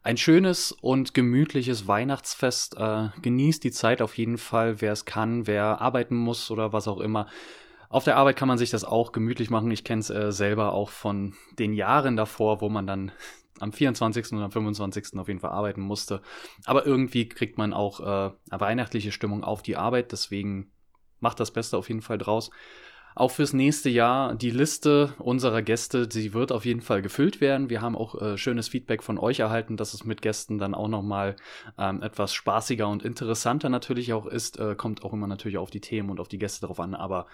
[0.08, 2.78] ein schönes und gemütliches Weihnachtsfest.
[2.78, 6.88] Äh, genießt die Zeit auf jeden Fall, wer es kann, wer arbeiten muss oder was
[6.88, 7.26] auch immer.
[7.90, 9.70] Auf der Arbeit kann man sich das auch gemütlich machen.
[9.70, 13.12] Ich kenne es äh, selber auch von den Jahren davor, wo man dann
[13.60, 14.32] am 24.
[14.32, 15.18] und am 25.
[15.18, 16.22] auf jeden Fall arbeiten musste.
[16.64, 20.12] Aber irgendwie kriegt man auch äh, eine weihnachtliche Stimmung auf die Arbeit.
[20.12, 20.70] Deswegen
[21.20, 22.50] macht das Beste auf jeden Fall draus.
[23.18, 27.68] Auch fürs nächste Jahr die Liste unserer Gäste, sie wird auf jeden Fall gefüllt werden.
[27.68, 30.86] Wir haben auch äh, schönes Feedback von euch erhalten, dass es mit Gästen dann auch
[30.86, 31.34] nochmal
[31.78, 34.60] ähm, etwas spaßiger und interessanter natürlich auch ist.
[34.60, 36.94] Äh, kommt auch immer natürlich auf die Themen und auf die Gäste drauf an.
[36.94, 37.26] Aber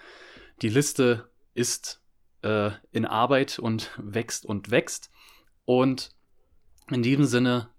[0.63, 2.01] die Liste ist
[2.41, 5.11] äh, in Arbeit und wächst und wächst.
[5.65, 6.09] Und
[6.89, 7.69] in diesem Sinne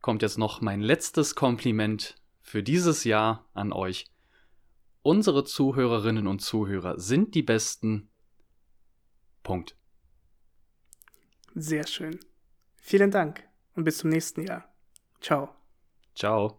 [0.00, 4.06] kommt jetzt noch mein letztes Kompliment für dieses Jahr an euch.
[5.06, 8.08] Unsere Zuhörerinnen und Zuhörer sind die besten.
[9.42, 9.76] Punkt.
[11.54, 12.18] Sehr schön.
[12.78, 14.74] Vielen Dank und bis zum nächsten Jahr.
[15.20, 15.54] Ciao.
[16.14, 16.58] Ciao.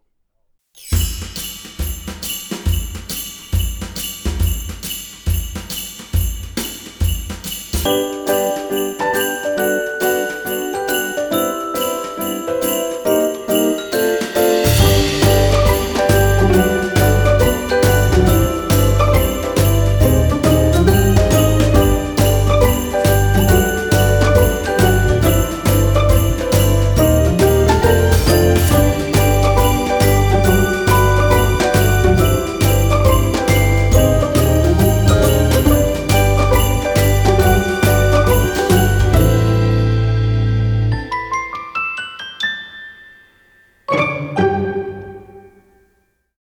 [7.83, 8.44] Thank